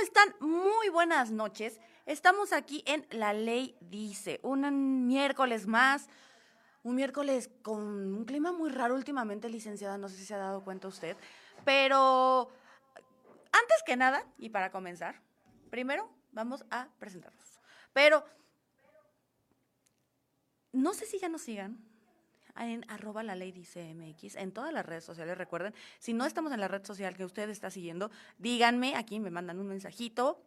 están? 0.00 0.34
Muy 0.40 0.88
buenas 0.88 1.30
noches. 1.30 1.78
Estamos 2.06 2.52
aquí 2.52 2.82
en 2.86 3.06
La 3.10 3.34
Ley 3.34 3.76
Dice, 3.80 4.40
un 4.42 5.06
miércoles 5.06 5.66
más, 5.66 6.08
un 6.82 6.94
miércoles 6.94 7.50
con 7.62 8.14
un 8.14 8.24
clima 8.24 8.52
muy 8.52 8.70
raro 8.70 8.94
últimamente, 8.94 9.50
licenciada, 9.50 9.98
no 9.98 10.08
sé 10.08 10.16
si 10.16 10.24
se 10.24 10.34
ha 10.34 10.38
dado 10.38 10.64
cuenta 10.64 10.88
usted, 10.88 11.16
pero 11.66 12.50
antes 13.52 13.82
que 13.84 13.96
nada, 13.96 14.24
y 14.38 14.48
para 14.48 14.70
comenzar, 14.70 15.20
primero 15.68 16.10
vamos 16.32 16.64
a 16.70 16.88
presentarnos. 16.98 17.60
Pero 17.92 18.24
no 20.72 20.94
sé 20.94 21.04
si 21.04 21.18
ya 21.18 21.28
nos 21.28 21.42
sigan, 21.42 21.78
en 22.66 22.84
arroba 22.88 23.22
la 23.22 23.34
ley 23.34 23.52
dice 23.52 23.94
MX, 23.94 24.36
en 24.36 24.52
todas 24.52 24.72
las 24.72 24.84
redes 24.84 25.04
sociales, 25.04 25.36
recuerden, 25.38 25.74
si 25.98 26.12
no 26.12 26.26
estamos 26.26 26.52
en 26.52 26.60
la 26.60 26.68
red 26.68 26.84
social 26.84 27.16
que 27.16 27.24
usted 27.24 27.48
está 27.50 27.70
siguiendo, 27.70 28.10
díganme, 28.38 28.96
aquí 28.96 29.20
me 29.20 29.30
mandan 29.30 29.58
un 29.58 29.68
mensajito 29.68 30.42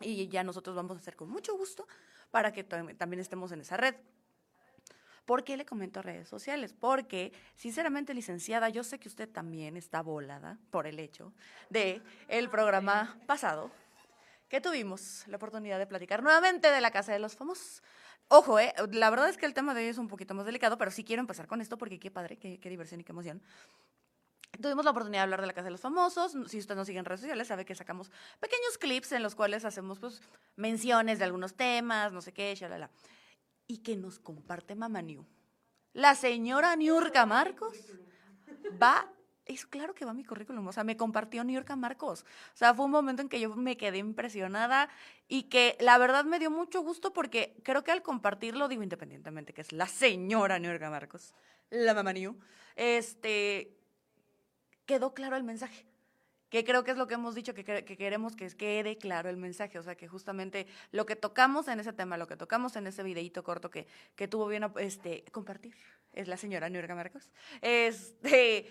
y 0.00 0.28
ya 0.28 0.42
nosotros 0.42 0.74
vamos 0.74 0.96
a 0.96 1.00
hacer 1.00 1.16
con 1.16 1.30
mucho 1.30 1.56
gusto 1.56 1.86
para 2.30 2.52
que 2.52 2.64
también 2.64 3.20
estemos 3.20 3.52
en 3.52 3.60
esa 3.60 3.76
red. 3.76 3.94
¿Por 5.24 5.42
qué 5.42 5.56
le 5.56 5.64
comento 5.64 6.02
redes 6.02 6.28
sociales? 6.28 6.74
Porque, 6.78 7.32
sinceramente, 7.56 8.12
licenciada, 8.12 8.68
yo 8.68 8.84
sé 8.84 8.98
que 8.98 9.08
usted 9.08 9.28
también 9.28 9.76
está 9.76 10.02
volada 10.02 10.58
por 10.70 10.86
el 10.86 10.98
hecho 10.98 11.32
de 11.70 12.02
el 12.28 12.50
programa 12.50 13.18
pasado 13.26 13.70
que 14.48 14.60
tuvimos 14.60 15.24
la 15.26 15.36
oportunidad 15.36 15.78
de 15.78 15.86
platicar 15.86 16.22
nuevamente 16.22 16.70
de 16.70 16.80
la 16.80 16.90
Casa 16.90 17.12
de 17.12 17.18
los 17.18 17.36
Famosos. 17.36 17.82
Ojo, 18.28 18.58
eh, 18.58 18.74
la 18.92 19.10
verdad 19.10 19.28
es 19.28 19.36
que 19.36 19.46
el 19.46 19.54
tema 19.54 19.74
de 19.74 19.82
hoy 19.82 19.88
es 19.88 19.98
un 19.98 20.08
poquito 20.08 20.34
más 20.34 20.46
delicado, 20.46 20.78
pero 20.78 20.90
sí 20.90 21.04
quiero 21.04 21.20
empezar 21.20 21.46
con 21.46 21.60
esto 21.60 21.76
porque 21.76 21.98
qué 21.98 22.10
padre, 22.10 22.36
qué, 22.38 22.58
diversión 22.68 23.00
y 23.00 23.04
qué 23.04 23.12
emoción. 23.12 23.42
Tuvimos 24.60 24.84
la 24.84 24.92
oportunidad 24.92 25.20
de 25.20 25.24
hablar 25.24 25.40
de 25.40 25.46
la 25.48 25.52
Casa 25.52 25.64
de 25.64 25.72
los 25.72 25.80
Famosos. 25.80 26.36
Si 26.46 26.58
usted 26.58 26.76
nos 26.76 26.86
sigue 26.86 26.98
en 27.00 27.04
redes 27.04 27.20
sociales, 27.20 27.48
sabe 27.48 27.64
que 27.64 27.74
sacamos 27.74 28.10
pequeños 28.40 28.78
clips 28.78 29.12
en 29.12 29.22
los 29.22 29.34
cuales 29.34 29.64
hacemos 29.64 29.98
pues, 29.98 30.22
menciones 30.56 31.18
de 31.18 31.24
algunos 31.24 31.54
temas, 31.54 32.12
no 32.12 32.20
sé 32.20 32.32
qué, 32.32 32.54
shalala. 32.54 32.90
Y 33.66 33.78
que 33.78 33.96
nos 33.96 34.18
comparte 34.20 34.74
Mama 34.74 35.02
New. 35.02 35.26
La 35.92 36.14
señora 36.14 36.74
Niurka 36.76 37.26
Marcos 37.26 37.76
va 38.80 39.08
es 39.46 39.66
claro 39.66 39.94
que 39.94 40.04
va 40.04 40.14
mi 40.14 40.24
currículum, 40.24 40.66
o 40.66 40.72
sea, 40.72 40.84
me 40.84 40.96
compartió 40.96 41.44
New 41.44 41.54
York 41.54 41.70
a 41.70 41.76
Marcos. 41.76 42.24
O 42.54 42.56
sea, 42.56 42.74
fue 42.74 42.86
un 42.86 42.90
momento 42.90 43.22
en 43.22 43.28
que 43.28 43.40
yo 43.40 43.54
me 43.54 43.76
quedé 43.76 43.98
impresionada 43.98 44.88
y 45.28 45.44
que 45.44 45.76
la 45.80 45.98
verdad 45.98 46.24
me 46.24 46.38
dio 46.38 46.50
mucho 46.50 46.80
gusto 46.80 47.12
porque 47.12 47.56
creo 47.62 47.84
que 47.84 47.92
al 47.92 48.02
compartirlo, 48.02 48.68
digo 48.68 48.82
independientemente, 48.82 49.52
que 49.52 49.60
es 49.60 49.72
la 49.72 49.86
señora 49.86 50.58
New 50.58 50.70
York 50.70 50.82
a 50.82 50.90
Marcos, 50.90 51.34
la 51.70 51.94
mamá 51.94 52.12
New, 52.12 52.38
este, 52.76 53.76
quedó 54.86 55.14
claro 55.14 55.36
el 55.36 55.44
mensaje. 55.44 55.86
Que 56.48 56.62
creo 56.62 56.84
que 56.84 56.92
es 56.92 56.96
lo 56.96 57.08
que 57.08 57.14
hemos 57.14 57.34
dicho, 57.34 57.52
que, 57.52 57.64
que 57.64 57.96
queremos 57.96 58.36
que 58.36 58.48
quede 58.48 58.96
claro 58.96 59.28
el 59.28 59.36
mensaje. 59.36 59.76
O 59.76 59.82
sea, 59.82 59.96
que 59.96 60.06
justamente 60.06 60.68
lo 60.92 61.04
que 61.04 61.16
tocamos 61.16 61.66
en 61.66 61.80
ese 61.80 61.92
tema, 61.92 62.16
lo 62.16 62.28
que 62.28 62.36
tocamos 62.36 62.76
en 62.76 62.86
ese 62.86 63.02
videíto 63.02 63.42
corto 63.42 63.70
que, 63.70 63.88
que 64.14 64.28
tuvo 64.28 64.46
bien 64.46 64.64
este, 64.78 65.24
compartir, 65.32 65.74
es 66.12 66.28
la 66.28 66.36
señora 66.36 66.68
New 66.68 66.80
York 66.80 66.92
a 66.92 66.94
Marcos. 66.94 67.28
Este 67.60 68.70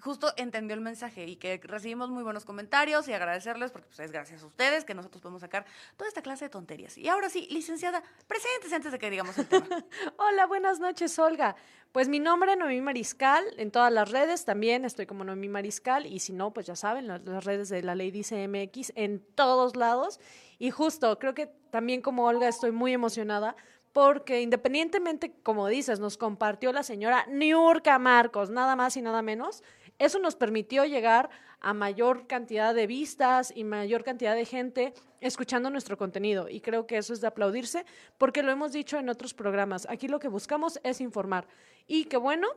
justo 0.00 0.32
entendió 0.36 0.74
el 0.74 0.80
mensaje 0.80 1.26
y 1.26 1.36
que 1.36 1.60
recibimos 1.62 2.10
muy 2.10 2.22
buenos 2.22 2.44
comentarios 2.44 3.08
y 3.08 3.12
agradecerles 3.12 3.70
porque 3.70 3.88
pues, 3.88 4.00
es 4.00 4.12
gracias 4.12 4.42
a 4.42 4.46
ustedes 4.46 4.84
que 4.84 4.94
nosotros 4.94 5.22
podemos 5.22 5.40
sacar 5.40 5.66
toda 5.96 6.08
esta 6.08 6.22
clase 6.22 6.46
de 6.46 6.48
tonterías. 6.50 6.96
Y 6.98 7.08
ahora 7.08 7.28
sí, 7.28 7.46
licenciada, 7.50 8.02
preséntese 8.26 8.74
antes 8.74 8.92
de 8.92 8.98
que 8.98 9.10
digamos 9.10 9.36
el 9.38 9.46
tema. 9.46 9.66
Hola, 10.16 10.46
buenas 10.46 10.80
noches, 10.80 11.18
Olga. 11.18 11.56
Pues 11.92 12.08
mi 12.08 12.20
nombre 12.20 12.54
Noemí 12.56 12.80
Mariscal, 12.80 13.44
en 13.56 13.70
todas 13.70 13.92
las 13.92 14.10
redes 14.10 14.44
también 14.44 14.84
estoy 14.84 15.06
como 15.06 15.24
Noemí 15.24 15.48
Mariscal 15.48 16.06
y 16.06 16.20
si 16.20 16.32
no, 16.32 16.52
pues 16.52 16.66
ya 16.66 16.76
saben, 16.76 17.08
las, 17.08 17.22
las 17.24 17.44
redes 17.44 17.68
de 17.68 17.82
la 17.82 17.94
ley 17.94 18.10
dice 18.10 18.46
MX 18.46 18.92
en 18.94 19.20
todos 19.34 19.76
lados. 19.76 20.20
Y 20.58 20.70
justo, 20.70 21.18
creo 21.18 21.34
que 21.34 21.46
también 21.70 22.00
como 22.00 22.26
Olga 22.26 22.48
estoy 22.48 22.70
muy 22.70 22.92
emocionada 22.92 23.56
porque 23.92 24.40
independientemente, 24.40 25.32
como 25.42 25.66
dices, 25.66 25.98
nos 25.98 26.16
compartió 26.16 26.72
la 26.72 26.82
señora 26.82 27.26
Niurka 27.28 27.98
Marcos, 27.98 28.50
nada 28.50 28.76
más 28.76 28.96
y 28.96 29.02
nada 29.02 29.22
menos, 29.22 29.62
eso 30.00 30.18
nos 30.18 30.34
permitió 30.34 30.86
llegar 30.86 31.28
a 31.60 31.74
mayor 31.74 32.26
cantidad 32.26 32.74
de 32.74 32.86
vistas 32.86 33.52
y 33.54 33.64
mayor 33.64 34.02
cantidad 34.02 34.34
de 34.34 34.46
gente 34.46 34.94
escuchando 35.20 35.68
nuestro 35.68 35.98
contenido. 35.98 36.48
Y 36.48 36.62
creo 36.62 36.86
que 36.86 36.96
eso 36.96 37.12
es 37.12 37.20
de 37.20 37.26
aplaudirse 37.26 37.84
porque 38.16 38.42
lo 38.42 38.50
hemos 38.50 38.72
dicho 38.72 38.98
en 38.98 39.10
otros 39.10 39.34
programas. 39.34 39.86
Aquí 39.90 40.08
lo 40.08 40.18
que 40.18 40.28
buscamos 40.28 40.80
es 40.84 41.02
informar. 41.02 41.46
Y 41.86 42.06
qué 42.06 42.16
bueno 42.16 42.48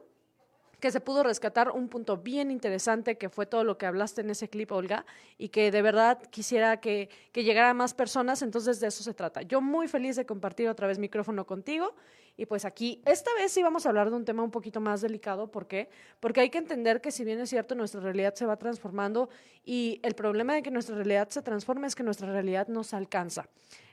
que 0.80 0.92
se 0.92 1.02
pudo 1.02 1.24
rescatar 1.24 1.72
un 1.72 1.90
punto 1.90 2.18
bien 2.18 2.50
interesante 2.50 3.18
que 3.18 3.30
fue 3.30 3.46
todo 3.46 3.66
lo 3.66 3.78
que 3.78 3.86
hablaste 3.86 4.22
en 4.22 4.30
ese 4.30 4.50
clip, 4.50 4.72
Olga, 4.72 5.06
y 5.38 5.50
que 5.50 5.70
de 5.72 5.82
verdad 5.82 6.22
quisiera 6.30 6.80
que, 6.80 7.10
que 7.34 7.44
llegara 7.44 7.70
a 7.70 7.74
más 7.74 7.94
personas, 7.94 8.42
entonces 8.42 8.80
de 8.80 8.88
eso 8.88 9.04
se 9.04 9.14
trata. 9.14 9.42
Yo 9.42 9.62
muy 9.62 9.88
feliz 9.90 10.16
de 10.16 10.26
compartir 10.26 10.68
otra 10.70 10.88
vez 10.88 11.00
micrófono 11.00 11.46
contigo 11.46 11.94
y 12.36 12.48
pues 12.48 12.66
aquí, 12.66 13.02
esta 13.06 13.32
vez 13.36 13.52
sí 13.52 13.62
vamos 13.62 13.86
a 13.86 13.90
hablar 13.90 14.10
de 14.10 14.16
un 14.16 14.26
tema 14.26 14.42
un 14.42 14.50
poquito 14.50 14.82
más 14.82 15.02
delicado. 15.02 15.52
¿Por 15.52 15.68
qué? 15.68 15.90
Porque 16.20 16.42
hay 16.42 16.50
que 16.50 16.58
entender 16.58 17.00
que 17.00 17.12
si 17.12 17.24
bien 17.24 17.40
es 17.40 17.50
cierto, 17.50 17.76
nuestra 17.76 18.02
realidad 18.02 18.34
se 18.34 18.48
va 18.48 18.58
transformando 18.58 19.30
y 19.64 20.00
el 20.02 20.16
problema 20.16 20.56
de 20.56 20.64
que 20.64 20.72
nuestra 20.72 20.96
realidad 20.96 21.30
se 21.30 21.44
transforme 21.44 21.86
es 21.86 21.94
que 21.94 22.02
nuestra 22.02 22.32
realidad 22.32 22.68
nos 22.70 22.96
alcanza. 22.96 23.48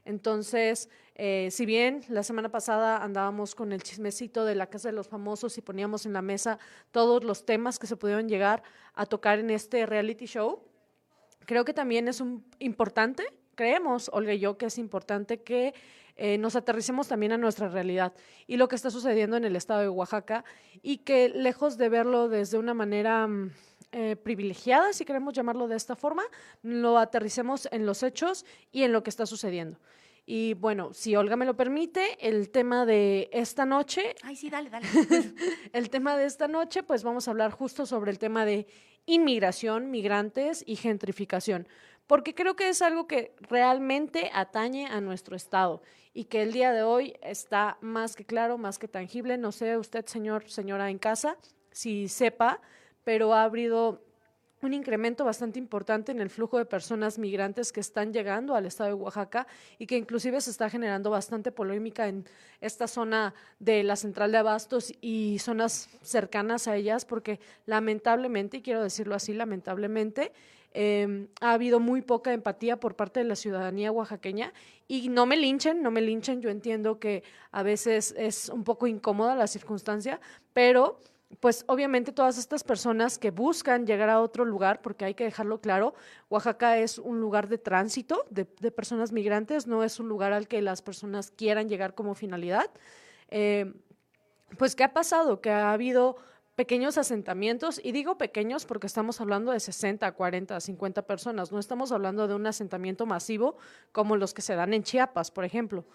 Entonces, 0.07 0.89
eh, 1.17 1.49
si 1.51 1.67
bien 1.67 2.03
la 2.09 2.23
semana 2.23 2.49
pasada 2.49 3.05
andábamos 3.05 3.55
con 3.55 3.73
el 3.73 3.83
chismecito 3.83 4.47
de 4.47 4.55
la 4.55 4.69
Casa 4.69 4.89
de 4.89 4.95
los 4.95 5.09
Famosos 5.09 5.59
y 5.59 5.61
poníamos 5.61 6.07
en 6.07 6.15
la 6.15 6.23
mesa 6.23 6.59
todos 6.93 7.23
los 7.25 7.45
temas 7.45 7.79
que 7.79 7.87
se 7.87 7.97
pudieron 7.97 8.27
llegar 8.27 8.63
a 8.95 9.05
tocar 9.05 9.39
en 9.39 9.51
este 9.51 9.85
reality 9.85 10.25
show, 10.25 10.63
creo 11.45 11.67
que 11.67 11.75
también 11.75 12.09
es 12.09 12.23
importante, 12.59 13.25
creemos, 13.55 14.11
Olga 14.15 14.33
y 14.33 14.39
yo, 14.39 14.57
que 14.57 14.67
es 14.67 14.79
importante 14.79 15.43
que 15.43 15.75
eh, 16.17 16.39
nos 16.39 16.57
aterricemos 16.57 17.09
también 17.09 17.33
a 17.33 17.39
nuestra 17.39 17.69
realidad 17.69 18.13
y 18.47 18.57
lo 18.57 18.69
que 18.69 18.77
está 18.77 18.91
sucediendo 18.91 19.37
en 19.37 19.45
el 19.45 19.57
estado 19.57 19.81
de 19.81 19.89
Oaxaca 19.89 20.45
y 20.83 20.99
que 20.99 21.29
lejos 21.29 21.79
de 21.79 21.89
verlo 21.89 22.29
desde 22.29 22.59
una 22.59 22.75
manera 22.75 23.27
mm, 23.27 23.51
eh, 23.93 24.17
privilegiada, 24.17 24.93
si 24.93 25.05
queremos 25.05 25.35
llamarlo 25.35 25.67
de 25.67 25.77
esta 25.77 25.97
forma, 25.97 26.23
lo 26.63 26.99
aterricemos 26.99 27.69
en 27.73 27.87
los 27.87 28.03
hechos 28.03 28.47
y 28.71 28.85
en 28.85 28.93
lo 28.93 29.03
que 29.03 29.11
está 29.11 29.27
sucediendo. 29.27 29.79
Y 30.27 30.55
bueno, 30.55 30.93
si 30.93 31.17
Olga 31.17 31.35
me 31.35 31.45
lo 31.45 31.57
permite, 31.57 32.17
el 32.21 32.51
tema 32.51 32.87
de 32.87 33.29
esta 33.33 33.67
noche. 33.67 34.15
Ay, 34.23 34.37
sí, 34.37 34.49
dale, 34.49 34.71
dale. 34.71 34.87
el 35.73 35.91
tema 35.91 36.17
de 36.17 36.27
esta 36.27 36.47
noche, 36.47 36.85
pues 36.85 37.03
vamos 37.03 37.27
a 37.27 37.33
hablar 37.33 37.51
justo 37.51 37.85
sobre 37.85 38.13
el 38.13 38.21
tema 38.21 38.45
de 38.45 38.69
inmigración, 39.07 39.91
migrantes 39.91 40.63
y 40.65 40.77
gentrificación 40.77 41.67
porque 42.11 42.35
creo 42.35 42.57
que 42.57 42.69
es 42.69 42.83
algo 42.83 43.07
que 43.07 43.37
realmente 43.39 44.33
atañe 44.35 44.89
a 44.89 45.01
nuestro 45.01 45.37
Estado 45.37 45.81
y 46.13 46.25
que 46.25 46.43
el 46.43 46.51
día 46.51 46.73
de 46.73 46.83
hoy 46.83 47.15
está 47.23 47.79
más 47.81 48.17
que 48.17 48.25
claro, 48.25 48.59
más 48.59 48.81
que 48.81 48.89
tangible. 48.89 49.39
No 49.39 49.53
sé 49.53 49.77
usted, 49.77 50.05
señor, 50.07 50.51
señora 50.51 50.91
en 50.91 50.99
casa, 50.99 51.37
si 51.71 52.09
sepa, 52.09 52.61
pero 53.05 53.33
ha 53.33 53.45
habido 53.45 54.03
un 54.61 54.75
incremento 54.75 55.25
bastante 55.25 55.61
importante 55.61 56.11
en 56.11 56.21
el 56.21 56.31
flujo 56.31 56.59
de 56.59 56.65
personas 56.65 57.17
migrantes 57.17 57.71
que 57.71 57.79
están 57.79 58.13
llegando 58.13 58.57
al 58.57 58.67
estado 58.67 58.89
de 58.89 58.95
Oaxaca 58.95 59.47
y 59.79 59.87
que 59.87 59.97
inclusive 59.97 60.41
se 60.41 60.51
está 60.51 60.69
generando 60.69 61.11
bastante 61.11 61.53
polémica 61.53 62.09
en 62.09 62.27
esta 62.61 62.89
zona 62.89 63.35
de 63.61 63.85
la 63.85 63.95
central 63.95 64.33
de 64.33 64.39
abastos 64.39 64.93
y 65.01 65.39
zonas 65.39 65.89
cercanas 66.03 66.67
a 66.67 66.75
ellas 66.75 67.05
porque 67.05 67.39
lamentablemente, 67.67 68.57
y 68.57 68.63
quiero 68.63 68.83
decirlo 68.83 69.15
así, 69.15 69.33
lamentablemente, 69.33 70.33
Em, 70.73 71.27
ha 71.41 71.53
habido 71.53 71.81
muy 71.81 72.01
poca 72.01 72.33
empatía 72.33 72.79
por 72.79 72.95
parte 72.95 73.21
de 73.21 73.25
la 73.25 73.35
ciudadanía 73.35 73.91
oaxaqueña 73.91 74.53
y 74.87 75.09
no 75.09 75.27
me 75.27 75.37
linchen, 75.37 75.83
no 75.83 75.91
me 75.91 76.01
linchen, 76.01 76.41
yo 76.41 76.49
entiendo 76.49 77.01
que 77.01 77.25
a 77.51 77.65
veces 77.65 78.15
es 78.17 78.49
un 78.49 78.63
poco 78.63 78.87
incómoda 78.87 79.35
la 79.35 79.49
circunstancia, 79.49 80.21
pero 80.53 81.01
pues 81.41 81.65
obviamente 81.69 82.13
todas 82.13 82.39
estas 82.39 82.65
personas 82.65 83.19
que 83.19 83.31
buscan 83.31 83.87
llegar 83.87 84.11
a 84.11 84.21
otro 84.21 84.45
lugar, 84.45 84.81
porque 84.83 85.05
hay 85.05 85.15
que 85.15 85.25
dejarlo 85.25 85.61
claro, 85.61 85.95
Oaxaca 86.29 86.79
es 86.79 86.99
un 86.99 87.21
lugar 87.21 87.49
de 87.49 87.59
tránsito 87.59 88.25
de, 88.31 88.45
personas 88.45 89.13
migrantes, 89.13 89.67
no 89.67 89.85
es 89.85 90.01
un 90.01 90.09
lugar 90.09 90.33
al 90.33 90.49
que 90.49 90.61
las 90.61 90.83
personas 90.83 91.31
quieran 91.31 91.69
llegar 91.69 91.95
como 91.95 92.15
finalidad. 92.15 92.71
Eh, 93.29 93.73
pues, 94.59 94.75
¿qué 94.75 94.83
ha 94.83 94.93
pasado? 94.93 95.41
Que 95.41 95.51
ha 95.51 95.73
habido 95.73 96.17
pequeños 96.61 96.99
asentamientos, 96.99 97.81
y 97.83 97.91
digo 97.93 98.19
pequeños 98.19 98.67
porque 98.67 98.87
estamos 98.87 99.19
hablando 99.23 99.51
de 99.51 99.61
60, 99.61 100.13
40, 100.13 100.61
50 100.61 101.07
personas, 101.07 101.51
no 101.53 101.59
estamos 101.59 101.91
hablando 101.91 102.29
de 102.29 102.35
un 102.35 102.47
asentamiento 102.47 103.07
masivo 103.07 103.57
como 103.93 104.15
los 104.15 104.35
que 104.35 104.43
se 104.43 104.55
dan 104.55 104.75
en 104.75 104.83
Chiapas, 104.83 105.31
por 105.31 105.47
ejemplo, 105.47 105.87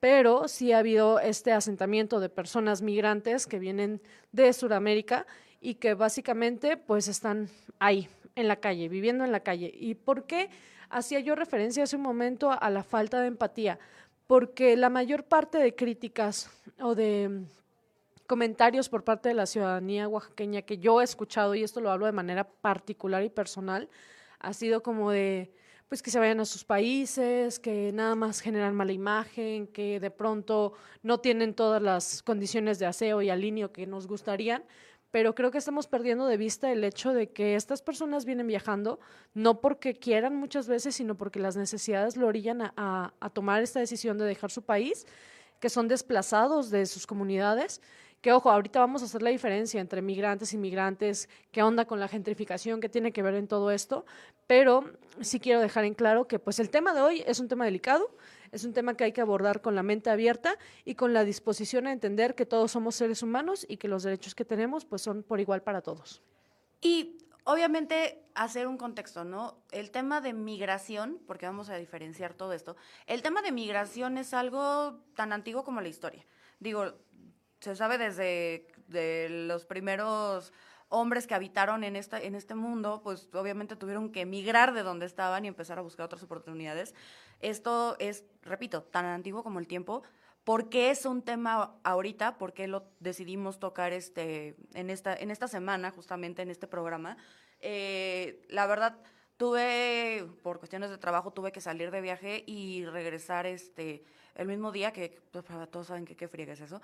pero 0.00 0.48
sí 0.48 0.72
ha 0.72 0.78
habido 0.78 1.20
este 1.20 1.52
asentamiento 1.52 2.18
de 2.18 2.30
personas 2.30 2.80
migrantes 2.80 3.46
que 3.46 3.58
vienen 3.58 4.00
de 4.32 4.54
Sudamérica 4.54 5.26
y 5.60 5.74
que 5.74 5.92
básicamente 5.92 6.78
pues 6.78 7.08
están 7.08 7.50
ahí, 7.78 8.08
en 8.36 8.48
la 8.48 8.56
calle, 8.56 8.88
viviendo 8.88 9.22
en 9.22 9.32
la 9.32 9.40
calle. 9.40 9.70
¿Y 9.74 9.96
por 9.96 10.24
qué 10.24 10.48
hacía 10.88 11.20
yo 11.20 11.34
referencia 11.34 11.84
hace 11.84 11.96
un 11.96 12.02
momento 12.02 12.50
a 12.58 12.70
la 12.70 12.84
falta 12.84 13.20
de 13.20 13.26
empatía? 13.26 13.78
Porque 14.26 14.78
la 14.78 14.88
mayor 14.88 15.24
parte 15.24 15.58
de 15.58 15.74
críticas 15.74 16.50
o 16.80 16.94
de 16.94 17.44
comentarios 18.26 18.88
por 18.88 19.04
parte 19.04 19.28
de 19.28 19.34
la 19.34 19.46
ciudadanía 19.46 20.08
oaxaqueña 20.08 20.62
que 20.62 20.78
yo 20.78 21.00
he 21.00 21.04
escuchado, 21.04 21.54
y 21.54 21.62
esto 21.62 21.80
lo 21.80 21.90
hablo 21.90 22.06
de 22.06 22.12
manera 22.12 22.44
particular 22.44 23.22
y 23.22 23.30
personal, 23.30 23.88
ha 24.38 24.52
sido 24.52 24.82
como 24.82 25.10
de, 25.10 25.52
pues 25.88 26.02
que 26.02 26.10
se 26.10 26.18
vayan 26.18 26.40
a 26.40 26.44
sus 26.44 26.64
países, 26.64 27.58
que 27.58 27.92
nada 27.92 28.14
más 28.14 28.40
generan 28.40 28.74
mala 28.74 28.92
imagen, 28.92 29.66
que 29.68 30.00
de 30.00 30.10
pronto 30.10 30.74
no 31.02 31.18
tienen 31.18 31.54
todas 31.54 31.80
las 31.80 32.22
condiciones 32.22 32.78
de 32.78 32.86
aseo 32.86 33.22
y 33.22 33.30
alineo 33.30 33.72
que 33.72 33.86
nos 33.86 34.06
gustarían, 34.06 34.64
pero 35.10 35.34
creo 35.34 35.50
que 35.50 35.58
estamos 35.58 35.86
perdiendo 35.86 36.26
de 36.26 36.36
vista 36.36 36.70
el 36.70 36.84
hecho 36.84 37.14
de 37.14 37.30
que 37.30 37.54
estas 37.54 37.80
personas 37.80 38.24
vienen 38.24 38.46
viajando 38.46 38.98
no 39.32 39.60
porque 39.60 39.94
quieran 39.94 40.36
muchas 40.36 40.68
veces, 40.68 40.96
sino 40.96 41.16
porque 41.16 41.38
las 41.38 41.56
necesidades 41.56 42.16
lo 42.16 42.26
orillan 42.26 42.60
a, 42.60 43.14
a 43.18 43.30
tomar 43.30 43.62
esta 43.62 43.80
decisión 43.80 44.18
de 44.18 44.24
dejar 44.24 44.50
su 44.50 44.62
país, 44.62 45.06
que 45.60 45.70
son 45.70 45.88
desplazados 45.88 46.70
de 46.70 46.84
sus 46.84 47.06
comunidades 47.06 47.80
que 48.20 48.32
ojo, 48.32 48.50
ahorita 48.50 48.80
vamos 48.80 49.02
a 49.02 49.04
hacer 49.04 49.22
la 49.22 49.30
diferencia 49.30 49.80
entre 49.80 50.02
migrantes, 50.02 50.52
inmigrantes, 50.52 51.28
qué 51.52 51.62
onda 51.62 51.84
con 51.84 52.00
la 52.00 52.08
gentrificación, 52.08 52.80
qué 52.80 52.88
tiene 52.88 53.12
que 53.12 53.22
ver 53.22 53.34
en 53.34 53.46
todo 53.46 53.70
esto, 53.70 54.04
pero 54.46 54.84
sí 55.20 55.40
quiero 55.40 55.60
dejar 55.60 55.84
en 55.84 55.94
claro 55.94 56.26
que 56.26 56.38
pues 56.38 56.58
el 56.58 56.70
tema 56.70 56.92
de 56.92 57.00
hoy 57.00 57.24
es 57.26 57.40
un 57.40 57.48
tema 57.48 57.64
delicado, 57.64 58.10
es 58.52 58.64
un 58.64 58.72
tema 58.72 58.96
que 58.96 59.04
hay 59.04 59.12
que 59.12 59.20
abordar 59.20 59.60
con 59.60 59.74
la 59.74 59.82
mente 59.82 60.10
abierta 60.10 60.56
y 60.84 60.94
con 60.94 61.12
la 61.12 61.24
disposición 61.24 61.86
a 61.86 61.92
entender 61.92 62.34
que 62.34 62.46
todos 62.46 62.70
somos 62.72 62.94
seres 62.94 63.22
humanos 63.22 63.66
y 63.68 63.76
que 63.76 63.88
los 63.88 64.02
derechos 64.02 64.34
que 64.34 64.44
tenemos 64.44 64.84
pues 64.84 65.02
son 65.02 65.22
por 65.22 65.40
igual 65.40 65.62
para 65.62 65.82
todos. 65.82 66.22
Y 66.80 67.18
obviamente 67.44 68.22
hacer 68.34 68.66
un 68.66 68.76
contexto, 68.76 69.24
¿no? 69.24 69.56
El 69.70 69.90
tema 69.90 70.20
de 70.20 70.32
migración, 70.32 71.18
porque 71.26 71.46
vamos 71.46 71.70
a 71.70 71.76
diferenciar 71.76 72.34
todo 72.34 72.52
esto, 72.52 72.76
el 73.06 73.22
tema 73.22 73.42
de 73.42 73.52
migración 73.52 74.18
es 74.18 74.34
algo 74.34 75.00
tan 75.14 75.32
antiguo 75.32 75.64
como 75.64 75.80
la 75.80 75.88
historia. 75.88 76.24
Digo, 76.58 76.94
se 77.60 77.76
sabe 77.76 77.98
desde 77.98 78.68
de 78.88 79.28
los 79.30 79.64
primeros 79.64 80.52
hombres 80.88 81.26
que 81.26 81.34
habitaron 81.34 81.84
en, 81.84 81.96
esta, 81.96 82.20
en 82.20 82.34
este 82.34 82.54
mundo, 82.54 83.00
pues 83.02 83.28
obviamente 83.34 83.76
tuvieron 83.76 84.10
que 84.12 84.20
emigrar 84.20 84.72
de 84.72 84.82
donde 84.82 85.06
estaban 85.06 85.44
y 85.44 85.48
empezar 85.48 85.78
a 85.78 85.82
buscar 85.82 86.06
otras 86.06 86.22
oportunidades. 86.22 86.94
Esto 87.40 87.96
es, 87.98 88.24
repito, 88.42 88.82
tan 88.82 89.04
antiguo 89.04 89.42
como 89.42 89.58
el 89.58 89.66
tiempo. 89.66 90.02
¿Por 90.44 90.68
qué 90.68 90.90
es 90.90 91.04
un 91.06 91.22
tema 91.22 91.76
ahorita? 91.82 92.38
¿Por 92.38 92.52
qué 92.52 92.68
lo 92.68 92.84
decidimos 93.00 93.58
tocar 93.58 93.92
este, 93.92 94.54
en, 94.74 94.90
esta, 94.90 95.14
en 95.16 95.32
esta 95.32 95.48
semana, 95.48 95.90
justamente 95.90 96.42
en 96.42 96.50
este 96.50 96.68
programa? 96.68 97.16
Eh, 97.60 98.46
la 98.48 98.66
verdad, 98.66 98.96
tuve, 99.36 100.24
por 100.44 100.58
cuestiones 100.58 100.90
de 100.90 100.98
trabajo, 100.98 101.32
tuve 101.32 101.50
que 101.50 101.60
salir 101.60 101.90
de 101.90 102.00
viaje 102.00 102.44
y 102.46 102.84
regresar 102.86 103.46
este, 103.46 104.04
el 104.36 104.46
mismo 104.46 104.70
día, 104.70 104.92
que 104.92 105.20
pues, 105.32 105.44
todos 105.70 105.88
saben 105.88 106.04
que 106.04 106.14
qué 106.14 106.28
friega 106.28 106.52
es 106.52 106.60
eso. 106.60 106.80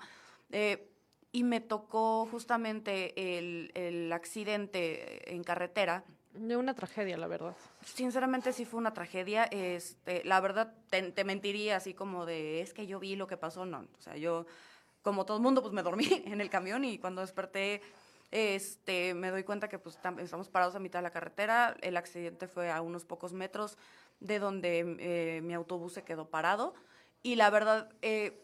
Eh, 0.53 0.87
y 1.31 1.43
me 1.43 1.59
tocó 1.61 2.27
justamente 2.29 3.39
el, 3.39 3.71
el, 3.73 4.13
accidente 4.13 5.33
en 5.33 5.43
carretera. 5.43 6.03
De 6.31 6.55
una 6.55 6.75
tragedia, 6.75 7.17
la 7.17 7.25
verdad. 7.25 7.55
Sinceramente 7.83 8.53
sí 8.53 8.63
fue 8.63 8.79
una 8.79 8.93
tragedia. 8.93 9.45
Este, 9.45 10.23
la 10.25 10.39
verdad 10.41 10.75
te, 10.89 11.23
mentiría 11.23 11.77
así 11.77 11.95
como 11.95 12.27
de, 12.27 12.61
es 12.61 12.71
que 12.73 12.85
yo 12.85 12.99
vi 12.99 13.15
lo 13.15 13.25
que 13.25 13.35
pasó. 13.35 13.65
No, 13.65 13.79
o 13.79 14.01
sea, 14.01 14.15
yo, 14.15 14.45
como 15.01 15.25
todo 15.25 15.37
el 15.37 15.43
mundo, 15.43 15.63
pues 15.63 15.73
me 15.73 15.81
dormí 15.81 16.07
en 16.25 16.39
el 16.39 16.51
camión 16.51 16.85
y 16.85 16.99
cuando 16.99 17.21
desperté, 17.21 17.81
este, 18.29 19.15
me 19.15 19.31
doy 19.31 19.43
cuenta 19.43 19.69
que 19.69 19.79
pues 19.79 19.97
estamos 20.19 20.49
parados 20.49 20.75
a 20.75 20.79
mitad 20.79 20.99
de 20.99 21.03
la 21.03 21.11
carretera. 21.11 21.75
El 21.81 21.97
accidente 21.97 22.47
fue 22.47 22.71
a 22.71 22.83
unos 22.83 23.05
pocos 23.05 23.33
metros 23.33 23.75
de 24.19 24.37
donde 24.37 24.97
eh, 24.99 25.41
mi 25.41 25.55
autobús 25.55 25.93
se 25.93 26.03
quedó 26.03 26.29
parado. 26.29 26.75
Y 27.23 27.37
la 27.37 27.49
verdad, 27.49 27.89
eh, 28.03 28.42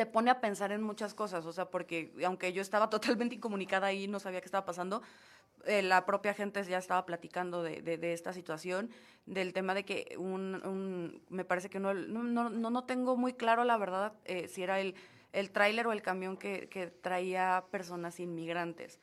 te 0.00 0.06
pone 0.06 0.30
a 0.30 0.40
pensar 0.40 0.72
en 0.72 0.82
muchas 0.82 1.12
cosas, 1.12 1.44
o 1.44 1.52
sea, 1.52 1.66
porque 1.66 2.10
aunque 2.24 2.54
yo 2.54 2.62
estaba 2.62 2.88
totalmente 2.96 3.34
incomunicada 3.34 3.92
y 3.92 4.08
no 4.08 4.18
sabía 4.18 4.40
qué 4.40 4.46
estaba 4.46 4.64
pasando, 4.64 5.02
eh, 5.66 5.82
la 5.82 6.06
propia 6.06 6.32
gente 6.32 6.64
ya 6.64 6.78
estaba 6.78 7.04
platicando 7.04 7.62
de, 7.62 7.82
de, 7.82 8.12
esta 8.14 8.32
situación, 8.32 8.88
del 9.26 9.52
tema 9.52 9.74
de 9.74 9.84
que 9.84 10.16
un, 10.16 11.22
me 11.28 11.44
parece 11.44 11.68
que 11.68 11.80
no, 11.80 11.92
no, 11.92 12.22
no, 12.48 12.70
no, 12.70 12.84
tengo 12.84 13.18
muy 13.18 13.34
claro 13.34 13.64
la 13.64 13.76
verdad 13.76 14.14
eh, 14.24 14.48
si 14.48 14.62
era 14.62 14.80
el, 14.80 14.94
el 15.34 15.50
tráiler 15.50 15.86
o 15.86 15.92
el 15.92 16.00
camión 16.00 16.38
que, 16.38 16.70
que 16.70 16.86
traía 16.86 17.64
personas 17.70 18.20
inmigrantes. 18.20 19.00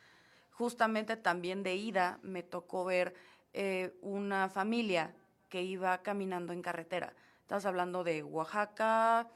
Justamente 0.50 1.16
también 1.16 1.62
de 1.62 1.76
ida 1.76 2.18
me 2.24 2.42
tocó 2.42 2.84
ver 2.84 3.14
eh, 3.52 3.96
una 4.00 4.48
familia 4.48 5.14
que 5.48 5.62
iba 5.62 5.96
caminando 6.02 6.52
en 6.52 6.60
carretera. 6.60 7.14
Estás 7.42 7.66
hablando 7.66 8.02
de 8.02 8.24
Oaxaca, 8.24 9.28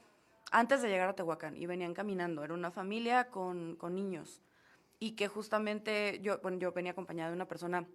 antes 0.53 0.83
de 0.83 0.89
llegar 0.89 1.09
a 1.09 1.15
Tehuacán 1.15 1.57
y 1.57 1.65
venían 1.65 1.93
caminando. 1.95 2.43
Era 2.43 2.53
una 2.53 2.71
familia 2.71 3.29
con, 3.29 3.75
con 3.75 3.95
niños 3.95 4.41
y 4.99 5.13
que 5.13 5.27
justamente 5.27 6.19
yo, 6.21 6.39
bueno, 6.39 6.59
yo 6.59 6.71
venía 6.71 6.91
acompañada 6.91 7.31
de 7.31 7.35
una 7.35 7.47
persona 7.47 7.87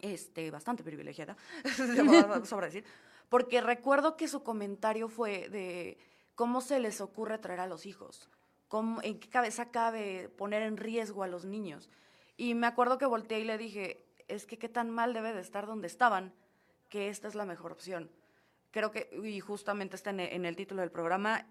este, 0.00 0.50
bastante 0.52 0.84
privilegiada, 0.84 1.36
sobre 2.44 2.66
decir, 2.68 2.84
porque 3.28 3.60
recuerdo 3.60 4.16
que 4.16 4.28
su 4.28 4.44
comentario 4.44 5.08
fue 5.08 5.48
de 5.48 5.98
cómo 6.36 6.60
se 6.60 6.78
les 6.78 7.00
ocurre 7.00 7.36
traer 7.38 7.60
a 7.60 7.66
los 7.66 7.84
hijos, 7.84 8.30
cómo, 8.68 9.02
en 9.02 9.18
qué 9.18 9.28
cabeza 9.28 9.70
cabe 9.70 10.28
poner 10.28 10.62
en 10.62 10.76
riesgo 10.76 11.24
a 11.24 11.28
los 11.28 11.44
niños. 11.44 11.90
Y 12.36 12.54
me 12.54 12.68
acuerdo 12.68 12.96
que 12.96 13.06
volteé 13.06 13.40
y 13.40 13.44
le 13.44 13.58
dije, 13.58 14.06
es 14.28 14.46
que 14.46 14.56
qué 14.56 14.68
tan 14.68 14.88
mal 14.88 15.12
debe 15.14 15.34
de 15.34 15.40
estar 15.40 15.66
donde 15.66 15.88
estaban, 15.88 16.32
que 16.88 17.08
esta 17.08 17.26
es 17.26 17.34
la 17.34 17.44
mejor 17.44 17.72
opción. 17.72 18.08
Creo 18.70 18.92
que, 18.92 19.10
y 19.24 19.40
justamente 19.40 19.96
está 19.96 20.10
en 20.10 20.20
en 20.20 20.44
el 20.46 20.54
título 20.54 20.82
del 20.82 20.92
programa, 20.92 21.44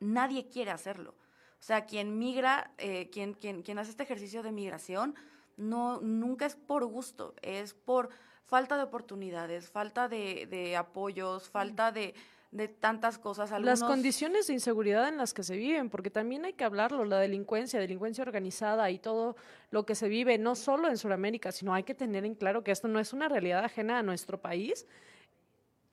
nadie 0.00 0.48
quiere 0.48 0.70
hacerlo. 0.70 1.14
O 1.58 1.62
sea, 1.62 1.86
quien 1.86 2.18
migra, 2.18 2.72
eh, 2.78 3.10
quien, 3.10 3.34
quien, 3.34 3.62
quien 3.62 3.78
hace 3.78 3.90
este 3.90 4.04
ejercicio 4.04 4.42
de 4.42 4.52
migración, 4.52 5.14
no, 5.56 6.00
nunca 6.00 6.46
es 6.46 6.54
por 6.54 6.86
gusto, 6.86 7.34
es 7.42 7.74
por 7.74 8.10
falta 8.44 8.76
de 8.76 8.84
oportunidades, 8.84 9.68
falta 9.68 10.08
de, 10.08 10.46
de 10.46 10.76
apoyos, 10.76 11.50
falta 11.50 11.90
de, 11.90 12.14
de 12.50 12.68
tantas 12.68 13.18
cosas. 13.18 13.50
Las 13.60 13.82
condiciones 13.82 14.46
de 14.46 14.54
inseguridad 14.54 15.08
en 15.08 15.18
las 15.18 15.34
que 15.34 15.42
se 15.42 15.56
viven, 15.56 15.90
porque 15.90 16.10
también 16.10 16.44
hay 16.44 16.54
que 16.54 16.64
hablarlo, 16.64 17.04
la 17.04 17.18
delincuencia, 17.18 17.78
delincuencia 17.78 18.22
organizada 18.22 18.90
y 18.90 18.98
todo 18.98 19.36
lo 19.70 19.84
que 19.84 19.94
se 19.94 20.08
vive, 20.08 20.38
no 20.38 20.54
solo 20.54 20.88
en 20.88 20.96
Sudamérica, 20.96 21.52
sino 21.52 21.74
hay 21.74 21.82
que 21.82 21.94
tener 21.94 22.24
en 22.24 22.34
claro 22.34 22.64
que 22.64 22.70
esto 22.70 22.88
no 22.88 23.00
es 23.00 23.12
una 23.12 23.28
realidad 23.28 23.64
ajena 23.64 23.98
a 23.98 24.02
nuestro 24.02 24.40
país, 24.40 24.86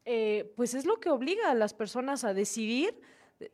eh, 0.05 0.53
pues 0.55 0.75
es 0.75 0.85
lo 0.85 0.99
que 0.99 1.09
obliga 1.09 1.49
a 1.49 1.55
las 1.55 1.73
personas 1.73 2.23
a 2.23 2.33
decidir 2.33 3.01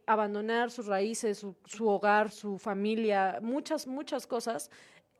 abandonar 0.05 0.71
sus 0.71 0.87
raíces, 0.87 1.45
su, 1.65 1.87
hogar, 1.87 2.31
su 2.31 2.57
familia, 2.57 3.39
muchas, 3.41 3.87
muchas 3.87 4.27
cosas 4.27 4.69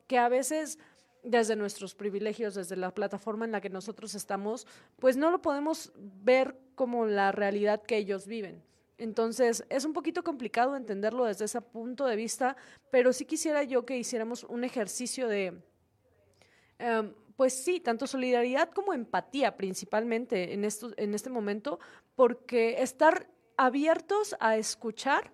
que 0.06 0.18
a 0.18 0.28
veces 0.28 0.78
desde 1.22 1.56
nuestros 1.56 1.94
privilegios, 1.94 2.54
desde 2.54 2.76
la 2.76 2.92
plataforma 2.92 3.44
en 3.44 3.52
la 3.52 3.60
que 3.60 3.70
nosotros 3.70 4.14
estamos, 4.14 4.66
pues 4.98 5.16
no 5.16 5.30
lo 5.30 5.40
podemos 5.40 5.92
ver 5.96 6.56
como 6.74 7.06
la 7.06 7.32
realidad 7.32 7.82
que 7.82 7.96
ellos 7.96 8.26
viven. 8.26 8.62
Entonces, 8.98 9.64
es 9.68 9.84
un 9.84 9.92
poquito 9.92 10.22
complicado 10.22 10.76
entenderlo 10.76 11.24
desde 11.24 11.44
ese 11.46 11.60
punto 11.60 12.06
de 12.06 12.16
vista, 12.16 12.56
pero 12.90 13.12
sí 13.12 13.24
quisiera 13.24 13.62
yo 13.62 13.84
que 13.84 13.96
hiciéramos 13.96 14.44
un 14.44 14.64
ejercicio 14.64 15.28
de, 15.28 15.60
em, 16.78 17.14
pues 17.36 17.52
sí, 17.52 17.80
tanto 17.80 18.06
solidaridad 18.06 18.70
como 18.70 18.92
empatía 18.92 19.56
principalmente 19.56 20.52
en, 20.52 20.64
esto, 20.64 20.92
en 20.96 21.14
este 21.14 21.30
momento, 21.30 21.80
porque 22.14 22.82
estar 22.82 23.28
abiertos 23.66 24.34
a 24.40 24.56
escuchar 24.56 25.30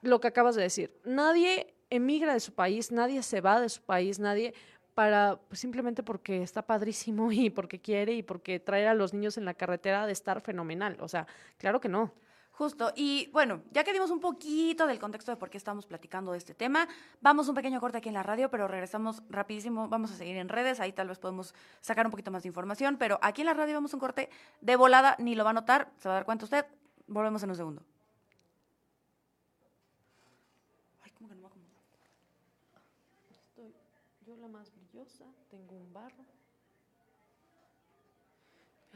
lo 0.00 0.20
que 0.20 0.28
acabas 0.28 0.54
de 0.54 0.62
decir. 0.62 1.00
Nadie 1.04 1.74
emigra 1.90 2.32
de 2.32 2.40
su 2.40 2.52
país, 2.52 2.92
nadie 2.92 3.22
se 3.24 3.40
va 3.40 3.60
de 3.60 3.68
su 3.68 3.82
país, 3.82 4.20
nadie 4.20 4.54
para 4.94 5.40
pues, 5.48 5.60
simplemente 5.60 6.04
porque 6.04 6.42
está 6.42 6.62
padrísimo 6.62 7.32
y 7.32 7.50
porque 7.50 7.80
quiere 7.80 8.12
y 8.14 8.22
porque 8.22 8.60
traer 8.60 8.88
a 8.88 8.94
los 8.94 9.12
niños 9.12 9.36
en 9.36 9.44
la 9.44 9.54
carretera 9.54 10.06
de 10.06 10.12
estar 10.12 10.40
fenomenal. 10.40 10.96
O 11.00 11.08
sea, 11.08 11.26
claro 11.58 11.80
que 11.80 11.88
no. 11.88 12.12
Justo. 12.52 12.92
Y 12.94 13.28
bueno, 13.32 13.62
ya 13.72 13.84
que 13.84 13.92
dimos 13.92 14.10
un 14.10 14.20
poquito 14.20 14.86
del 14.86 14.98
contexto 14.98 15.32
de 15.32 15.36
por 15.36 15.50
qué 15.50 15.58
estamos 15.58 15.86
platicando 15.86 16.32
de 16.32 16.38
este 16.38 16.54
tema, 16.54 16.88
vamos 17.20 17.48
un 17.48 17.54
pequeño 17.54 17.80
corte 17.80 17.98
aquí 17.98 18.08
en 18.08 18.14
la 18.14 18.22
radio, 18.22 18.48
pero 18.48 18.66
regresamos 18.68 19.22
rapidísimo. 19.28 19.88
Vamos 19.88 20.12
a 20.12 20.14
seguir 20.14 20.36
en 20.36 20.48
redes, 20.48 20.80
ahí 20.80 20.92
tal 20.92 21.08
vez 21.08 21.18
podemos 21.18 21.52
sacar 21.82 22.06
un 22.06 22.12
poquito 22.12 22.30
más 22.30 22.44
de 22.44 22.48
información, 22.48 22.96
pero 22.96 23.18
aquí 23.20 23.42
en 23.42 23.46
la 23.46 23.54
radio 23.54 23.74
vamos 23.74 23.92
un 23.92 24.00
corte 24.00 24.30
de 24.62 24.76
volada, 24.76 25.16
ni 25.18 25.34
lo 25.34 25.44
va 25.44 25.50
a 25.50 25.54
notar, 25.54 25.90
se 25.98 26.08
va 26.08 26.14
a 26.14 26.18
dar 26.18 26.24
cuenta 26.24 26.44
usted. 26.44 26.64
Volvemos 27.06 27.42
en 27.42 27.50
un 27.50 27.56
segundo. 27.56 27.82
Ay, 31.02 31.12
¿cómo 31.12 31.28
que 31.28 31.34
no 31.36 31.42
me 31.42 31.46
Estoy 33.30 33.74
yo 34.26 34.36
la 34.36 34.48
más 34.48 34.72
brillosa, 34.74 35.24
tengo 35.50 35.76
un 35.76 35.92
barro. 35.92 36.24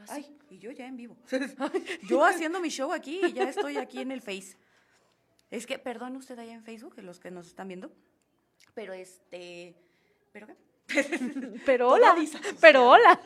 Ay, 0.07 0.35
y 0.49 0.57
yo 0.57 0.71
ya 0.71 0.87
en 0.87 0.97
vivo. 0.97 1.15
yo 2.09 2.25
haciendo 2.25 2.59
mi 2.59 2.69
show 2.69 2.91
aquí 2.91 3.21
y 3.23 3.33
ya 3.33 3.49
estoy 3.49 3.77
aquí 3.77 4.01
en 4.01 4.11
el 4.11 4.21
Face. 4.21 4.57
Es 5.49 5.65
que, 5.65 5.79
perdón 5.79 6.15
usted 6.15 6.37
allá 6.39 6.53
en 6.53 6.63
Facebook, 6.63 6.95
los 7.01 7.19
que 7.19 7.29
nos 7.29 7.47
están 7.47 7.67
viendo, 7.67 7.91
pero 8.73 8.93
este, 8.93 9.75
¿pero 10.31 10.47
qué? 10.47 10.55
pero 11.65 11.89
hola, 11.89 12.15
pero 12.59 12.89
hola. 12.89 13.21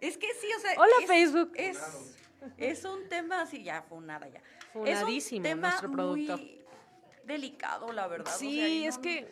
Es 0.00 0.16
que 0.16 0.28
sí, 0.34 0.48
o 0.56 0.60
sea. 0.60 0.74
Hola 0.78 0.94
Facebook. 1.06 1.52
Es, 1.54 1.78
es 2.58 2.84
un 2.84 3.08
tema 3.08 3.42
así, 3.42 3.62
ya, 3.62 3.82
funada 3.82 4.28
ya. 4.28 4.40
Funadísimo 4.72 5.44
es 5.46 5.52
un 5.54 5.60
tema 5.60 5.68
nuestro 5.68 5.90
productor. 5.90 6.40
delicado, 7.24 7.92
la 7.92 8.06
verdad. 8.06 8.26
o 8.34 8.38
sea, 8.38 8.38
Sí, 8.38 8.86
es 8.86 8.98
que 8.98 9.26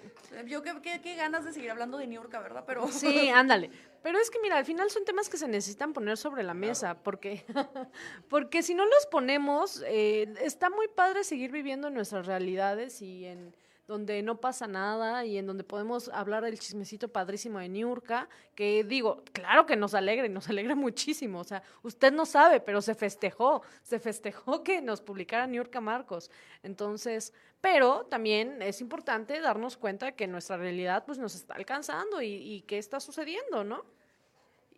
Yo 0.47 0.63
qué, 0.63 0.73
qué- 0.83 1.01
qué 1.01 1.15
ganas 1.15 1.45
de 1.45 1.53
seguir 1.53 1.71
hablando 1.71 1.97
de 1.99 2.07
Niurka, 2.09 2.41
¿verdad? 2.41 2.65
Pero 2.67 2.89
Sí, 2.89 3.29
ándale. 3.35 3.71
Pero 4.03 4.19
es 4.19 4.31
que 4.31 4.39
mira, 4.41 4.59
al 4.59 4.65
final 4.65 4.91
son 4.91 5.05
temas 5.05 5.29
que 5.31 5.37
se 5.39 5.47
necesitan 5.49 5.93
poner 5.93 6.17
sobre 6.19 6.43
la 6.43 6.53
mesa, 6.55 6.95
porque, 7.03 7.45
porque 8.29 8.63
si 8.63 8.75
no 8.75 8.85
los 8.85 9.07
ponemos, 9.07 9.83
eh, 9.87 10.33
está 10.43 10.69
muy 10.71 10.89
padre 10.89 11.25
seguir 11.25 11.53
viviendo 11.53 11.89
en 11.89 11.95
nuestras 11.95 12.27
realidades 12.27 13.01
y 13.01 13.25
en 13.27 13.55
donde 13.87 14.23
no 14.23 14.41
pasa 14.41 14.67
nada 14.67 15.25
y 15.27 15.37
en 15.37 15.47
donde 15.47 15.63
podemos 15.63 16.09
hablar 16.09 16.43
del 16.45 16.59
chismecito 16.59 17.09
padrísimo 17.09 17.59
de 17.59 17.69
Niurka, 17.69 18.29
que 18.55 18.83
digo, 18.85 19.23
claro 19.33 19.67
que 19.67 19.77
nos 19.77 19.95
alegra 19.95 20.27
y 20.27 20.31
nos 20.31 20.49
alegra 20.51 20.75
muchísimo. 20.75 21.41
O 21.41 21.45
sea, 21.45 21.63
usted 21.83 22.13
no 22.13 22.25
sabe, 22.25 22.61
pero 22.61 22.81
se 22.81 22.95
festejó, 22.95 23.63
se 23.83 23.99
festejó 23.99 24.63
que 24.65 24.81
nos 24.81 25.01
publicara 25.01 25.47
Niurka 25.47 25.81
Marcos. 25.81 26.31
Entonces, 26.63 27.33
pero 27.61 28.07
también 28.07 28.63
es 28.63 28.81
importante 28.81 29.41
darnos 29.41 29.77
cuenta 29.77 30.13
que 30.13 30.27
nuestra 30.27 30.57
realidad 30.57 31.05
pues 31.05 31.19
nos 31.19 31.35
está 31.35 31.55
alcanzando 31.55 32.23
y, 32.23 32.29
y 32.29 32.63
qué 32.63 32.79
está 32.79 33.01
sucediendo, 33.01 33.65
¿no? 33.65 33.85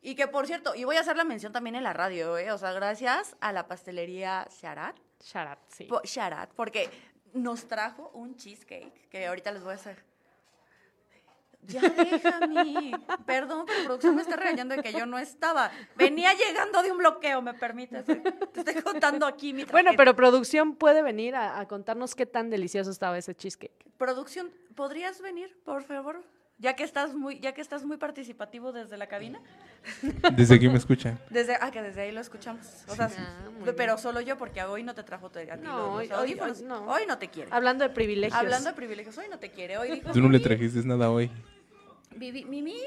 Y 0.02 0.14
que 0.14 0.28
por 0.28 0.46
cierto, 0.46 0.74
y 0.76 0.84
voy 0.84 0.96
a 0.96 1.00
hacer 1.00 1.16
la 1.16 1.24
mención 1.24 1.52
también 1.52 1.74
en 1.74 1.82
la 1.82 1.92
radio, 1.92 2.38
¿eh? 2.38 2.52
O 2.52 2.58
sea, 2.58 2.72
gracias 2.72 3.36
a 3.40 3.52
la 3.52 3.66
pastelería 3.66 4.46
Sharat, 4.60 4.96
Sharat, 5.20 5.58
sí. 5.68 5.88
Sharat, 6.04 6.52
porque 6.54 6.88
nos 7.34 7.66
trajo 7.68 8.10
un 8.14 8.36
cheesecake 8.36 9.08
que 9.10 9.26
ahorita 9.26 9.52
les 9.52 9.62
voy 9.62 9.72
a 9.72 9.74
hacer. 9.76 10.04
Ya 11.62 11.80
déjame. 11.88 12.92
Perdón, 13.26 13.64
pero 13.66 13.84
producción 13.86 14.14
me 14.14 14.22
está 14.22 14.36
regañando 14.36 14.76
de 14.76 14.82
que 14.82 14.92
yo 14.92 15.04
no 15.06 15.18
estaba. 15.18 15.70
Venía 15.96 16.32
llegando 16.34 16.80
de 16.82 16.92
un 16.92 16.98
bloqueo, 16.98 17.42
¿me 17.42 17.54
permites? 17.54 18.04
Te 18.04 18.60
estoy 18.60 18.82
contando 18.82 19.26
aquí 19.26 19.52
mi 19.52 19.64
Bueno, 19.64 19.72
tragedia. 19.90 19.96
pero 19.96 20.14
producción 20.14 20.76
puede 20.76 21.02
venir 21.02 21.34
a, 21.34 21.58
a 21.58 21.66
contarnos 21.66 22.14
qué 22.14 22.24
tan 22.26 22.50
delicioso 22.50 22.90
estaba 22.90 23.18
ese 23.18 23.34
cheesecake. 23.34 23.72
Producción, 23.98 24.52
¿podrías 24.76 25.20
venir, 25.20 25.58
por 25.64 25.82
favor? 25.82 26.22
Ya 26.58 26.74
que 26.74 26.84
estás 26.84 27.12
muy, 27.14 27.38
ya 27.38 27.52
que 27.52 27.60
estás 27.60 27.84
muy 27.84 27.98
participativo 27.98 28.72
desde 28.72 28.96
la 28.96 29.06
cabina. 29.08 29.40
Desde 30.32 30.54
aquí 30.54 30.68
me 30.68 30.78
escuchan. 30.78 31.18
Desde, 31.30 31.54
ah, 31.60 31.70
que 31.70 31.82
desde 31.82 32.00
ahí 32.00 32.12
lo 32.12 32.20
escuchamos. 32.20 32.66
O 32.88 32.94
sea, 32.96 33.10
Ah, 33.18 33.50
muy 33.60 33.72
pero 33.72 33.98
solo 33.98 34.20
yo, 34.22 34.38
porque 34.38 34.62
hoy 34.64 34.82
no 34.82 34.94
te 34.94 35.02
trajo 35.02 35.28
te- 35.30 35.50
a 35.50 35.56
ti 35.58 35.62
No, 35.64 35.92
hoy- 35.94 36.10
hoy- 36.12 36.34
no. 36.64 36.86
Hoy 36.86 37.02
no 37.06 37.18
te 37.18 37.28
quiere. 37.28 37.50
Hablando 37.52 37.84
de 37.84 37.90
privilegios. 37.90 38.38
Hablando 38.40 38.70
de 38.70 38.74
privilegios, 38.74 39.16
hoy 39.18 39.26
no 39.30 39.38
te 39.38 39.50
quiere. 39.50 39.76
Hoy 39.76 39.90
dijo, 39.92 40.12
Tú 40.12 40.20
no 40.20 40.28
le 40.28 40.38
"Mimi, 40.38 40.44
trajiste 40.44 40.82
nada 40.84 41.10
hoy. 41.10 41.30
Vivi- 42.16 42.46
Mimi, 42.46 42.80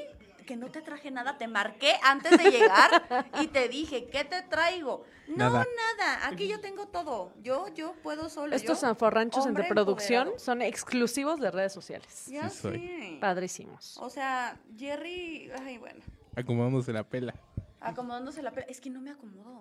que 0.44 0.56
no 0.56 0.70
te 0.70 0.82
traje 0.82 1.10
nada, 1.10 1.38
te 1.38 1.46
marqué 1.48 1.94
antes 2.02 2.36
de 2.38 2.50
llegar 2.50 3.26
y 3.40 3.48
te 3.48 3.68
dije, 3.68 4.06
¿qué 4.08 4.24
te 4.24 4.42
traigo? 4.42 5.04
No, 5.28 5.36
Nada. 5.36 5.64
nada, 5.96 6.26
aquí 6.28 6.48
yo 6.48 6.60
tengo 6.60 6.88
todo. 6.88 7.32
Yo, 7.42 7.68
yo 7.74 7.94
puedo 8.02 8.28
solo. 8.28 8.56
Estos 8.56 8.80
zanforranchos 8.80 9.46
entre 9.46 9.64
producción 9.64 10.22
empoderado. 10.22 10.44
son 10.44 10.62
exclusivos 10.62 11.38
de 11.40 11.50
redes 11.50 11.72
sociales. 11.72 12.26
Ya 12.26 12.48
Sí 12.48 12.58
soy. 12.62 13.18
Padrísimos. 13.20 13.96
O 13.98 14.10
sea, 14.10 14.58
Jerry, 14.76 15.50
ay, 15.64 15.78
bueno. 15.78 16.00
Acomodándose 16.36 16.92
la 16.92 17.04
pela. 17.04 17.34
acomodándose 17.80 18.42
la 18.42 18.50
pela. 18.50 18.66
Es 18.66 18.80
que 18.80 18.90
no 18.90 19.00
me 19.00 19.10
acomodo. 19.10 19.58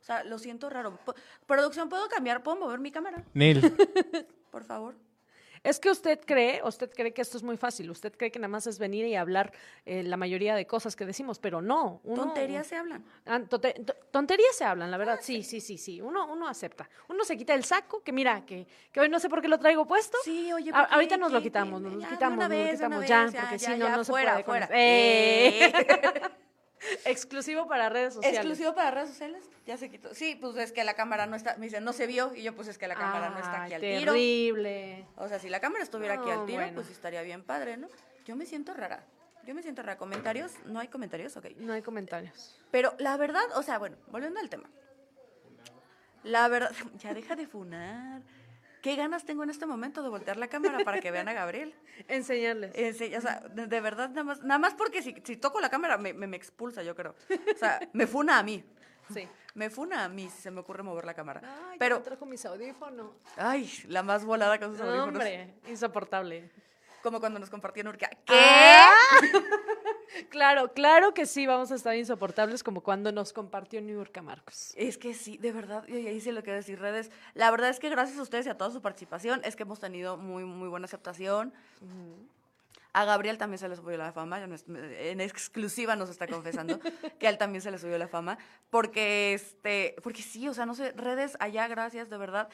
O 0.00 0.04
sea, 0.06 0.22
lo 0.22 0.38
siento 0.38 0.68
raro. 0.70 0.98
Producción, 1.46 1.88
¿puedo 1.88 2.08
cambiar? 2.08 2.42
¿Puedo 2.42 2.58
mover 2.58 2.78
mi 2.78 2.90
cámara? 2.92 3.24
Nel. 3.34 3.74
Por 4.50 4.64
favor. 4.64 4.96
Es 5.66 5.80
que 5.80 5.90
usted 5.90 6.20
cree, 6.24 6.60
usted 6.64 6.90
cree 6.94 7.12
que 7.12 7.20
esto 7.22 7.36
es 7.36 7.42
muy 7.42 7.56
fácil, 7.56 7.90
usted 7.90 8.12
cree 8.16 8.30
que 8.30 8.38
nada 8.38 8.48
más 8.48 8.66
es 8.68 8.78
venir 8.78 9.04
y 9.06 9.16
hablar 9.16 9.52
eh, 9.84 10.02
la 10.04 10.16
mayoría 10.16 10.54
de 10.54 10.66
cosas 10.66 10.94
que 10.94 11.04
decimos, 11.04 11.38
pero 11.40 11.60
no. 11.60 12.00
uno- 12.04 12.22
Tonterías 12.24 12.66
se 12.66 12.76
hablan. 12.76 13.04
Ah, 13.26 13.40
tonte- 13.40 13.74
to- 13.84 13.94
tonterías 14.12 14.54
se 14.56 14.64
hablan, 14.64 14.90
la 14.90 14.96
verdad, 14.96 15.18
sí, 15.20 15.42
sí, 15.42 15.60
sí, 15.60 15.76
sí. 15.76 16.00
Uno, 16.00 16.26
uno 16.32 16.46
acepta. 16.48 16.88
Uno 17.08 17.24
se 17.24 17.36
quita 17.36 17.52
el 17.54 17.64
saco, 17.64 18.02
que 18.02 18.12
mira, 18.12 18.46
que, 18.46 18.66
que 18.92 19.00
hoy 19.00 19.08
no 19.08 19.18
sé 19.18 19.28
por 19.28 19.42
qué 19.42 19.48
lo 19.48 19.58
traigo 19.58 19.86
puesto. 19.86 20.16
Sí, 20.24 20.52
oye, 20.52 20.70
A- 20.72 20.84
ahorita 20.84 21.16
nos 21.16 21.32
lo 21.32 21.42
quitamos, 21.42 21.82
nos 21.82 21.94
lo 21.94 22.08
quitamos, 22.08 22.38
nos 22.38 22.48
lo 22.48 22.70
quitamos 22.70 23.06
ya, 23.06 23.24
porque 23.40 23.58
si 23.58 23.70
no, 23.76 23.88
no 23.88 24.04
se 24.04 24.12
fuera, 24.12 24.44
puede 24.44 24.66
Exclusivo 27.04 27.66
para 27.66 27.88
redes 27.88 28.14
sociales. 28.14 28.38
Exclusivo 28.38 28.74
para 28.74 28.90
redes 28.90 29.10
sociales, 29.10 29.44
ya 29.66 29.76
se 29.76 29.90
quitó. 29.90 30.14
Sí, 30.14 30.36
pues 30.40 30.56
es 30.56 30.72
que 30.72 30.84
la 30.84 30.94
cámara 30.94 31.26
no 31.26 31.36
está, 31.36 31.56
me 31.56 31.66
dicen, 31.66 31.84
no 31.84 31.92
se 31.92 32.06
vio, 32.06 32.34
y 32.34 32.42
yo 32.42 32.54
pues 32.54 32.68
es 32.68 32.78
que 32.78 32.86
la 32.86 32.94
cámara 32.94 33.30
no 33.30 33.38
está 33.38 33.64
aquí 33.64 33.74
al 33.74 33.80
tiro. 33.80 34.12
terrible. 34.12 35.06
O 35.16 35.28
sea, 35.28 35.38
si 35.38 35.48
la 35.48 35.60
cámara 35.60 35.82
estuviera 35.82 36.14
aquí 36.14 36.30
al 36.30 36.44
tiro, 36.46 36.58
bueno. 36.58 36.74
pues 36.74 36.90
estaría 36.90 37.22
bien 37.22 37.42
padre, 37.42 37.76
¿no? 37.76 37.88
Yo 38.24 38.36
me 38.36 38.46
siento 38.46 38.74
rara. 38.74 39.04
Yo 39.46 39.54
me 39.54 39.62
siento 39.62 39.82
rara. 39.82 39.96
¿Comentarios? 39.96 40.52
¿No 40.66 40.80
hay 40.80 40.88
comentarios? 40.88 41.36
Ok. 41.36 41.46
No 41.58 41.72
hay 41.72 41.82
comentarios. 41.82 42.60
Pero 42.70 42.94
la 42.98 43.16
verdad, 43.16 43.44
o 43.54 43.62
sea, 43.62 43.78
bueno, 43.78 43.96
volviendo 44.08 44.40
al 44.40 44.50
tema. 44.50 44.68
La 46.24 46.48
verdad, 46.48 46.72
ya 46.98 47.14
deja 47.14 47.36
de 47.36 47.46
funar. 47.46 48.22
¿Qué 48.86 48.94
ganas 48.94 49.24
tengo 49.24 49.42
en 49.42 49.50
este 49.50 49.66
momento 49.66 50.00
de 50.00 50.08
voltear 50.08 50.36
la 50.36 50.46
cámara 50.46 50.78
para 50.84 51.00
que 51.00 51.10
vean 51.10 51.26
a 51.26 51.32
Gabriel? 51.32 51.74
Enseñarles. 52.08 52.70
O 53.16 53.20
sea, 53.20 53.40
de, 53.50 53.66
de 53.66 53.80
verdad, 53.80 54.10
nada 54.10 54.22
más, 54.22 54.44
nada 54.44 54.58
más 54.60 54.74
porque 54.74 55.02
si, 55.02 55.12
si 55.24 55.36
toco 55.36 55.58
la 55.60 55.68
cámara 55.70 55.98
me, 55.98 56.12
me, 56.12 56.28
me 56.28 56.36
expulsa, 56.36 56.84
yo 56.84 56.94
creo. 56.94 57.16
O 57.52 57.58
sea, 57.58 57.80
me 57.92 58.06
funa 58.06 58.38
a 58.38 58.44
mí. 58.44 58.62
Sí. 59.12 59.26
Me 59.54 59.70
funa 59.70 60.04
a 60.04 60.08
mí 60.08 60.30
si 60.30 60.40
se 60.40 60.52
me 60.52 60.60
ocurre 60.60 60.84
mover 60.84 61.04
la 61.04 61.14
cámara. 61.14 61.40
Ay, 61.42 61.78
Pero, 61.80 61.96
Pero 61.96 62.02
trajo 62.02 62.26
mis 62.26 62.46
audífonos. 62.46 63.10
ay, 63.36 63.68
la 63.88 64.04
más 64.04 64.24
volada 64.24 64.56
con 64.60 64.70
sus 64.70 64.78
No, 64.78 64.84
audífonos. 64.84 65.08
hombre, 65.14 65.54
insoportable. 65.68 66.48
Como 67.06 67.20
cuando 67.20 67.38
nos 67.38 67.50
compartían 67.50 67.86
Urca. 67.86 68.10
¿Qué? 68.24 68.34
¿Qué? 69.20 70.24
claro, 70.28 70.72
claro 70.72 71.14
que 71.14 71.24
sí, 71.24 71.46
vamos 71.46 71.70
a 71.70 71.76
estar 71.76 71.94
insoportables 71.94 72.64
como 72.64 72.80
cuando 72.80 73.12
nos 73.12 73.32
compartió 73.32 73.80
Niurka 73.80 74.22
Marcos. 74.22 74.72
Es 74.74 74.98
que 74.98 75.14
sí, 75.14 75.36
de 75.36 75.52
verdad, 75.52 75.86
y 75.86 76.04
ahí 76.08 76.20
sí 76.20 76.32
lo 76.32 76.42
quiero 76.42 76.56
decir, 76.56 76.80
redes. 76.80 77.12
La 77.34 77.52
verdad 77.52 77.70
es 77.70 77.78
que 77.78 77.90
gracias 77.90 78.18
a 78.18 78.22
ustedes 78.22 78.46
y 78.46 78.48
a 78.48 78.58
toda 78.58 78.72
su 78.72 78.82
participación, 78.82 79.40
es 79.44 79.54
que 79.54 79.62
hemos 79.62 79.78
tenido 79.78 80.16
muy, 80.16 80.44
muy 80.44 80.68
buena 80.68 80.86
aceptación. 80.86 81.54
A 82.92 83.04
Gabriel 83.04 83.38
también 83.38 83.60
se 83.60 83.68
le 83.68 83.76
subió 83.76 83.96
la 83.96 84.10
fama, 84.10 84.42
en 84.42 85.20
exclusiva 85.20 85.94
nos 85.94 86.10
está 86.10 86.26
confesando 86.26 86.80
que 87.20 87.28
a 87.28 87.30
él 87.30 87.38
también 87.38 87.62
se 87.62 87.70
le 87.70 87.78
subió 87.78 87.98
la 87.98 88.08
fama, 88.08 88.36
porque, 88.68 89.32
este, 89.34 89.94
porque 90.02 90.22
sí, 90.22 90.48
o 90.48 90.54
sea, 90.54 90.66
no 90.66 90.74
sé, 90.74 90.90
redes 90.90 91.36
allá, 91.38 91.68
gracias, 91.68 92.10
de 92.10 92.16
verdad. 92.16 92.48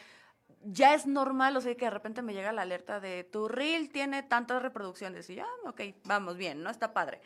Ya 0.65 0.95
es 0.95 1.07
normal, 1.07 1.57
o 1.57 1.61
sea, 1.61 1.75
que 1.75 1.87
de 1.87 1.91
repente 1.91 2.23
me 2.23 2.35
llega 2.35 2.53
la 2.53 2.63
alerta 2.63 3.01
de 3.01 3.25
tu 3.25 3.49
reel 3.49 3.91
tiene 3.91 4.23
tantas 4.23 4.63
reproducciones 4.63 5.29
y 5.31 5.37
ya, 5.37 5.47
ok, 5.65 5.81
vamos 6.05 6.37
bien, 6.37 6.63
no 6.63 6.71
está 6.71 6.93
padre. 6.93 7.21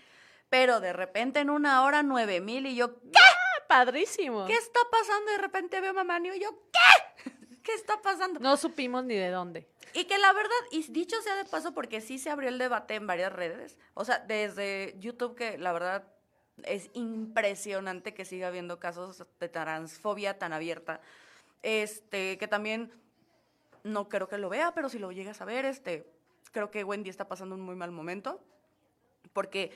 Pero 0.49 0.81
de 0.81 0.93
repente 0.93 1.41
en 1.41 1.51
una 1.51 1.83
hora 1.83 2.03
nueve 2.03 2.41
mil 2.41 2.67
y 2.67 2.77
yo, 2.77 3.01
¿qué? 3.01 3.19
Ah, 3.19 3.65
padrísimo. 3.69 4.47
¿Qué 4.47 4.55
está 4.55 4.81
pasando? 4.91 5.33
De 5.33 5.39
repente 5.39 5.81
veo 5.81 5.91
a 5.91 6.05
mamá 6.05 6.19
y 6.21 6.41
yo, 6.41 6.63
¿qué? 6.73 7.31
¿Qué 7.63 7.75
está 7.75 8.01
pasando? 8.01 8.41
No 8.41 8.57
supimos 8.57 9.05
ni 9.05 9.17
de 9.17 9.31
dónde. 9.31 9.69
Y 9.93 10.05
que 10.05 10.19
la 10.19 10.33
verdad, 10.33 10.51
y 10.71 10.83
dicho 10.93 11.21
sea 11.23 11.37
de 11.37 11.45
paso, 11.45 11.75
porque 11.75 12.01
sí 12.01 12.19
se 12.19 12.31
abrió 12.31 12.49
el 12.49 12.59
debate 12.59 12.95
en 12.95 13.07
varias 13.07 13.33
redes, 13.33 13.79
o 13.95 14.05
sea, 14.05 14.19
desde 14.21 14.95
YouTube, 14.99 15.35
que 15.35 15.59
la 15.59 15.73
verdad 15.73 16.07
es 16.65 16.91
impresionante 16.95 18.15
que 18.15 18.25
siga 18.25 18.49
habiendo 18.49 18.79
casos 18.79 19.25
de 19.41 19.49
transfobia 19.49 20.39
tan 20.39 20.53
abierta, 20.53 21.01
este, 21.63 22.39
que 22.39 22.49
también 22.49 22.93
no 23.87 24.09
creo 24.09 24.29
que 24.29 24.39
lo 24.39 24.49
vea, 24.49 24.73
pero 24.75 24.89
si 24.89 24.99
lo 24.99 25.13
llegas 25.13 25.41
a 25.41 25.45
ver, 25.45 25.65
este, 25.65 26.13
creo 26.53 26.71
que 26.71 26.85
Wendy 26.85 27.09
está 27.09 27.29
pasando 27.29 27.55
un 27.55 27.61
muy 27.61 27.77
mal 27.77 27.93
momento, 27.93 28.41
porque 29.33 29.73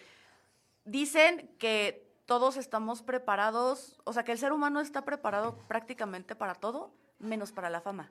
dicen 0.85 1.51
que 1.59 2.11
todos 2.27 2.57
estamos 2.57 3.03
preparados, 3.03 4.01
o 4.05 4.13
sea, 4.13 4.25
que 4.25 4.33
el 4.33 4.39
ser 4.39 4.53
humano 4.53 4.81
está 4.81 5.05
preparado 5.05 5.57
prácticamente 5.69 6.35
para 6.35 6.55
todo, 6.55 6.93
menos 7.19 7.53
para 7.53 7.71
la 7.71 7.81
fama. 7.81 8.11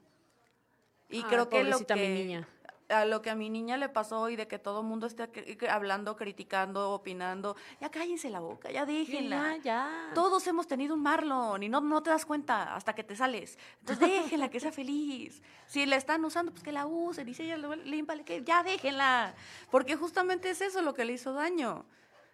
Y 1.10 1.24
creo 1.24 1.50
que 1.50 1.64
lo 1.64 1.80
que 1.80 1.96
mi 1.96 2.10
niña. 2.10 2.48
A 2.90 3.06
lo 3.06 3.22
que 3.22 3.30
a 3.30 3.36
mi 3.36 3.50
niña 3.50 3.78
le 3.78 3.90
pasó 3.90 4.30
y 4.30 4.36
de 4.36 4.48
que 4.48 4.60
todo 4.60 4.82
el 4.82 4.88
mundo 4.88 5.08
esté 5.08 5.30
hablando, 5.70 6.16
criticando, 6.16 6.92
opinando, 6.92 7.56
ya 7.80 7.90
cállense 7.90 8.30
la 8.30 8.40
boca, 8.40 8.72
ya 8.72 8.86
déjenla. 8.86 9.58
Ya, 9.58 9.64
ya. 9.64 10.12
Todos 10.14 10.46
hemos 10.48 10.68
tenido 10.68 10.96
un 10.96 11.02
Marlon 11.02 11.64
y 11.64 11.70
no, 11.70 11.82
no 11.82 12.02
te 12.04 12.10
das 12.10 12.26
cuenta 12.26 12.76
hasta 12.76 12.94
que 12.94 13.04
te 13.04 13.16
sales. 13.16 13.58
Entonces 13.80 14.10
déjenla 14.10 14.50
que 14.50 14.60
sea 14.60 14.72
feliz. 14.72 15.42
Si 15.68 15.86
la 15.86 15.96
están 15.96 16.26
usando, 16.26 16.52
pues 16.52 16.64
que 16.64 16.72
la 16.72 16.86
usen. 16.88 17.30
Y 17.30 17.34
si 17.34 17.44
ella 17.44 17.58
límpale, 17.58 18.24
que 18.24 18.44
ya 18.44 18.64
déjenla. 18.64 19.36
Porque 19.70 19.96
justamente 19.96 20.50
es 20.50 20.62
eso 20.62 20.82
lo 20.82 20.94
que 20.94 21.06
le 21.06 21.14
hizo 21.14 21.34
daño. 21.34 21.86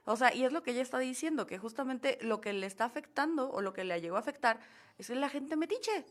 O 0.06 0.16
sea, 0.16 0.34
y 0.34 0.46
es 0.46 0.54
lo 0.54 0.62
que 0.62 0.72
ella 0.72 0.84
está 0.84 1.00
diciendo, 1.00 1.48
que 1.48 1.58
justamente 1.58 2.20
lo 2.22 2.40
que 2.40 2.54
le 2.54 2.68
está 2.68 2.86
afectando 2.86 3.50
o 3.52 3.62
lo 3.62 3.74
que 3.74 3.84
le 3.84 4.00
llegó 4.00 4.18
a 4.18 4.20
afectar 4.20 4.60
es 4.98 5.10
la 5.10 5.30
gente 5.30 5.58
metiche. 5.58 6.06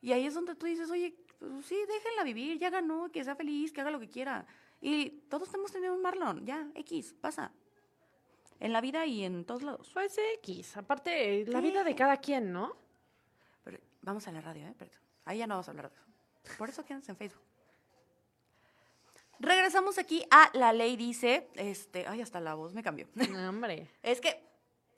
Y 0.00 0.12
ahí 0.12 0.26
es 0.26 0.34
donde 0.34 0.54
tú 0.54 0.66
dices, 0.66 0.90
oye, 0.90 1.16
pues 1.38 1.66
sí, 1.66 1.76
déjenla 1.86 2.24
vivir, 2.24 2.58
ya 2.58 2.70
ganó, 2.70 3.10
que 3.10 3.24
sea 3.24 3.36
feliz, 3.36 3.72
que 3.72 3.80
haga 3.80 3.90
lo 3.90 4.00
que 4.00 4.08
quiera. 4.08 4.46
Y 4.80 5.10
todos 5.28 5.52
hemos 5.54 5.72
tenido 5.72 5.94
un 5.94 6.02
Marlon, 6.02 6.44
ya, 6.44 6.68
X, 6.74 7.14
pasa. 7.20 7.52
En 8.58 8.72
la 8.72 8.80
vida 8.80 9.04
y 9.04 9.24
en 9.24 9.44
todos 9.44 9.62
lados. 9.62 9.90
Pues 9.92 10.16
X. 10.36 10.76
Aparte, 10.76 11.44
la 11.46 11.60
vida 11.60 11.84
de 11.84 11.94
cada 11.94 12.16
quien, 12.16 12.52
¿no? 12.52 12.74
Pero 13.64 13.78
vamos 14.00 14.26
a 14.28 14.32
la 14.32 14.40
radio, 14.40 14.66
¿eh? 14.66 14.74
Perdón. 14.78 14.98
Ahí 15.26 15.38
ya 15.38 15.46
no 15.46 15.54
vamos 15.54 15.68
a 15.68 15.72
hablar 15.72 15.90
de 15.90 15.96
eso. 15.96 16.56
Por 16.56 16.70
eso 16.70 16.84
quédense 16.84 17.10
en 17.10 17.18
Facebook. 17.18 17.42
Regresamos 19.38 19.98
aquí 19.98 20.24
a 20.30 20.50
La 20.54 20.72
Ley 20.72 20.96
Dice. 20.96 21.48
Este, 21.54 22.06
ay, 22.06 22.22
hasta 22.22 22.40
la 22.40 22.54
voz 22.54 22.72
me 22.72 22.82
cambió. 22.82 23.08
No, 23.14 23.48
hombre. 23.50 23.90
Es 24.02 24.20
que 24.20 24.42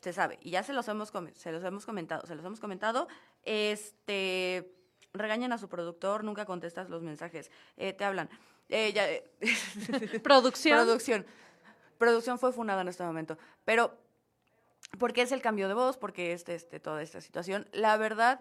se 0.01 0.13
sabe, 0.13 0.39
y 0.43 0.51
ya 0.51 0.63
se 0.63 0.73
los 0.73 0.87
hemos, 0.87 1.13
se 1.35 1.51
los 1.51 1.65
hemos 1.65 1.85
comentado, 1.85 2.25
se 2.25 2.37
los 2.37 2.45
hemos 2.45 2.61
comentado. 2.61 3.09
Este, 3.43 4.78
regañan 5.19 5.53
a 5.53 5.59
su 5.59 5.69
productor, 5.69 6.25
nunca 6.25 6.45
contestas 6.45 6.89
los 6.89 7.03
mensajes, 7.03 7.51
eh, 7.77 7.93
te 7.93 8.05
hablan. 8.05 8.29
Eh, 8.69 8.93
ya, 8.93 9.09
eh, 9.11 9.25
Producción. 10.23 10.79
Producción. 10.79 11.27
Producción 11.99 12.39
fue 12.39 12.53
fundada 12.53 12.83
en 12.83 12.89
este 12.89 13.03
momento. 13.03 13.39
Pero, 13.65 13.97
¿por 14.99 15.13
qué 15.13 15.23
es 15.23 15.33
el 15.33 15.43
cambio 15.43 15.69
de 15.69 15.75
voz? 15.75 15.97
Porque 15.97 16.33
este, 16.33 16.55
este, 16.55 16.79
toda 16.81 17.03
esta 17.03 17.21
situación. 17.21 17.69
La 17.73 17.97
verdad, 17.97 18.41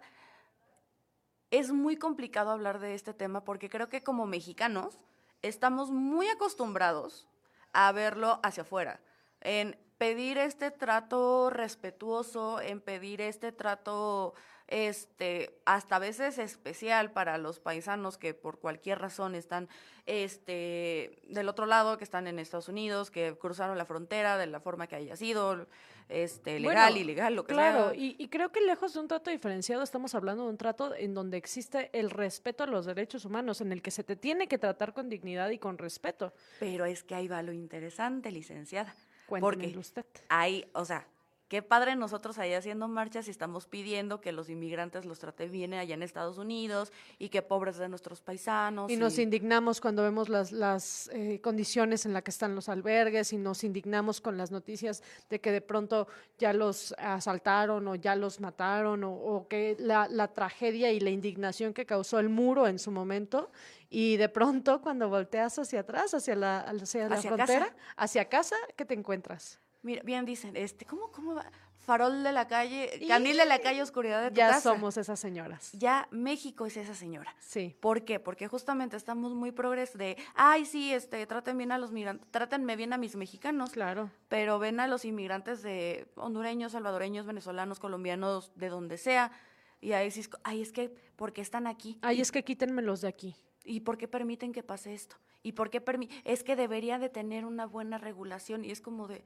es 1.52 1.72
muy 1.72 1.98
complicado 1.98 2.52
hablar 2.52 2.80
de 2.80 2.94
este 2.94 3.14
tema 3.14 3.44
porque 3.44 3.70
creo 3.70 3.90
que 3.90 4.04
como 4.04 4.26
mexicanos 4.26 5.00
estamos 5.42 5.92
muy 5.92 6.28
acostumbrados 6.28 7.28
a 7.74 7.92
verlo 7.92 8.40
hacia 8.44 8.64
afuera, 8.64 9.00
en 9.42 9.78
pedir 9.98 10.38
este 10.38 10.72
trato 10.72 11.50
respetuoso, 11.50 12.60
en 12.62 12.82
pedir 12.82 13.22
este 13.22 13.52
trato 13.52 14.34
este 14.68 15.60
hasta 15.66 15.96
a 15.96 16.00
veces 16.00 16.38
especial 16.38 17.12
para 17.12 17.38
los 17.38 17.60
paisanos 17.60 18.18
que 18.18 18.34
por 18.34 18.60
cualquier 18.60 19.00
razón 19.00 19.34
están 19.36 19.70
este 20.06 21.20
del 21.28 21.48
otro 21.50 21.66
lado, 21.66 21.98
que 21.98 22.04
están 22.04 22.28
en 22.28 22.40
Estados 22.40 22.68
Unidos, 22.70 23.12
que 23.12 23.38
cruzaron 23.38 23.78
la 23.78 23.86
frontera 23.86 24.38
de 24.38 24.48
la 24.48 24.60
forma 24.60 24.88
que 24.88 24.96
haya 24.96 25.16
sido, 25.16 25.68
este 26.10 26.60
legal, 26.62 26.92
Bueno, 26.94 26.98
ilegal, 27.02 27.36
lo 27.36 27.46
que 27.46 27.54
Claro, 27.54 27.90
sea. 27.90 27.98
y, 28.00 28.16
y 28.18 28.30
creo 28.30 28.50
que 28.52 28.62
lejos 28.62 28.94
de 28.94 29.00
un 29.02 29.08
trato 29.10 29.30
diferenciado 29.30 29.84
estamos 29.84 30.16
hablando 30.16 30.44
de 30.46 30.50
un 30.52 30.58
trato 30.58 30.96
en 30.96 31.14
donde 31.14 31.36
existe 31.38 31.90
el 31.92 32.10
respeto 32.10 32.64
a 32.64 32.68
los 32.68 32.86
derechos 32.86 33.26
humanos, 33.26 33.60
en 33.60 33.74
el 33.74 33.82
que 33.82 33.92
se 33.92 34.04
te 34.06 34.16
tiene 34.16 34.48
que 34.48 34.58
tratar 34.58 34.94
con 34.94 35.10
dignidad 35.10 35.50
y 35.50 35.58
con 35.58 35.78
respeto. 35.78 36.34
Pero 36.60 36.86
es 36.86 37.04
que 37.04 37.14
ahí 37.16 37.28
va 37.28 37.42
lo 37.42 37.52
interesante, 37.52 38.32
licenciada. 38.32 38.96
Porque 39.28 39.78
usted. 39.78 40.06
hay, 40.30 40.66
o 40.74 40.86
sea, 40.86 41.06
qué 41.48 41.62
padre 41.62 41.96
nosotros 41.96 42.38
ahí 42.38 42.54
haciendo 42.54 42.88
marchas 42.88 43.28
y 43.28 43.32
estamos 43.32 43.66
pidiendo 43.68 44.20
que 44.22 44.32
los 44.32 44.50
inmigrantes 44.50 45.06
los 45.06 45.20
traten 45.20 45.52
bien 45.52 45.74
allá 45.74 45.94
en 45.96 46.04
Estados 46.04 46.38
Unidos 46.38 46.92
y 47.20 47.30
que 47.30 47.42
pobres 47.42 47.78
de 47.78 47.88
nuestros 47.90 48.22
paisanos. 48.22 48.92
Y 48.92 48.98
nos 48.98 49.18
indignamos 49.18 49.80
cuando 49.80 50.04
vemos 50.04 50.30
las, 50.30 50.52
las 50.52 51.10
eh, 51.14 51.40
condiciones 51.42 52.06
en 52.06 52.14
las 52.14 52.24
que 52.24 52.32
están 52.32 52.56
los 52.56 52.70
albergues 52.70 53.32
y 53.34 53.38
nos 53.38 53.64
indignamos 53.64 54.20
con 54.22 54.38
las 54.38 54.52
noticias 54.52 55.04
de 55.30 55.40
que 55.40 55.52
de 55.52 55.62
pronto 55.62 56.08
ya 56.38 56.54
los 56.54 56.94
asaltaron 56.98 57.88
o 57.88 57.96
ya 57.96 58.16
los 58.16 58.40
mataron 58.40 59.04
o, 59.04 59.14
o 59.14 59.48
que 59.48 59.76
la, 59.80 60.08
la 60.10 60.28
tragedia 60.28 60.92
y 60.92 61.00
la 61.00 61.10
indignación 61.10 61.74
que 61.74 61.86
causó 61.86 62.20
el 62.20 62.30
muro 62.30 62.68
en 62.68 62.80
su 62.80 62.92
momento 62.92 63.52
y 63.90 64.18
de 64.18 64.28
pronto 64.28 64.82
cuando 64.82 65.08
volteas 65.08 65.58
hacia 65.60 65.80
atrás, 65.80 66.14
hacia 66.14 66.36
la, 66.36 66.60
hacia 66.60 67.08
la 67.08 67.16
Hacia 67.16 67.32
frontera, 67.32 67.66
casa. 67.68 67.76
hacia 67.96 68.26
casa, 68.30 68.56
¿qué 68.76 68.84
te 68.84 68.94
encuentras? 68.94 69.60
Mira, 69.88 70.02
bien 70.04 70.26
dicen, 70.26 70.58
este, 70.58 70.86
¿cómo, 70.86 71.12
cómo 71.14 71.34
va? 71.36 71.46
Farol 71.80 72.22
de 72.22 72.34
la 72.34 72.50
calle, 72.50 73.00
candil 73.08 73.38
de 73.38 73.46
la 73.46 73.60
calle, 73.60 73.82
oscuridad 73.82 74.22
de 74.22 74.32
tu 74.32 74.36
Ya 74.36 74.50
casa. 74.50 74.74
somos 74.74 74.98
esas 74.98 75.18
señoras. 75.22 75.72
Ya 75.72 76.10
México 76.12 76.66
es 76.66 76.76
esa 76.76 76.94
señora. 76.94 77.34
Sí. 77.40 77.78
¿Por 77.80 78.04
qué? 78.04 78.20
Porque 78.20 78.50
justamente 78.50 78.98
estamos 78.98 79.34
muy 79.34 79.54
progres 79.54 79.98
de, 79.98 80.18
ay, 80.36 80.66
sí, 80.66 80.92
este, 80.92 81.26
traten 81.26 81.58
bien 81.58 81.72
a 81.72 81.78
los 81.78 81.94
migrantes, 81.94 82.28
trátenme 82.30 82.76
bien 82.76 82.92
a 82.92 82.98
mis 82.98 83.16
mexicanos. 83.16 83.70
Claro. 83.70 84.12
pero 84.28 84.60
ven 84.60 84.82
a 84.82 84.88
los 84.88 85.06
inmigrantes 85.06 85.62
de 85.64 86.12
hondureños, 86.18 86.74
salvadoreños, 86.74 87.26
venezolanos, 87.26 87.80
colombianos, 87.80 88.52
de 88.56 88.68
donde 88.68 88.98
sea, 88.98 89.32
y 89.80 89.94
ahí 89.94 90.12
sí, 90.12 90.20
es 90.20 90.28
co- 90.28 90.40
ay, 90.44 90.62
es 90.62 90.74
que, 90.74 90.90
¿por 91.16 91.32
qué 91.32 91.40
están 91.40 91.68
aquí? 91.68 91.98
Ay, 92.02 92.20
es 92.20 92.34
que 92.34 92.44
quítenmelos 92.44 93.00
de 93.00 93.08
aquí. 93.08 93.36
¿Y 93.64 93.80
por 93.82 93.98
qué 93.98 94.10
permiten 94.10 94.52
que 94.52 94.62
pase 94.64 94.94
esto? 94.94 95.16
¿Y 95.44 95.54
por 95.54 95.70
qué 95.70 95.80
permi 95.80 96.10
Es 96.26 96.44
que 96.44 96.58
debería 96.58 97.00
de 97.00 97.08
tener 97.08 97.46
una 97.46 97.66
buena 97.66 97.98
regulación, 97.98 98.66
y 98.66 98.72
es 98.72 98.82
como 98.82 99.08
de, 99.08 99.24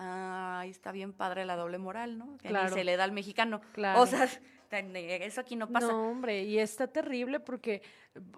ahí 0.00 0.70
está 0.70 0.92
bien 0.92 1.12
padre 1.12 1.44
la 1.44 1.56
doble 1.56 1.78
moral, 1.78 2.18
¿no? 2.18 2.36
Que 2.38 2.50
ni 2.50 2.68
se 2.70 2.84
le 2.84 2.96
da 2.96 3.04
al 3.04 3.12
mexicano. 3.12 3.60
Claro. 3.72 4.00
O 4.00 4.06
sea, 4.06 4.28
eso 4.70 5.40
aquí 5.40 5.56
no 5.56 5.68
pasa. 5.68 5.88
No, 5.88 6.10
hombre, 6.10 6.44
y 6.44 6.58
está 6.58 6.86
terrible 6.86 7.40
porque 7.40 7.82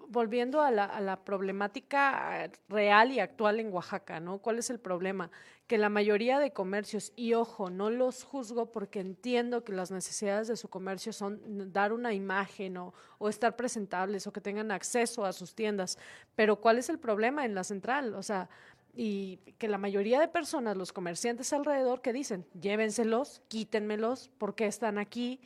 volviendo 0.07 0.61
a 0.61 0.71
la, 0.71 0.85
a 0.85 0.99
la 0.99 1.23
problemática 1.23 2.49
real 2.69 3.11
y 3.11 3.19
actual 3.19 3.59
en 3.59 3.71
Oaxaca, 3.71 4.19
¿no? 4.19 4.39
¿Cuál 4.39 4.59
es 4.59 4.69
el 4.69 4.79
problema? 4.79 5.29
Que 5.67 5.77
la 5.77 5.89
mayoría 5.89 6.39
de 6.39 6.51
comercios, 6.51 7.13
y 7.15 7.33
ojo, 7.33 7.69
no 7.69 7.89
los 7.89 8.23
juzgo 8.23 8.71
porque 8.71 8.99
entiendo 8.99 9.63
que 9.63 9.71
las 9.71 9.91
necesidades 9.91 10.47
de 10.47 10.57
su 10.57 10.69
comercio 10.69 11.13
son 11.13 11.71
dar 11.71 11.93
una 11.93 12.13
imagen 12.13 12.77
o, 12.77 12.93
o 13.19 13.29
estar 13.29 13.55
presentables 13.55 14.27
o 14.27 14.33
que 14.33 14.41
tengan 14.41 14.71
acceso 14.71 15.25
a 15.25 15.33
sus 15.33 15.55
tiendas, 15.55 15.97
pero 16.35 16.57
¿cuál 16.57 16.77
es 16.79 16.89
el 16.89 16.99
problema 16.99 17.45
en 17.45 17.55
la 17.55 17.63
central? 17.63 18.13
O 18.15 18.23
sea, 18.23 18.49
y 18.95 19.37
que 19.57 19.67
la 19.67 19.77
mayoría 19.77 20.19
de 20.19 20.27
personas, 20.27 20.77
los 20.77 20.93
comerciantes 20.93 21.51
alrededor, 21.53 22.01
que 22.01 22.13
dicen, 22.13 22.45
llévenselos, 22.59 23.41
quítenmelos, 23.47 24.29
porque 24.37 24.65
están 24.67 24.97
aquí? 24.97 25.39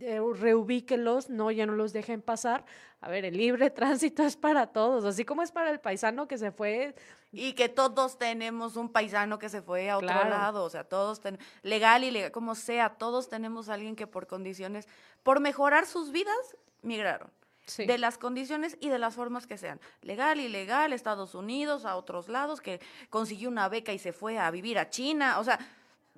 eh, 0.00 0.20
reubíquenlos, 0.34 1.28
no, 1.28 1.50
ya 1.50 1.66
no 1.66 1.74
los 1.74 1.92
dejen 1.92 2.22
pasar. 2.22 2.64
A 3.02 3.10
ver, 3.10 3.26
el 3.26 3.36
libre 3.36 3.68
tránsito 3.70 4.22
es 4.22 4.36
para 4.36 4.66
todos, 4.68 5.04
así 5.04 5.24
como 5.24 5.42
es 5.42 5.52
para 5.52 5.70
el 5.70 5.80
paisano 5.80 6.26
que 6.26 6.38
se 6.38 6.50
fue, 6.50 6.94
Y 7.30 7.52
que 7.52 7.68
todos 7.68 8.18
tenemos 8.18 8.76
un 8.76 8.88
paisano 8.90 9.38
que 9.38 9.50
se 9.50 9.60
fue 9.60 9.90
a 9.90 9.96
otro 9.98 10.06
Claro. 10.08 10.30
lado, 10.30 10.64
o 10.64 10.70
sea, 10.70 10.84
todos, 10.84 11.20
ten- 11.20 11.38
legal 11.62 12.04
y 12.04 12.10
legal, 12.10 12.32
como 12.32 12.54
sea, 12.54 12.90
todos 12.90 13.28
tenemos 13.28 13.68
a 13.68 13.74
alguien 13.74 13.94
que 13.94 14.06
por 14.06 14.26
condiciones, 14.26 14.88
por 15.22 15.40
mejorar 15.40 15.84
sus 15.86 16.10
vidas, 16.10 16.56
migraron. 16.80 17.30
Sí. 17.66 17.86
De 17.86 17.96
las 17.96 18.18
condiciones 18.18 18.76
y 18.80 18.88
de 18.88 18.98
las 18.98 19.14
formas 19.14 19.46
que 19.46 19.56
sean. 19.56 19.80
Legal, 20.00 20.40
ilegal, 20.40 20.92
Estados 20.92 21.34
Unidos, 21.36 21.84
a 21.84 21.96
otros 21.96 22.28
lados, 22.28 22.60
que 22.60 22.80
consiguió 23.08 23.48
una 23.48 23.68
beca 23.68 23.92
y 23.92 23.98
se 24.00 24.12
fue 24.12 24.38
a 24.38 24.50
vivir 24.50 24.78
a 24.78 24.90
China, 24.90 25.38
o 25.38 25.44
sea, 25.44 25.58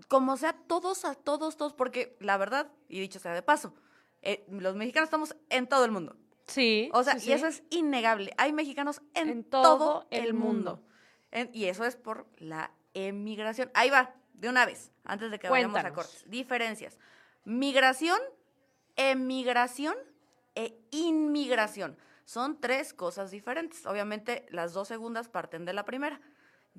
como 0.09 0.37
sea, 0.39 0.55
todos, 0.55 1.05
a 1.05 1.15
todos, 1.15 1.57
todos, 1.57 1.75
porque 1.75 2.17
la 2.21 2.37
verdad, 2.39 2.69
y 2.89 2.99
dicho 2.99 3.19
sea 3.21 3.33
de 3.35 3.43
paso, 3.43 3.75
eh, 4.23 4.47
los 4.49 4.75
mexicanos 4.75 5.09
estamos 5.09 5.37
en 5.51 5.67
todo 5.69 5.85
el 5.85 5.91
mundo. 5.91 6.17
sí, 6.47 6.89
O 6.95 7.03
sea, 7.05 7.19
sí, 7.19 7.29
y 7.29 7.33
eso 7.35 7.47
es 7.47 7.63
innegable. 7.71 8.33
Hay 8.39 8.53
mexicanos 8.55 9.03
en, 9.15 9.29
En 9.29 9.45
todo, 9.45 9.63
todo 9.79 10.07
el 10.11 10.25
el 10.25 10.35
mundo. 10.35 10.77
mundo. 10.77 10.87
En- 11.31 11.51
y 11.53 11.67
eso 11.67 11.85
es 11.85 11.95
por 11.97 12.27
la 12.39 12.71
emigración. 12.95 13.71
Ahí 13.75 13.91
va, 13.91 14.15
de 14.33 14.49
una 14.49 14.65
vez, 14.65 14.91
antes 15.05 15.31
de 15.31 15.39
que 15.39 15.49
vayamos 15.51 15.77
a 15.77 15.83
Cuéntanos. 15.83 16.07
cortes. 16.07 16.31
Diferencias. 16.31 16.99
Migración, 17.45 18.19
emigración 18.97 19.95
e 20.55 20.79
inmigración. 20.91 21.97
Son 22.25 22.61
tres 22.61 22.95
cosas 22.95 23.31
diferentes. 23.31 23.85
Obviamente, 23.87 24.47
las 24.51 24.73
dos 24.73 24.89
segundas 24.89 25.29
parten 25.29 25.65
de 25.65 25.75
la 25.75 25.85
primera. 25.85 26.21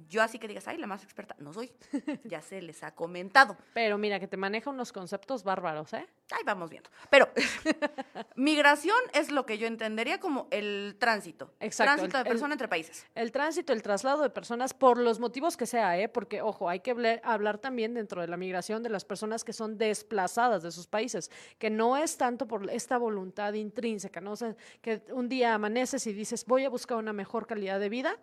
Yo 0.10 0.22
así 0.22 0.40
que 0.40 0.48
digas, 0.48 0.68
ay, 0.68 0.78
la 0.78 0.88
más 0.88 1.04
experta, 1.04 1.36
no 1.40 1.54
soy. 1.54 1.72
Ya 2.26 2.42
se 2.42 2.62
les 2.62 2.84
ha 2.84 2.94
comentado. 2.94 3.56
Pero 3.74 3.98
mira, 3.98 4.20
que 4.20 4.28
te 4.28 4.36
maneja 4.38 4.70
unos 4.70 4.92
conceptos 4.92 5.44
bárbaros, 5.44 5.94
¿eh? 5.94 6.06
Ahí 6.32 6.42
vamos 6.46 6.70
viendo. 6.70 6.90
Pero 7.10 7.30
migración 8.36 8.96
es 9.14 9.32
lo 9.32 9.46
que 9.46 9.58
yo 9.58 9.68
entendería 9.68 10.20
como 10.20 10.48
el 10.52 10.96
tránsito. 11.00 11.54
Exacto, 11.60 11.94
Tránsito 11.94 12.18
el- 12.18 12.24
de 12.24 12.30
el- 12.30 12.34
persona 12.34 12.54
entre 12.54 12.68
países. 12.68 13.06
El 13.16 13.32
tránsito, 13.32 13.74
el 13.74 13.82
traslado 13.82 14.22
de 14.24 14.30
personas, 14.30 14.74
por 14.74 14.98
los 14.98 15.20
motivos 15.20 15.58
que 15.58 15.66
sea, 15.66 15.98
¿eh? 15.98 16.10
Porque, 16.10 16.42
ojo, 16.42 16.70
hay 16.70 16.80
que 16.82 16.92
hablar, 16.92 17.22
hablar 17.24 17.58
también 17.60 17.94
dentro 17.94 18.22
de 18.22 18.28
la 18.28 18.38
migración 18.38 18.84
de 18.84 18.90
las 18.90 19.06
personas 19.06 19.44
que 19.44 19.54
son 19.54 19.78
desplazadas 19.78 20.64
de 20.64 20.72
sus 20.72 20.88
países, 20.88 21.32
que 21.58 21.70
no 21.70 21.98
es 21.98 22.18
tanto 22.18 22.48
por 22.48 22.70
esta 22.70 22.98
voluntad 22.98 23.54
intrínseca, 23.54 24.22
¿no? 24.22 24.32
O 24.32 24.36
sea, 24.36 24.56
que 24.82 25.04
un 25.12 25.30
día 25.30 25.54
amaneces 25.54 26.06
y 26.08 26.14
dices, 26.14 26.46
voy 26.46 26.66
a 26.66 26.70
buscar 26.70 26.98
una 26.98 27.14
mejor 27.14 27.48
calidad 27.48 27.80
de 27.80 27.90
vida, 27.90 28.18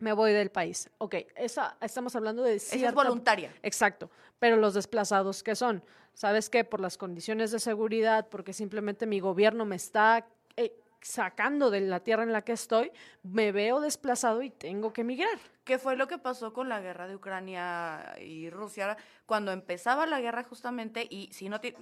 me 0.00 0.12
voy 0.12 0.32
del 0.32 0.50
país. 0.50 0.90
Ok, 0.98 1.16
esa, 1.36 1.76
estamos 1.80 2.14
hablando 2.16 2.42
de 2.42 2.54
Esa 2.56 2.74
es 2.74 2.80
cierta 2.80 2.94
voluntaria. 3.02 3.54
Exacto, 3.62 4.10
pero 4.38 4.56
los 4.56 4.74
desplazados 4.74 5.42
que 5.42 5.54
son, 5.54 5.82
¿sabes 6.14 6.50
qué? 6.50 6.64
Por 6.64 6.80
las 6.80 6.96
condiciones 6.98 7.50
de 7.52 7.58
seguridad, 7.60 8.28
porque 8.28 8.52
simplemente 8.52 9.06
mi 9.06 9.20
gobierno 9.20 9.64
me 9.64 9.76
está 9.76 10.26
eh, 10.56 10.74
sacando 11.00 11.70
de 11.70 11.80
la 11.80 12.00
tierra 12.00 12.22
en 12.24 12.32
la 12.32 12.42
que 12.42 12.52
estoy, 12.52 12.92
me 13.22 13.52
veo 13.52 13.80
desplazado 13.80 14.42
y 14.42 14.50
tengo 14.50 14.92
que 14.92 15.02
emigrar. 15.02 15.38
¿Qué 15.64 15.78
fue 15.78 15.96
lo 15.96 16.08
que 16.08 16.18
pasó 16.18 16.52
con 16.52 16.68
la 16.68 16.80
guerra 16.80 17.06
de 17.06 17.14
Ucrania 17.16 18.14
y 18.20 18.50
Rusia 18.50 18.96
cuando 19.26 19.52
empezaba 19.52 20.06
la 20.06 20.20
guerra 20.20 20.42
justamente? 20.44 21.06
Y 21.08 21.32
si 21.32 21.48
no, 21.48 21.60
ti- 21.60 21.74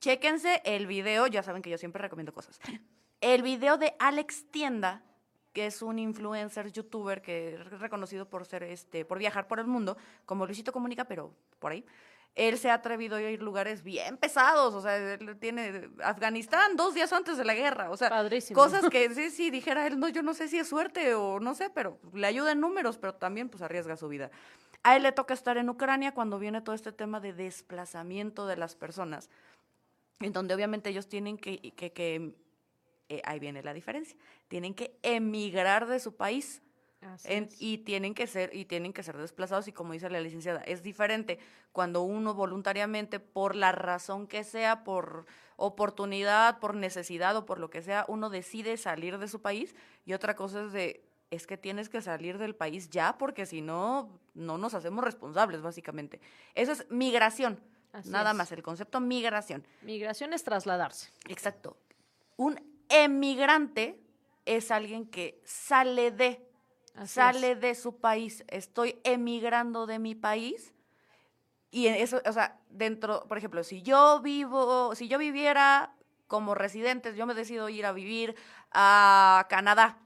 chéquense 0.00 0.62
el 0.64 0.86
video, 0.86 1.26
ya 1.26 1.42
saben 1.42 1.60
que 1.62 1.70
yo 1.70 1.78
siempre 1.78 2.00
recomiendo 2.00 2.32
cosas. 2.32 2.58
El 3.20 3.42
video 3.42 3.76
de 3.76 3.94
Alex 3.98 4.50
Tienda, 4.50 5.02
que 5.54 5.66
es 5.66 5.80
un 5.80 5.98
influencer, 5.98 6.70
youtuber 6.72 7.22
que 7.22 7.54
es 7.54 7.80
reconocido 7.80 8.28
por 8.28 8.44
ser 8.44 8.64
este, 8.64 9.04
por 9.04 9.18
viajar 9.18 9.46
por 9.46 9.60
el 9.60 9.66
mundo, 9.66 9.96
como 10.26 10.44
Luisito 10.44 10.72
Comunica, 10.72 11.04
pero 11.04 11.32
por 11.60 11.72
ahí. 11.72 11.86
Él 12.34 12.58
se 12.58 12.68
ha 12.68 12.74
atrevido 12.74 13.14
a 13.14 13.22
ir 13.22 13.38
a 13.38 13.42
lugares 13.42 13.84
bien 13.84 14.16
pesados, 14.16 14.74
o 14.74 14.80
sea, 14.80 14.96
él 14.96 15.38
tiene 15.38 15.88
Afganistán 16.02 16.74
dos 16.74 16.92
días 16.92 17.12
antes 17.12 17.38
de 17.38 17.44
la 17.44 17.54
guerra, 17.54 17.90
o 17.90 17.96
sea, 17.96 18.08
Padrísimo. 18.08 18.60
cosas 18.60 18.90
que 18.90 19.14
sí, 19.14 19.30
sí, 19.30 19.50
dijera 19.50 19.86
él, 19.86 20.00
no, 20.00 20.08
yo 20.08 20.22
no 20.22 20.34
sé 20.34 20.48
si 20.48 20.58
es 20.58 20.68
suerte 20.68 21.14
o 21.14 21.38
no 21.38 21.54
sé, 21.54 21.70
pero 21.70 22.00
le 22.12 22.26
ayuda 22.26 22.50
en 22.50 22.60
números, 22.60 22.98
pero 22.98 23.14
también 23.14 23.48
pues 23.48 23.62
arriesga 23.62 23.96
su 23.96 24.08
vida. 24.08 24.32
A 24.82 24.96
él 24.96 25.04
le 25.04 25.12
toca 25.12 25.32
estar 25.32 25.56
en 25.58 25.70
Ucrania 25.70 26.12
cuando 26.12 26.40
viene 26.40 26.60
todo 26.60 26.74
este 26.74 26.90
tema 26.90 27.20
de 27.20 27.32
desplazamiento 27.32 28.48
de 28.48 28.56
las 28.56 28.74
personas, 28.74 29.30
en 30.18 30.32
donde 30.32 30.54
obviamente 30.54 30.90
ellos 30.90 31.08
tienen 31.08 31.38
que, 31.38 31.72
que, 31.76 31.92
que, 31.92 32.34
eh, 33.08 33.20
ahí 33.24 33.38
viene 33.38 33.62
la 33.62 33.74
diferencia, 33.74 34.16
tienen 34.48 34.74
que 34.74 34.98
emigrar 35.02 35.86
de 35.86 35.98
su 36.00 36.14
país 36.16 36.60
En- 37.24 37.50
y 37.58 37.78
tienen 37.84 38.14
que 38.14 38.26
ser 38.26 38.54
y 38.56 38.64
tienen 38.64 38.94
que 38.94 39.02
ser 39.02 39.18
desplazados 39.18 39.68
y 39.68 39.72
como 39.72 39.92
dice 39.92 40.08
la 40.08 40.20
licenciada 40.22 40.62
es 40.62 40.82
diferente 40.82 41.38
cuando 41.70 42.00
uno 42.00 42.32
voluntariamente 42.32 43.20
por 43.20 43.54
la 43.56 43.72
razón 43.72 44.26
que 44.26 44.42
sea 44.42 44.84
por 44.84 45.26
oportunidad 45.56 46.60
por 46.60 46.74
necesidad 46.74 47.36
o 47.36 47.44
por 47.44 47.58
lo 47.58 47.68
que 47.68 47.82
sea 47.82 48.06
uno 48.08 48.30
decide 48.30 48.78
salir 48.78 49.18
de 49.18 49.28
su 49.28 49.42
país 49.42 49.74
y 50.06 50.14
otra 50.14 50.34
cosa 50.34 50.64
es 50.64 50.72
de 50.72 51.04
es 51.30 51.46
que 51.46 51.58
tienes 51.58 51.90
que 51.90 52.00
salir 52.00 52.38
del 52.38 52.54
país 52.54 52.88
ya 52.88 53.18
porque 53.18 53.44
si 53.44 53.60
no 53.60 54.08
no 54.34 54.56
nos 54.56 54.72
hacemos 54.72 55.04
responsables 55.04 55.60
básicamente 55.60 56.20
eso 56.54 56.72
es 56.72 56.86
migración 56.90 57.60
Así 57.92 58.08
nada 58.08 58.30
es. 58.30 58.36
más 58.36 58.50
el 58.52 58.62
concepto 58.62 58.98
migración 59.00 59.66
Migración 59.82 60.32
es 60.32 60.42
trasladarse. 60.42 61.10
Exacto. 61.28 61.76
Un 62.36 62.58
emigrante 62.88 64.00
es 64.44 64.70
alguien 64.70 65.06
que 65.06 65.40
sale 65.44 66.10
de, 66.10 66.46
Así 66.94 67.14
sale 67.14 67.52
es. 67.52 67.60
de 67.60 67.74
su 67.74 67.96
país. 67.98 68.44
Estoy 68.48 69.00
emigrando 69.04 69.86
de 69.86 69.98
mi 69.98 70.14
país. 70.14 70.72
Y 71.70 71.88
en 71.88 71.94
eso, 71.96 72.20
o 72.24 72.32
sea, 72.32 72.60
dentro, 72.70 73.26
por 73.26 73.36
ejemplo, 73.38 73.64
si 73.64 73.82
yo 73.82 74.20
vivo, 74.20 74.94
si 74.94 75.08
yo 75.08 75.18
viviera 75.18 75.94
como 76.28 76.54
residentes, 76.54 77.16
yo 77.16 77.26
me 77.26 77.34
decido 77.34 77.68
ir 77.68 77.84
a 77.86 77.92
vivir 77.92 78.36
a 78.70 79.46
Canadá. 79.50 79.98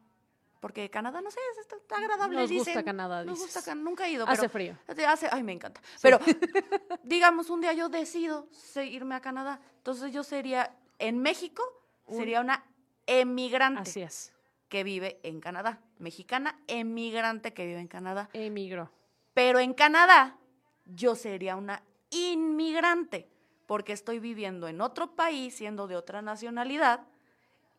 Porque 0.61 0.91
Canadá, 0.91 1.21
no 1.21 1.31
sé, 1.31 1.39
es- 1.53 1.59
está, 1.73 1.97
agradable, 1.97 2.41
Nos 2.41 2.51
gusta. 2.51 2.83
Canadá, 2.83 3.25
Nos 3.25 3.39
gusta 3.39 3.61
dices. 3.61 3.77
Nunca 3.77 4.09
he 4.09 4.13
ido. 4.13 4.27
Hace 4.27 4.49
pero- 4.49 4.51
frío. 4.51 4.79
Hace- 5.07 5.29
ay, 5.31 5.43
me 5.45 5.53
encanta. 5.53 5.81
Pero, 6.03 6.19
digamos, 7.05 7.49
un 7.51 7.61
día 7.61 7.73
yo 7.75 7.89
decido 7.89 8.49
irme 8.77 9.15
a 9.15 9.21
Canadá. 9.21 9.61
Entonces 9.77 10.13
yo 10.13 10.25
sería, 10.25 10.75
en 10.99 11.19
México, 11.19 11.63
Un- 12.09 12.17
sería 12.19 12.41
una 12.41 12.65
emigrante 13.07 13.83
Así 13.83 14.03
es. 14.03 14.33
que 14.69 14.85
vive 14.85 15.21
en 15.23 15.41
Canadá. 15.41 15.81
Mexicana, 15.99 16.59
emigrante 16.67 17.53
que 17.55 17.67
vive 17.67 17.81
en 17.81 17.89
Canadá. 17.89 18.29
Emigró. 18.33 18.91
Pero 19.35 19.59
en 19.61 19.73
Canadá, 19.75 20.37
yo 20.85 21.15
sería 21.15 21.57
una 21.57 21.83
inmigrante, 22.11 23.29
porque 23.67 23.93
estoy 23.93 24.19
viviendo 24.19 24.69
en 24.69 24.81
otro 24.81 25.15
país, 25.15 25.55
siendo 25.55 25.87
de 25.87 25.97
otra 25.97 26.23
nacionalidad, 26.23 27.07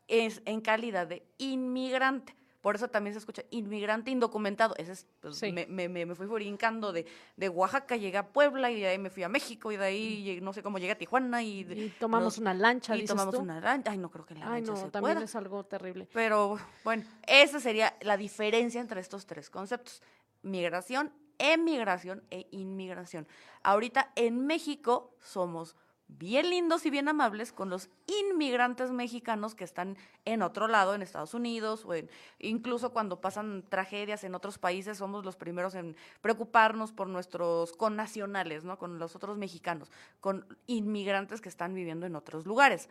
es 0.08 0.42
en 0.46 0.62
calidad 0.62 1.08
de 1.08 1.24
inmigrante. 1.38 2.36
Por 2.62 2.76
eso 2.76 2.90
también 2.90 3.14
se 3.14 3.20
escucha 3.20 3.44
inmigrante 3.52 4.12
indocumentado. 4.12 4.76
Ese 4.78 4.92
es, 4.92 5.08
pues, 5.22 5.38
Sí. 5.38 5.52
me, 5.54 5.66
me- 5.68 5.88
me- 5.88 6.14
fui 6.16 6.28
brincando 6.28 6.92
de, 6.92 7.06
de 7.38 7.48
Oaxaca, 7.50 7.96
llegué 7.96 8.18
a 8.18 8.28
Puebla 8.28 8.70
y 8.70 8.82
de 8.82 8.88
ahí 8.88 8.98
me 8.98 9.10
fui 9.10 9.24
a 9.24 9.30
México 9.30 9.72
y 9.72 9.78
de 9.78 9.86
ahí 9.86 10.24
llegué- 10.24 10.42
no 10.42 10.52
sé 10.52 10.62
cómo 10.62 10.78
llegué 10.78 10.92
a 10.92 10.98
Tijuana 10.98 11.42
y, 11.42 11.64
de- 11.64 11.76
Y 11.86 11.90
tomamos 11.92 12.38
una 12.38 12.54
lancha, 12.54 12.96
y 12.96 13.02
dices 13.02 13.16
tomamos 13.16 13.36
tú. 13.36 13.42
una 13.42 13.62
lancha. 13.62 13.92
Ay, 13.92 13.98
no 13.98 14.10
creo 14.12 14.26
que 14.26 14.34
la 14.36 14.46
Ay, 14.46 14.62
lancha 14.62 14.72
no, 14.74 14.78
se 14.78 14.92
también 14.92 15.16
pueda. 15.16 15.26
es 15.26 15.36
algo 15.36 15.64
terrible. 15.66 16.08
Pero 16.14 16.60
bueno, 16.84 17.04
esa 17.28 17.60
sería 17.62 17.96
la 18.02 18.18
diferencia 18.18 18.82
entre 18.82 19.00
estos 19.00 19.26
tres 19.26 19.50
conceptos. 19.50 20.02
Migración, 20.42 21.14
emigración 21.38 22.24
e 22.30 22.48
inmigración. 22.52 23.26
Ahorita 23.64 24.12
en 24.16 24.46
México 24.46 25.16
somos 25.22 25.78
bien 26.10 26.50
lindos 26.50 26.86
y 26.86 26.90
bien 26.90 27.08
amables 27.08 27.54
con 27.54 27.70
los 27.70 27.90
inmigrantes 28.08 28.92
mexicanos 28.92 29.56
que 29.56 29.64
están 29.64 29.98
en 30.26 30.42
otro 30.42 30.68
lado, 30.68 30.94
en 30.94 31.02
Estados 31.02 31.34
Unidos, 31.34 31.86
o 31.86 31.94
incluso 32.40 32.92
cuando 32.92 33.22
pasan 33.22 33.64
tragedias 33.70 34.24
en 34.26 34.36
otros 34.36 34.58
países, 34.58 34.98
somos 34.98 35.24
los 35.24 35.38
primeros 35.38 35.76
en 35.76 35.96
preocuparnos 36.22 36.92
por 36.92 37.08
nuestros 37.08 37.72
connacionales, 37.74 38.66
¿no? 38.66 38.78
Con 38.78 39.00
los 39.00 39.16
otros 39.16 39.38
mexicanos, 39.38 39.92
con 40.20 40.46
inmigrantes 40.68 41.40
que 41.40 41.50
están 41.50 41.74
viviendo 41.74 42.06
en 42.06 42.16
otros 42.16 42.46
lugares 42.46 42.90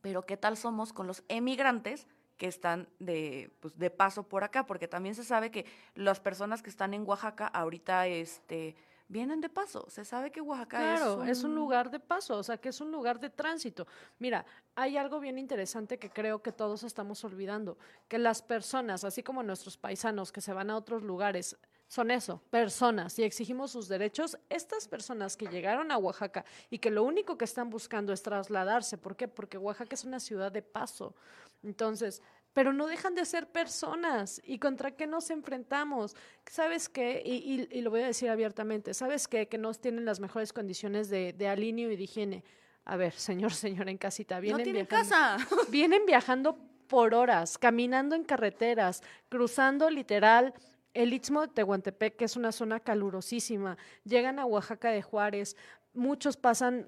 pero 0.00 0.22
¿qué 0.22 0.36
tal 0.36 0.56
somos 0.56 0.92
con 0.92 1.06
los 1.06 1.24
emigrantes 1.28 2.06
que 2.36 2.46
están 2.46 2.88
de, 2.98 3.50
pues, 3.60 3.78
de 3.78 3.90
paso 3.90 4.28
por 4.28 4.44
acá? 4.44 4.66
Porque 4.66 4.88
también 4.88 5.14
se 5.14 5.24
sabe 5.24 5.50
que 5.50 5.66
las 5.94 6.20
personas 6.20 6.62
que 6.62 6.70
están 6.70 6.94
en 6.94 7.06
Oaxaca 7.06 7.46
ahorita 7.46 8.06
este, 8.06 8.76
vienen 9.08 9.40
de 9.40 9.48
paso. 9.48 9.86
Se 9.88 10.04
sabe 10.04 10.30
que 10.30 10.40
Oaxaca 10.40 10.78
Claro, 10.78 11.22
es, 11.24 11.38
es 11.38 11.44
un 11.44 11.54
lugar 11.54 11.90
de 11.90 12.00
paso, 12.00 12.38
o 12.38 12.42
sea, 12.42 12.58
que 12.58 12.70
es 12.70 12.80
un 12.80 12.90
lugar 12.90 13.20
de 13.20 13.30
tránsito. 13.30 13.86
Mira, 14.18 14.44
hay 14.74 14.96
algo 14.96 15.20
bien 15.20 15.38
interesante 15.38 15.98
que 15.98 16.10
creo 16.10 16.42
que 16.42 16.52
todos 16.52 16.82
estamos 16.82 17.22
olvidando, 17.24 17.78
que 18.08 18.18
las 18.18 18.42
personas, 18.42 19.04
así 19.04 19.22
como 19.22 19.42
nuestros 19.42 19.76
paisanos 19.76 20.32
que 20.32 20.40
se 20.40 20.52
van 20.52 20.70
a 20.70 20.76
otros 20.76 21.02
lugares, 21.02 21.56
son 21.88 22.10
eso, 22.10 22.42
personas, 22.50 23.16
y 23.18 23.22
exigimos 23.22 23.70
sus 23.70 23.86
derechos, 23.86 24.36
estas 24.48 24.88
personas 24.88 25.36
que 25.36 25.46
llegaron 25.46 25.92
a 25.92 25.98
Oaxaca 25.98 26.44
y 26.68 26.78
que 26.78 26.90
lo 26.90 27.04
único 27.04 27.38
que 27.38 27.44
están 27.44 27.70
buscando 27.70 28.12
es 28.12 28.22
trasladarse, 28.22 28.98
¿por 28.98 29.14
qué? 29.14 29.28
Porque 29.28 29.56
Oaxaca 29.56 29.94
es 29.94 30.04
una 30.04 30.18
ciudad 30.18 30.50
de 30.50 30.62
paso. 30.62 31.14
Entonces, 31.62 32.22
pero 32.56 32.72
no 32.72 32.86
dejan 32.86 33.14
de 33.14 33.26
ser 33.26 33.48
personas. 33.48 34.40
¿Y 34.42 34.58
contra 34.58 34.90
qué 34.92 35.06
nos 35.06 35.28
enfrentamos? 35.28 36.16
¿Sabes 36.50 36.88
qué? 36.88 37.20
Y, 37.22 37.34
y- 37.34 37.68
y 37.70 37.82
lo 37.82 37.90
voy 37.90 38.00
a 38.00 38.06
decir 38.06 38.30
abiertamente. 38.30 38.94
¿Sabes 38.94 39.28
qué? 39.28 39.46
Que 39.46 39.58
no 39.58 39.74
tienen 39.74 40.06
las 40.06 40.20
mejores 40.20 40.54
condiciones 40.54 41.10
de, 41.10 41.34
de 41.34 41.48
alineo 41.48 41.90
y 41.90 41.96
de 41.96 42.02
higiene. 42.04 42.44
A 42.86 42.96
ver, 42.96 43.12
señor, 43.12 43.52
señora 43.52 43.90
en 43.90 43.98
casita, 43.98 44.36
no 44.36 44.40
vienen 44.40 44.64
tienen 44.64 44.86
viajando- 44.88 45.10
casa. 45.44 45.46
Vienen 45.70 46.06
viajando 46.06 46.56
por 46.88 47.12
horas, 47.12 47.58
caminando 47.58 48.16
en 48.16 48.24
carreteras, 48.24 49.02
cruzando 49.28 49.90
literal 49.90 50.54
el 50.94 51.12
Istmo 51.12 51.42
de 51.42 51.48
Tehuantepec, 51.48 52.16
que 52.16 52.24
es 52.24 52.36
una 52.36 52.52
zona 52.52 52.80
calurosísima. 52.80 53.76
Llegan 54.04 54.38
a 54.38 54.46
Oaxaca 54.46 54.90
de 54.90 55.02
Juárez, 55.02 55.56
muchos 55.92 56.38
pasan 56.38 56.86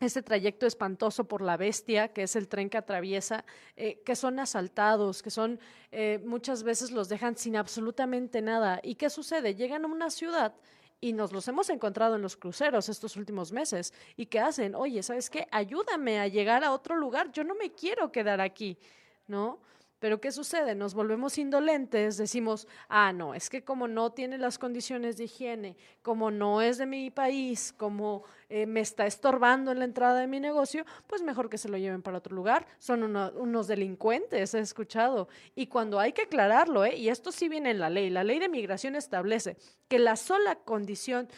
este 0.00 0.22
trayecto 0.22 0.66
espantoso 0.66 1.24
por 1.24 1.40
la 1.40 1.56
bestia, 1.56 2.08
que 2.08 2.24
es 2.24 2.36
el 2.36 2.48
tren 2.48 2.68
que 2.68 2.78
atraviesa, 2.78 3.44
eh, 3.76 4.02
que 4.04 4.14
son 4.14 4.38
asaltados, 4.38 5.22
que 5.22 5.30
son 5.30 5.58
eh, 5.90 6.20
muchas 6.24 6.62
veces 6.62 6.90
los 6.90 7.08
dejan 7.08 7.36
sin 7.36 7.56
absolutamente 7.56 8.42
nada. 8.42 8.80
¿Y 8.82 8.96
qué 8.96 9.08
sucede? 9.08 9.54
Llegan 9.54 9.84
a 9.84 9.88
una 9.88 10.10
ciudad 10.10 10.54
y 11.00 11.12
nos 11.12 11.32
los 11.32 11.46
hemos 11.48 11.70
encontrado 11.70 12.16
en 12.16 12.22
los 12.22 12.36
cruceros 12.36 12.88
estos 12.88 13.16
últimos 13.16 13.52
meses. 13.52 13.92
¿Y 14.16 14.26
qué 14.26 14.40
hacen? 14.40 14.74
Oye, 14.74 15.02
¿sabes 15.02 15.30
qué? 15.30 15.46
Ayúdame 15.50 16.20
a 16.20 16.28
llegar 16.28 16.64
a 16.64 16.72
otro 16.72 16.96
lugar. 16.96 17.32
Yo 17.32 17.44
no 17.44 17.54
me 17.54 17.72
quiero 17.72 18.12
quedar 18.12 18.40
aquí, 18.40 18.78
¿no? 19.26 19.60
Pero 19.98 20.20
¿qué 20.20 20.30
sucede? 20.30 20.74
Nos 20.74 20.92
volvemos 20.92 21.38
indolentes, 21.38 22.18
decimos, 22.18 22.68
ah, 22.88 23.12
no, 23.14 23.34
es 23.34 23.48
que 23.48 23.64
como 23.64 23.88
no 23.88 24.12
tiene 24.12 24.36
las 24.36 24.58
condiciones 24.58 25.16
de 25.16 25.24
higiene, 25.24 25.76
como 26.02 26.30
no 26.30 26.60
es 26.60 26.76
de 26.76 26.84
mi 26.84 27.10
país, 27.10 27.72
como 27.76 28.24
eh, 28.50 28.66
me 28.66 28.80
está 28.80 29.06
estorbando 29.06 29.72
en 29.72 29.78
la 29.78 29.86
entrada 29.86 30.20
de 30.20 30.26
mi 30.26 30.38
negocio, 30.38 30.84
pues 31.06 31.22
mejor 31.22 31.48
que 31.48 31.56
se 31.56 31.70
lo 31.70 31.78
lleven 31.78 32.02
para 32.02 32.18
otro 32.18 32.36
lugar. 32.36 32.66
Son 32.78 33.02
uno- 33.04 33.32
unos 33.36 33.68
delincuentes, 33.68 34.52
he 34.54 34.58
escuchado. 34.58 35.28
Y 35.54 35.68
cuando 35.68 35.98
hay 35.98 36.12
que 36.12 36.22
aclararlo, 36.22 36.84
¿eh? 36.84 36.94
y 36.96 37.08
esto 37.08 37.32
sí 37.32 37.48
viene 37.48 37.70
en 37.70 37.80
la 37.80 37.88
ley, 37.88 38.10
la 38.10 38.22
ley 38.22 38.38
de 38.38 38.50
migración 38.50 38.96
establece 38.96 39.56
que 39.88 39.98
la 39.98 40.16
sola 40.16 40.56
condición 40.56 41.28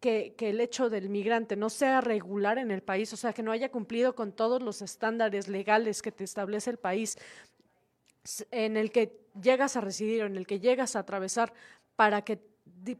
que, 0.00 0.34
que 0.36 0.50
el 0.50 0.60
hecho 0.60 0.90
del 0.90 1.08
migrante 1.08 1.56
no 1.56 1.70
sea 1.70 2.00
regular 2.02 2.58
en 2.58 2.70
el 2.70 2.82
país, 2.82 3.12
o 3.12 3.16
sea, 3.16 3.32
que 3.32 3.42
no 3.42 3.50
haya 3.50 3.70
cumplido 3.70 4.14
con 4.14 4.32
todos 4.32 4.62
los 4.62 4.82
estándares 4.82 5.48
legales 5.48 6.02
que 6.02 6.12
te 6.12 6.22
establece 6.22 6.68
el 6.70 6.76
país, 6.78 7.18
en 8.50 8.76
el 8.76 8.90
que 8.92 9.18
llegas 9.40 9.76
a 9.76 9.80
residir 9.80 10.22
o 10.22 10.26
en 10.26 10.36
el 10.36 10.46
que 10.46 10.60
llegas 10.60 10.96
a 10.96 11.00
atravesar 11.00 11.52
para 11.96 12.22
que 12.22 12.40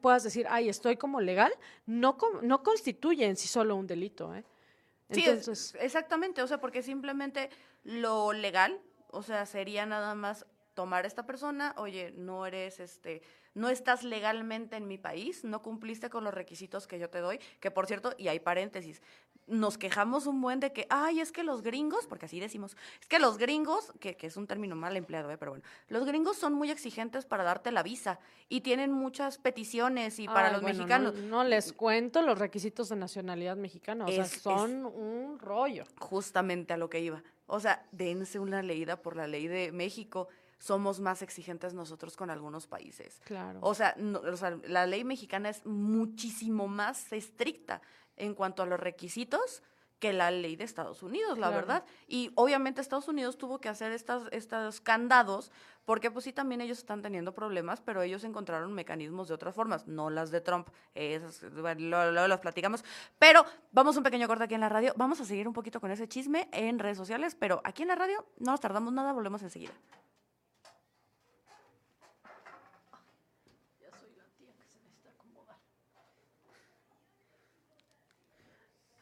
puedas 0.00 0.22
decir, 0.22 0.46
ay, 0.48 0.68
estoy 0.68 0.96
como 0.96 1.20
legal, 1.20 1.52
no, 1.86 2.16
no 2.42 2.62
constituye 2.62 3.26
en 3.26 3.36
sí 3.36 3.48
solo 3.48 3.76
un 3.76 3.86
delito. 3.86 4.34
¿eh? 4.34 4.44
Sí, 5.10 5.20
es- 5.22 5.28
Entonces, 5.28 5.76
exactamente, 5.80 6.42
o 6.42 6.46
sea, 6.46 6.60
porque 6.60 6.82
simplemente 6.82 7.50
lo 7.84 8.32
legal, 8.32 8.80
o 9.10 9.22
sea, 9.22 9.46
sería 9.46 9.86
nada 9.86 10.14
más 10.14 10.46
tomar 10.76 11.04
a 11.04 11.08
esta 11.08 11.24
persona, 11.26 11.74
oye, 11.78 12.12
no 12.16 12.46
eres 12.46 12.78
este, 12.78 13.22
no 13.54 13.70
estás 13.70 14.04
legalmente 14.04 14.76
en 14.76 14.86
mi 14.86 14.98
país, 14.98 15.42
no 15.42 15.62
cumpliste 15.62 16.10
con 16.10 16.22
los 16.22 16.34
requisitos 16.34 16.86
que 16.86 16.98
yo 16.98 17.08
te 17.08 17.18
doy, 17.18 17.40
que 17.60 17.70
por 17.70 17.86
cierto, 17.86 18.12
y 18.18 18.28
hay 18.28 18.38
paréntesis, 18.40 19.00
nos 19.46 19.78
quejamos 19.78 20.26
un 20.26 20.40
buen 20.42 20.60
de 20.60 20.72
que, 20.72 20.86
ay, 20.90 21.20
es 21.20 21.32
que 21.32 21.44
los 21.44 21.62
gringos, 21.62 22.06
porque 22.06 22.26
así 22.26 22.38
decimos, 22.40 22.76
es 23.00 23.06
que 23.08 23.18
los 23.18 23.38
gringos, 23.38 23.90
que, 24.00 24.16
que 24.16 24.26
es 24.26 24.36
un 24.36 24.46
término 24.46 24.76
mal 24.76 24.96
empleado, 24.98 25.30
¿eh? 25.30 25.38
pero 25.38 25.52
bueno, 25.52 25.64
los 25.88 26.04
gringos 26.04 26.36
son 26.36 26.52
muy 26.52 26.70
exigentes 26.70 27.24
para 27.24 27.42
darte 27.42 27.70
la 27.72 27.82
visa 27.82 28.18
y 28.50 28.60
tienen 28.60 28.92
muchas 28.92 29.38
peticiones 29.38 30.18
y 30.18 30.26
para 30.26 30.48
ay, 30.48 30.52
los 30.54 30.62
bueno, 30.62 30.76
mexicanos. 30.78 31.14
No, 31.14 31.38
no 31.38 31.44
les 31.44 31.72
cuento 31.72 32.20
los 32.20 32.38
requisitos 32.38 32.90
de 32.90 32.96
nacionalidad 32.96 33.56
mexicana, 33.56 34.04
o 34.04 34.08
sea, 34.08 34.24
es- 34.24 34.42
son 34.42 34.84
un 34.84 35.38
rollo. 35.38 35.84
justamente 36.00 36.74
a 36.74 36.76
lo 36.76 36.90
que 36.90 37.00
iba. 37.00 37.22
O 37.46 37.60
sea, 37.60 37.86
dense 37.92 38.38
una 38.40 38.60
leída 38.62 39.00
por 39.00 39.16
la 39.16 39.26
ley 39.28 39.46
de 39.46 39.70
México. 39.72 40.28
Somos 40.58 41.00
más 41.00 41.22
exigentes 41.22 41.74
nosotros 41.74 42.16
con 42.16 42.30
algunos 42.30 42.66
países. 42.66 43.20
Claro. 43.24 43.58
O 43.62 43.74
sea, 43.74 43.94
no- 43.98 44.20
o 44.20 44.36
sea, 44.36 44.58
la 44.66 44.86
ley 44.86 45.04
mexicana 45.04 45.48
es 45.50 45.64
muchísimo 45.66 46.66
más 46.68 47.12
estricta 47.12 47.82
en 48.16 48.34
cuanto 48.34 48.62
a 48.62 48.66
los 48.66 48.80
requisitos 48.80 49.62
que 49.98 50.12
la 50.12 50.30
ley 50.30 50.56
de 50.56 50.64
Estados 50.64 51.02
Unidos, 51.02 51.38
la 51.38 51.46
Claro. 51.48 51.56
verdad. 51.66 51.84
Y 52.06 52.30
obviamente 52.34 52.82
Estados 52.82 53.08
Unidos 53.08 53.38
tuvo 53.38 53.60
que 53.62 53.70
hacer 53.70 53.92
estas, 53.92 54.24
estos 54.30 54.78
candados, 54.82 55.50
porque 55.86 56.10
pues 56.10 56.24
sí 56.26 56.34
también 56.34 56.60
ellos 56.60 56.76
están 56.78 57.00
teniendo 57.00 57.32
problemas, 57.32 57.80
pero 57.80 58.02
ellos 58.02 58.22
encontraron 58.24 58.74
mecanismos 58.74 59.28
de 59.28 59.34
otras 59.34 59.54
formas, 59.54 59.86
no 59.86 60.10
las 60.10 60.30
de 60.30 60.42
Trump. 60.42 60.68
Esas, 60.94 61.50
bueno, 61.50 62.10
las 62.28 62.40
platicamos. 62.40 62.84
Pero 63.18 63.42
vamos 63.72 63.96
un 63.96 64.02
pequeño 64.02 64.26
corte 64.28 64.44
aquí 64.44 64.54
en 64.54 64.60
la 64.60 64.68
radio. 64.68 64.92
Vamos 64.98 65.18
a 65.22 65.24
seguir 65.24 65.48
un 65.48 65.54
poquito 65.54 65.80
con 65.80 65.90
ese 65.90 66.06
chisme 66.06 66.48
en 66.52 66.78
redes 66.78 66.98
sociales, 66.98 67.34
pero 67.34 67.62
aquí 67.64 67.80
en 67.82 67.88
la 67.88 67.94
radio 67.94 68.22
no 68.38 68.50
nos 68.50 68.60
tardamos 68.60 68.92
nada, 68.92 69.12
volvemos 69.14 69.42
enseguida. 69.42 69.72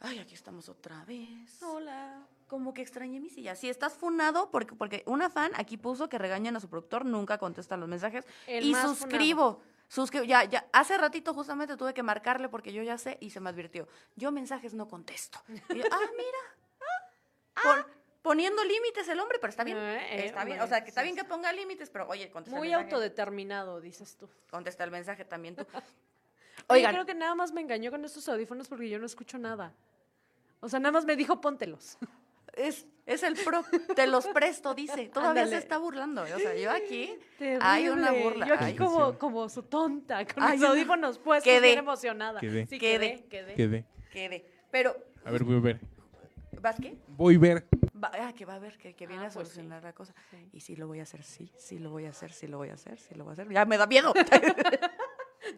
Ay, 0.05 0.19
aquí 0.19 0.35
estamos 0.35 0.69
otra 0.69 1.03
vez. 1.05 1.61
Hola. 1.63 2.21
Como 2.47 2.75
que 2.75 2.83
extrañé 2.83 3.19
mi 3.19 3.29
silla. 3.29 3.55
Si 3.55 3.69
estás 3.69 3.93
funado, 3.93 4.51
porque, 4.51 4.75
porque 4.75 5.03
una 5.07 5.31
fan 5.31 5.51
aquí 5.55 5.77
puso 5.77 6.09
que 6.09 6.19
regañan 6.19 6.55
a 6.55 6.59
su 6.59 6.69
productor, 6.69 7.05
nunca 7.05 7.39
contesta 7.39 7.75
los 7.75 7.89
mensajes. 7.89 8.23
El 8.45 8.65
y 8.65 8.75
suscribo. 8.75 9.61
Suscribo. 9.87 10.23
Ya, 10.25 10.43
ya, 10.43 10.67
hace 10.73 10.95
ratito 10.97 11.33
justamente 11.33 11.75
tuve 11.75 11.95
que 11.95 12.03
marcarle 12.03 12.49
porque 12.49 12.71
yo 12.71 12.83
ya 12.83 12.99
sé 12.99 13.17
y 13.19 13.31
se 13.31 13.39
me 13.39 13.49
advirtió. 13.49 13.87
Yo 14.15 14.31
mensajes 14.31 14.75
no 14.75 14.87
contesto. 14.87 15.39
Y 15.69 15.77
yo, 15.79 15.83
ah, 15.91 15.99
mira. 16.15 17.63
Pon- 17.63 17.85
poniendo 18.21 18.63
límites 18.63 19.07
el 19.07 19.19
hombre, 19.19 19.39
pero 19.39 19.49
está 19.49 19.63
bien. 19.63 19.77
Eh, 19.77 20.25
está 20.27 20.45
bien. 20.45 20.59
O 20.61 20.67
sea, 20.67 20.83
que 20.83 20.89
está 20.89 21.01
bien 21.01 21.15
que 21.15 21.23
ponga 21.23 21.51
límites, 21.51 21.89
pero 21.89 22.07
oye, 22.07 22.29
contesta 22.29 22.57
Muy 22.57 22.67
el 22.67 22.73
mensaje. 22.75 22.93
autodeterminado, 22.93 23.81
dices 23.81 24.17
tú. 24.17 24.29
Contesta 24.51 24.83
el 24.83 24.91
mensaje 24.91 25.25
también 25.25 25.55
tú. 25.55 25.65
Oigan, 26.67 26.93
creo 26.93 27.05
que 27.05 27.13
nada 27.13 27.35
más 27.35 27.51
me 27.51 27.61
engañó 27.61 27.91
con 27.91 28.03
estos 28.05 28.27
audífonos 28.29 28.67
porque 28.67 28.89
yo 28.89 28.99
no 28.99 29.05
escucho 29.05 29.37
nada. 29.37 29.73
O 30.65 30.69
sea, 30.69 30.79
nada 30.79 30.91
más 30.93 31.05
me 31.05 31.15
dijo 31.15 31.39
póntelos. 31.41 31.97
es, 32.53 32.87
es 33.05 33.21
el 33.23 33.35
pro. 33.35 33.63
Te 33.95 34.07
los 34.07 34.25
presto, 34.27 34.73
dice. 34.73 35.09
Todavía 35.09 35.43
Ándale. 35.43 35.49
se 35.51 35.57
está 35.57 35.77
burlando. 35.77 36.23
O 36.23 36.25
sea, 36.39 36.55
yo 36.55 36.71
aquí 36.71 37.13
hay 37.61 37.87
una 37.89 38.07
Terrible. 38.07 38.23
burla. 38.23 38.47
Yo 38.47 38.53
aquí 38.55 38.63
Ay, 38.65 38.75
como, 38.75 39.11
sí. 39.11 39.17
como 39.19 39.49
su 39.49 39.63
tonta, 39.63 40.25
con 40.25 40.41
Ay, 40.43 40.57
los 40.57 40.69
audífonos 40.71 41.19
puestos, 41.19 41.43
Quedé. 41.53 41.67
bien 41.67 41.79
emocionada. 41.79 42.39
Quedé. 42.39 42.65
Sí, 42.65 42.79
Quedé. 42.79 43.25
quedé, 43.29 43.53
quedé. 43.53 43.53
Quedé. 43.55 43.85
quede. 44.11 44.51
Pero, 44.71 44.95
A 45.23 45.31
ver, 45.31 45.43
voy 45.43 45.57
a 45.57 45.59
ver. 45.59 45.79
¿vas 46.61 46.77
qué? 46.81 46.97
Voy 47.09 47.35
a 47.35 47.39
ver. 47.39 47.67
Va- 48.03 48.11
ah, 48.19 48.33
que 48.33 48.43
va 48.43 48.55
a 48.55 48.59
ver, 48.59 48.75
que, 48.79 48.95
que 48.95 49.05
viene 49.05 49.25
Ah, 49.25 49.27
a 49.27 49.31
pues 49.31 49.47
sí. 49.49 49.53
solucionar 49.55 49.83
la 49.83 49.93
cosa. 49.93 50.15
Sí. 50.31 50.49
Y 50.51 50.59
sí 50.61 50.75
lo 50.75 50.87
voy 50.87 50.99
a 50.99 51.03
hacer, 51.03 51.21
sí, 51.23 51.51
sí 51.57 51.77
lo 51.77 51.91
voy 51.91 52.05
a 52.05 52.09
hacer, 52.09 52.31
sí 52.33 52.47
lo 52.47 52.57
voy 52.57 52.69
a 52.69 52.73
hacer, 52.73 52.97
sí 52.99 53.13
lo 53.13 53.23
voy 53.23 53.31
a 53.31 53.33
hacer. 53.33 53.49
Ya 53.51 53.65
me 53.65 53.77
da 53.77 53.85
miedo. 53.85 54.13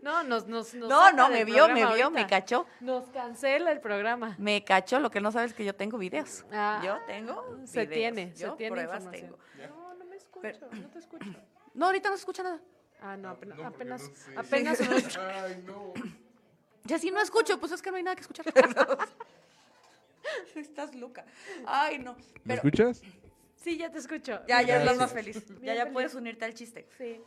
No, 0.07 0.23
nos, 0.23 0.47
nos, 0.47 0.73
nos 0.73 0.87
no, 0.87 1.11
no, 1.11 1.27
me 1.27 1.43
vio, 1.43 1.67
me 1.67 1.73
vio, 1.73 1.87
ahorita. 1.87 2.09
me 2.11 2.27
cachó. 2.27 2.65
Nos 2.79 3.09
cancela 3.09 3.73
el 3.73 3.81
programa. 3.81 4.35
Me 4.39 4.63
cachó, 4.63 5.01
lo 5.01 5.11
que 5.11 5.19
no 5.19 5.33
sabes 5.33 5.51
es 5.51 5.57
que 5.57 5.65
yo 5.65 5.75
tengo 5.75 5.97
videos. 5.97 6.45
Ah, 6.49 6.81
yo 6.81 6.97
tengo 7.07 7.57
Se 7.65 7.85
tiene, 7.87 8.31
Yo 8.33 8.51
se 8.51 8.55
tiene 8.55 8.71
pruebas 8.71 9.03
información. 9.03 9.35
tengo. 9.57 9.75
No, 9.75 9.93
no 9.95 10.05
me 10.05 10.15
escucho, 10.15 10.39
Pero- 10.41 10.69
no 10.71 10.87
te 10.89 10.99
escucho. 10.99 11.25
No, 11.73 11.87
ahorita 11.87 12.09
no 12.09 12.15
se 12.15 12.21
escucha 12.21 12.41
nada. 12.41 12.61
Ah, 13.01 13.17
no, 13.17 13.31
apenas, 13.31 13.59
apenas, 13.59 14.01
no 14.01 14.15
sé. 14.15 14.33
apenas 14.37 14.79
unos- 14.79 15.17
Ay, 15.17 15.61
no. 15.65 15.93
Ya 16.85 16.97
si 16.99 17.11
no 17.11 17.19
escucho, 17.19 17.59
pues 17.59 17.73
es 17.73 17.81
que 17.81 17.91
no 17.91 17.97
hay 17.97 18.03
nada 18.03 18.15
que 18.15 18.21
escuchar. 18.21 18.45
Estás 20.55 20.95
loca. 20.95 21.25
Ay, 21.65 21.99
no. 21.99 22.15
¿Me 22.45 22.53
escuchas? 22.53 23.01
Sí, 23.57 23.77
ya 23.77 23.91
te 23.91 23.97
escucho. 23.97 24.39
ya, 24.47 24.61
ya 24.61 24.77
estás 24.77 24.95
más 24.97 25.11
feliz. 25.11 25.45
Ya, 25.61 25.73
ya 25.73 25.81
feliz. 25.81 25.93
puedes 25.93 26.15
unirte 26.15 26.45
al 26.45 26.53
chiste. 26.53 26.87
Sí. 26.97 27.21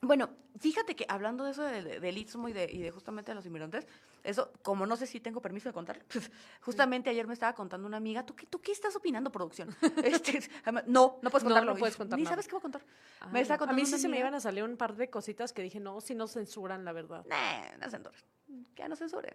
Bueno, 0.00 0.30
fíjate 0.60 0.94
que 0.96 1.04
hablando 1.08 1.44
de 1.44 1.50
eso 1.52 1.62
de- 1.62 1.82
de- 1.82 2.00
del 2.00 2.18
istmo 2.18 2.48
y 2.48 2.52
de, 2.52 2.68
y 2.70 2.78
de 2.82 2.90
justamente 2.90 3.30
de 3.30 3.36
los 3.36 3.46
inmigrantes, 3.46 3.86
eso, 4.24 4.52
como 4.62 4.86
no 4.86 4.96
sé 4.96 5.06
si 5.06 5.20
tengo 5.20 5.40
permiso 5.40 5.68
de 5.68 5.72
contarlo, 5.72 6.02
justamente 6.62 7.10
ayer 7.10 7.26
me 7.26 7.34
estaba 7.34 7.54
contando 7.54 7.86
una 7.86 7.96
amiga, 7.96 8.24
¿tú 8.26 8.34
qué, 8.34 8.46
tú 8.46 8.60
qué 8.60 8.72
estás 8.72 8.94
opinando, 8.96 9.30
producción? 9.32 9.74
Este, 10.04 10.40
no, 10.86 11.18
no 11.22 11.30
puedes 11.30 11.44
No, 11.44 11.50
contarlo. 11.50 11.72
no 11.72 11.76
Y 11.76 11.80
puedes 11.80 11.96
contar 11.96 12.18
Ni 12.18 12.24
nada. 12.24 12.34
sabes 12.34 12.46
qué 12.46 12.52
voy 12.52 12.58
a 12.60 12.62
contar. 12.62 12.82
Ah, 13.20 13.28
me 13.32 13.40
está 13.40 13.54
no. 13.54 13.58
contando 13.60 13.80
a 13.80 13.84
mí 13.84 13.86
sí 13.90 13.98
se 13.98 14.08
me 14.08 14.18
iban 14.18 14.34
a 14.34 14.40
salir 14.40 14.64
un 14.64 14.76
par 14.76 14.96
de 14.96 15.08
cositas 15.10 15.52
que 15.52 15.62
dije, 15.62 15.80
no, 15.80 16.00
si 16.00 16.14
no 16.14 16.26
censuran, 16.26 16.84
la 16.84 16.92
verdad. 16.92 17.24
Nah, 17.26 17.76
no 17.78 17.90
censuren. 17.90 18.20
Que 18.74 18.88
no 18.88 18.96
censuren. 18.96 19.34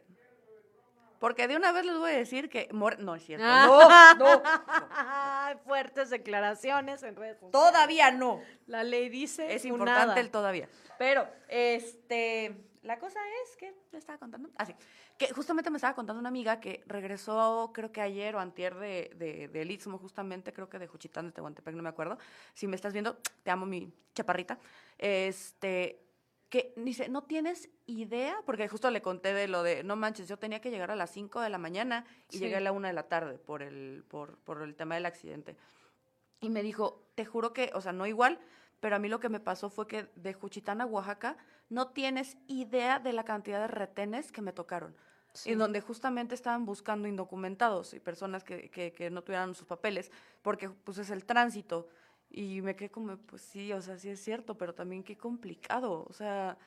Porque 1.24 1.48
de 1.48 1.56
una 1.56 1.72
vez 1.72 1.86
les 1.86 1.98
voy 1.98 2.12
a 2.12 2.18
decir 2.18 2.50
que... 2.50 2.68
No, 2.74 3.16
es 3.16 3.24
cierto. 3.24 3.46
Ah. 3.48 4.14
No, 4.20 4.26
no, 4.26 4.44
no. 5.54 5.60
Fuertes 5.64 6.10
declaraciones 6.10 7.02
en 7.02 7.16
redes 7.16 7.40
sociales. 7.40 7.54
Todavía 7.54 8.12
no. 8.12 8.42
La 8.68 8.84
ley 8.84 9.08
dice 9.08 9.56
Es 9.56 9.64
importante 9.64 10.20
el 10.20 10.30
todavía. 10.32 10.68
Pero, 11.00 11.26
este, 11.48 12.68
la 12.82 13.00
cosa 13.00 13.22
es 13.42 13.56
que 13.56 13.74
le 13.94 14.00
estaba 14.00 14.18
contando, 14.18 14.50
así, 14.58 14.76
que 15.18 15.32
justamente 15.34 15.70
me 15.70 15.78
estaba 15.78 15.96
contando 15.96 16.20
una 16.20 16.28
amiga 16.28 16.60
que 16.60 16.84
regresó, 16.88 17.72
creo 17.74 17.94
que 17.94 18.02
ayer 18.02 18.36
o 18.36 18.42
antier 18.42 18.76
de, 18.76 19.14
de, 19.16 19.48
del 19.48 19.72
Istmo, 19.72 19.98
justamente, 20.00 20.52
creo 20.52 20.68
que 20.68 20.78
de 20.78 20.88
Juchitán, 20.88 21.28
de 21.28 21.32
Tehuantepec, 21.32 21.74
no 21.74 21.84
me 21.84 21.90
acuerdo. 21.90 22.18
Si 22.54 22.68
me 22.68 22.76
estás 22.76 22.92
viendo, 22.92 23.16
te 23.44 23.50
amo, 23.50 23.66
mi 23.66 23.94
chaparrita. 24.14 24.60
Este, 24.98 26.04
que 26.54 26.72
dice, 26.76 27.10
no 27.10 27.24
tienes 27.24 27.68
idea, 27.88 28.38
porque 28.46 28.68
justo 28.68 28.92
le 28.92 29.02
conté 29.02 29.34
de 29.34 29.48
lo 29.48 29.64
de, 29.64 29.84
no 29.84 29.96
manches, 29.96 30.28
yo 30.28 30.38
tenía 30.38 30.62
que 30.62 30.70
llegar 30.70 30.92
a 30.92 30.96
las 30.96 31.10
5 31.10 31.42
de 31.42 31.50
la 31.50 31.58
mañana 31.58 32.06
y 32.30 32.34
Sí. 32.34 32.40
llegué 32.44 32.58
a 32.58 32.60
la 32.60 32.72
1 32.72 32.88
de 32.90 32.94
la 32.94 33.08
tarde 33.08 33.40
por 33.40 33.64
el, 33.64 34.04
por, 34.08 34.38
por 34.38 34.62
el 34.62 34.76
tema 34.76 34.94
del 34.94 35.08
accidente. 35.08 35.58
Y 36.42 36.52
me 36.52 36.62
dijo, 36.62 37.08
te 37.16 37.26
juro 37.26 37.54
que, 37.54 37.72
o 37.74 37.82
sea, 37.82 37.92
no 37.92 38.06
igual, 38.06 38.38
pero 38.82 38.96
a 38.96 39.00
mí 39.00 39.10
lo 39.10 39.20
que 39.20 39.30
me 39.30 39.40
pasó 39.40 39.72
fue 39.72 39.88
que 39.88 40.10
de 40.16 40.34
Juchitán 40.36 40.80
a 40.80 40.86
Oaxaca 40.86 41.38
no 41.70 41.88
tienes 41.88 42.38
idea 42.46 43.00
de 43.00 43.14
la 43.14 43.26
cantidad 43.26 43.60
de 43.60 43.68
retenes 43.70 44.32
que 44.32 44.44
me 44.44 44.54
tocaron. 44.54 44.96
Sí. 45.34 45.54
En 45.54 45.58
donde 45.58 45.82
justamente 45.82 46.36
estaban 46.36 46.68
buscando 46.68 47.08
indocumentados 47.08 47.96
y 47.96 48.00
personas 48.00 48.44
que, 48.44 48.70
que, 48.70 48.94
que 48.94 49.10
no 49.10 49.24
tuvieran 49.24 49.56
sus 49.56 49.66
papeles, 49.66 50.12
porque 50.44 50.70
pues 50.70 51.00
es 51.00 51.10
el 51.10 51.26
tránsito. 51.26 51.88
Y 52.36 52.62
me 52.64 52.76
quedé 52.76 52.90
como, 52.90 53.16
pues 53.18 53.44
sí, 53.44 53.72
o 53.74 53.82
sea, 53.82 53.98
sí 54.00 54.10
es 54.10 54.20
cierto, 54.22 54.58
pero 54.58 54.74
también 54.74 55.04
qué 55.04 55.16
complicado. 55.16 56.04
O 56.10 56.14
sea, 56.14 56.58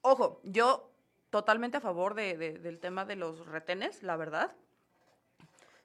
ojo, 0.00 0.40
yo 0.42 0.90
totalmente 1.30 1.76
a 1.76 1.80
favor 1.80 2.14
de, 2.14 2.36
de- 2.36 2.58
del 2.58 2.78
tema 2.80 3.04
de 3.04 3.14
los 3.16 3.46
retenes, 3.46 4.02
la 4.02 4.16
verdad. 4.16 4.54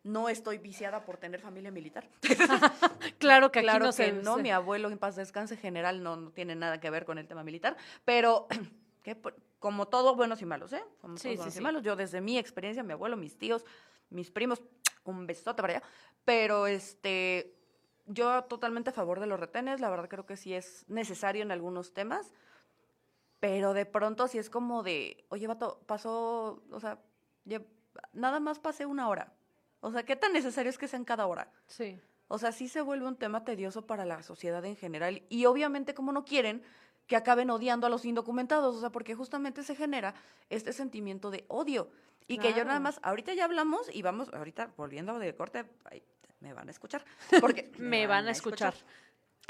No 0.04 0.28
estoy 0.30 0.58
viciada 0.58 1.06
por 1.06 1.18
tener 1.18 1.40
familia 1.40 1.72
militar. 1.72 2.08
Claro 3.20 3.52
que 3.52 3.60
aquí 3.60 3.66
Claro 3.66 3.86
no 3.86 3.92
que 3.92 3.96
se- 3.98 4.12
no, 4.12 4.36
se- 4.38 4.42
mi 4.44 4.52
abuelo 4.52 4.90
en 4.90 4.98
paz 4.98 5.16
descanse 5.16 5.58
general 5.58 6.02
no, 6.04 6.16
no 6.16 6.32
tiene 6.32 6.56
nada 6.56 6.80
que 6.80 6.90
ver 6.90 7.04
con 7.06 7.18
el 7.18 7.28
tema 7.28 7.44
militar, 7.44 7.76
pero 8.06 8.48
que 9.04 9.18
como 9.60 9.88
todo 9.88 10.16
buenos 10.16 10.42
y 10.42 10.46
malos, 10.46 10.72
¿eh? 10.74 10.84
Como 11.02 11.18
Sí, 11.18 11.24
todos 11.24 11.34
sí, 11.34 11.38
buenos 11.38 11.54
sí. 11.54 11.60
y 11.60 11.64
malos, 11.64 11.84
yo 11.84 11.96
desde 11.96 12.22
mi 12.22 12.38
experiencia, 12.38 12.84
mi 12.84 12.94
abuelo, 12.94 13.18
mis 13.18 13.38
tíos, 13.38 13.66
mis 14.10 14.30
primos, 14.32 14.62
un 15.04 15.26
besote 15.28 15.62
para 15.62 15.78
allá, 15.78 15.84
pero 16.26 16.68
este, 16.68 17.57
yo 18.08 18.44
totalmente 18.46 18.90
a 18.90 18.94
favor 18.94 19.20
de 19.20 19.28
los 19.28 19.40
retenes, 19.40 19.80
la 19.80 19.90
verdad 19.90 20.10
creo 20.10 20.26
que 20.26 20.38
sí 20.38 20.54
es 20.54 20.86
necesario 20.88 21.44
en 21.44 21.52
algunos 21.52 21.94
temas, 21.94 22.34
pero 23.40 23.74
de 23.74 23.86
pronto 23.86 24.28
sí 24.28 24.38
es 24.40 24.50
como 24.50 24.82
de, 24.82 25.26
oye, 25.30 25.46
vato, 25.48 25.80
pasó, 25.86 26.64
o 26.72 26.80
sea, 26.80 27.00
nada 28.14 28.40
más 28.40 28.60
pasé 28.60 28.86
una 28.86 29.08
hora. 29.10 29.34
O 29.80 29.92
sea, 29.92 30.04
¿qué 30.04 30.16
tan 30.16 30.34
necesario 30.34 30.70
es 30.70 30.78
que 30.78 30.88
sea 30.88 30.98
en 30.98 31.06
cada 31.06 31.28
hora? 31.28 31.52
Sí. 31.68 32.00
O 32.28 32.38
sea, 32.40 32.52
sí 32.52 32.68
se 32.68 32.82
vuelve 32.82 33.06
un 33.08 33.16
tema 33.16 33.44
tedioso 33.46 33.86
para 33.86 34.06
la 34.06 34.24
sociedad 34.24 34.64
en 34.66 34.76
general 34.76 35.22
y 35.30 35.46
obviamente 35.46 35.94
como 35.94 36.12
no 36.12 36.26
quieren 36.26 36.64
que 37.06 37.16
acaben 37.16 37.50
odiando 37.50 37.88
a 37.88 37.90
los 37.90 38.04
indocumentados, 38.04 38.76
o 38.76 38.80
sea, 38.82 38.90
porque 38.90 39.16
justamente 39.16 39.64
se 39.64 39.76
genera 39.76 40.14
este 40.50 40.74
sentimiento 40.74 41.32
de 41.32 41.46
odio 41.48 41.90
y 42.28 42.38
que 42.40 42.50
yo 42.50 42.58
nada 42.66 42.66
Claro. 42.66 42.82
más, 42.82 43.00
ahorita 43.04 43.34
ya 43.34 43.46
hablamos 43.46 43.90
y 43.94 44.02
vamos, 44.02 44.34
ahorita 44.34 44.72
volviendo 44.76 45.18
de 45.20 45.34
corte, 45.34 45.64
me 46.40 46.54
van 46.54 46.68
a 46.68 46.72
escuchar, 46.72 47.04
porque 47.42 47.72
Me 47.78 48.08
van 48.08 48.28
a 48.28 48.32
escuchar. 48.32 48.74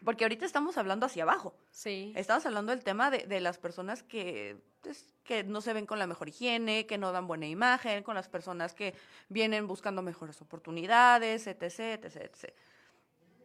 porque 0.03 0.23
ahorita 0.25 0.45
estamos 0.45 0.77
hablando 0.77 1.05
hacia 1.05 1.23
abajo. 1.23 1.55
Sí. 1.71 2.13
Estamos 2.15 2.45
hablando 2.45 2.71
del 2.71 2.83
tema 2.83 3.09
de, 3.11 3.25
de 3.25 3.39
las 3.39 3.57
personas 3.57 4.03
que, 4.03 4.57
pues, 4.81 5.15
que 5.23 5.43
no 5.43 5.61
se 5.61 5.73
ven 5.73 5.85
con 5.85 5.99
la 5.99 6.07
mejor 6.07 6.29
higiene, 6.29 6.85
que 6.85 6.97
no 6.97 7.11
dan 7.11 7.27
buena 7.27 7.47
imagen, 7.47 8.03
con 8.03 8.15
las 8.15 8.29
personas 8.29 8.73
que 8.73 8.93
vienen 9.29 9.67
buscando 9.67 10.01
mejores 10.01 10.41
oportunidades, 10.41 11.47
etc, 11.47 11.63
etc, 12.03 12.15
etc. 12.15 12.53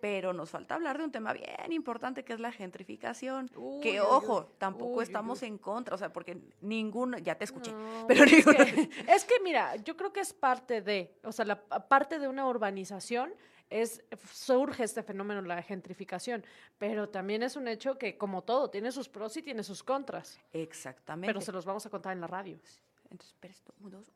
Pero 0.02 0.32
nos 0.32 0.50
falta 0.50 0.74
hablar 0.74 0.98
de 0.98 1.04
un 1.04 1.12
tema 1.12 1.32
bien 1.32 1.70
importante 1.70 2.24
que 2.24 2.32
es 2.32 2.40
la 2.40 2.50
gentrificación. 2.50 3.48
Uy, 3.54 3.80
que, 3.80 4.00
ojo, 4.00 4.40
uy. 4.48 4.54
tampoco 4.58 4.94
Uy, 4.98 5.04
estamos 5.04 5.44
en 5.44 5.58
contra, 5.58 5.94
o 5.94 5.98
sea, 5.98 6.12
porque 6.12 6.36
ninguno, 6.60 7.18
ya 7.18 7.36
te 7.38 7.44
escuché, 7.44 7.70
No, 7.70 8.04
pero 8.08 8.24
es, 8.24 8.32
ninguno- 8.32 8.64
que, 8.64 8.90
es 9.14 9.24
que, 9.24 9.38
mira, 9.44 9.76
yo 9.76 9.96
creo 9.96 10.12
que 10.12 10.18
es 10.18 10.32
parte 10.34 10.82
de, 10.82 11.14
o 11.22 11.30
sea, 11.30 11.44
la 11.44 11.62
pa- 11.62 11.86
parte 11.86 12.18
de 12.18 12.26
una 12.26 12.48
urbanización 12.48 13.32
es 13.70 14.02
surge 14.32 14.82
este 14.82 15.04
fenómeno 15.04 15.40
la 15.40 15.62
gentrificación, 15.62 16.44
pero 16.78 17.08
también 17.08 17.44
es 17.44 17.54
un 17.54 17.68
hecho 17.68 17.96
que 17.96 18.18
como 18.18 18.42
todo 18.42 18.70
tiene 18.70 18.90
sus 18.90 19.08
pros 19.08 19.36
y 19.36 19.42
tiene 19.42 19.62
sus 19.62 19.84
contras, 19.84 20.40
Exactamente. 20.52 21.28
pero 21.32 21.40
se 21.40 21.52
los 21.52 21.64
vamos 21.64 21.86
a 21.86 21.90
contar 21.90 22.12
en 22.12 22.20
la 22.22 22.26
radio. 22.26 22.58
Entonces, 23.04 23.28
espera 23.28 23.52
esto, 23.52 23.72
dos. 23.78 24.12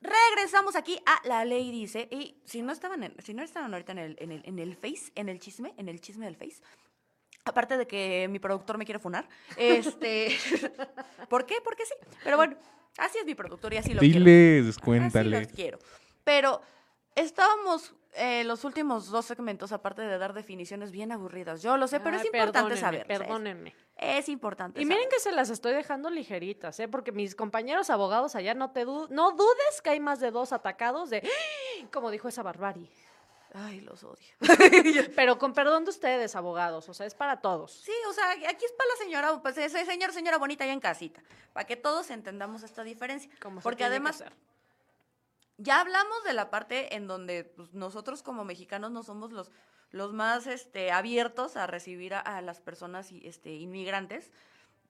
Regresamos 0.00 0.76
aquí 0.76 0.98
a 1.06 1.20
La 1.28 1.44
Ley 1.44 1.70
Dice. 1.70 2.08
Y 2.10 2.36
si 2.44 2.62
no 2.62 2.72
estaban, 2.72 3.02
en- 3.02 3.14
si 3.22 3.34
no 3.34 3.42
estaban 3.42 3.72
ahorita 3.72 3.92
en 3.92 3.98
el, 3.98 4.16
en, 4.20 4.32
el, 4.32 4.42
en 4.44 4.58
el 4.58 4.76
Face, 4.76 5.12
en 5.14 5.28
el 5.28 5.38
chisme, 5.40 5.74
en 5.76 5.88
el 5.88 6.00
chisme 6.00 6.24
del 6.24 6.36
Face, 6.36 6.62
aparte 7.44 7.76
de 7.76 7.86
que 7.86 8.26
mi 8.30 8.38
productor 8.38 8.78
me 8.78 8.84
quiere 8.84 8.98
funar, 8.98 9.28
este. 9.56 10.36
¿Por 11.28 11.44
qué? 11.46 11.56
Porque 11.62 11.84
sí. 11.84 11.94
Pero 12.24 12.36
bueno, 12.36 12.56
así 12.98 13.18
es 13.18 13.26
mi 13.26 13.34
productor 13.34 13.74
y 13.74 13.76
así 13.78 13.92
lo 13.94 14.00
quiero. 14.00 14.18
Diles, 14.20 14.68
Así 14.70 14.80
cuéntale. 14.80 15.40
los 15.40 15.48
quiero. 15.52 15.78
Pero 16.24 16.62
estábamos 17.14 17.94
eh, 18.14 18.44
los 18.44 18.64
últimos 18.64 19.08
dos 19.10 19.24
segmentos, 19.26 19.72
aparte 19.72 20.02
de 20.02 20.18
dar 20.18 20.32
definiciones 20.32 20.90
bien 20.90 21.12
aburridas. 21.12 21.62
Yo 21.62 21.76
lo 21.76 21.86
sé, 21.86 22.00
pero 22.00 22.16
Ay, 22.16 22.20
es 22.22 22.26
importante 22.26 22.76
saber. 22.76 23.06
Perdónenme. 23.06 23.74
Es 23.96 24.28
importante. 24.28 24.80
Y 24.80 24.86
miren 24.86 25.08
que 25.08 25.20
se 25.20 25.30
las 25.32 25.50
estoy 25.50 25.72
dejando 25.74 26.10
ligeritas, 26.10 26.80
¿eh? 26.80 26.88
Porque 26.88 27.12
mis 27.12 27.34
compañeros 27.34 27.90
abogados 27.90 28.34
allá 28.34 28.54
no 28.54 28.70
te 28.72 28.84
du- 28.84 29.06
no 29.10 29.32
dudes 29.32 29.82
que 29.82 29.90
hay 29.90 30.00
más 30.00 30.20
de 30.20 30.30
dos 30.30 30.52
atacados 30.52 31.10
de, 31.10 31.18
¡Ah! 31.24 31.86
como 31.92 32.10
dijo 32.10 32.26
esa 32.28 32.42
barbarie. 32.42 32.88
Ay, 33.52 33.80
los 33.80 34.04
odio. 34.04 34.28
Pero 35.16 35.36
con 35.38 35.52
perdón 35.52 35.84
de 35.84 35.90
ustedes, 35.90 36.36
abogados, 36.36 36.88
o 36.88 36.94
sea, 36.94 37.04
es 37.06 37.14
para 37.14 37.40
todos. 37.40 37.72
Sí, 37.72 37.92
o 38.08 38.12
sea, 38.12 38.30
aquí 38.30 38.64
es 38.64 38.72
para 38.72 38.88
la 38.90 38.96
señora, 38.96 39.42
pues 39.42 39.58
ese 39.58 39.84
señor, 39.84 40.12
señora 40.12 40.38
bonita 40.38 40.62
allá 40.64 40.72
en 40.72 40.78
casita, 40.80 41.20
para 41.52 41.66
que 41.66 41.76
todos 41.76 42.10
entendamos 42.10 42.62
esta 42.62 42.84
diferencia. 42.84 43.28
Como 43.42 43.60
Porque 43.60 43.84
además. 43.84 44.22
Ya 45.62 45.80
hablamos 45.80 46.24
de 46.24 46.32
la 46.32 46.50
parte 46.50 46.94
en 46.96 47.06
donde 47.06 47.44
pues, 47.44 47.72
nosotros 47.74 48.22
como 48.22 48.44
mexicanos 48.44 48.90
no 48.90 49.02
somos 49.02 49.30
los, 49.32 49.50
los 49.90 50.12
más 50.12 50.46
este, 50.46 50.90
abiertos 50.90 51.56
a 51.56 51.66
recibir 51.66 52.14
a, 52.14 52.20
a 52.20 52.40
las 52.42 52.60
personas 52.60 53.12
y, 53.12 53.26
este, 53.26 53.54
inmigrantes 53.54 54.32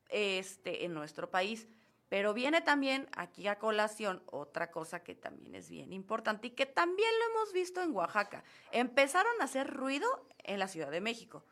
este, 0.08 0.84
en 0.84 0.94
nuestro 0.94 1.30
país. 1.30 1.68
Pero 2.08 2.34
viene 2.34 2.60
también 2.60 3.08
aquí 3.16 3.46
a 3.46 3.58
colación 3.60 4.22
otra 4.26 4.72
cosa 4.72 5.04
que 5.04 5.14
también 5.14 5.54
es 5.54 5.70
bien 5.70 5.92
importante 5.92 6.48
y 6.48 6.50
que 6.50 6.66
también 6.66 7.10
lo 7.20 7.34
hemos 7.34 7.52
visto 7.52 7.80
en 7.82 7.92
Oaxaca. 7.94 8.42
Empezaron 8.72 9.32
a 9.40 9.44
hacer 9.44 9.68
ruido 9.72 10.08
en 10.42 10.58
la 10.58 10.66
Ciudad 10.66 10.90
de 10.90 11.00
México 11.00 11.44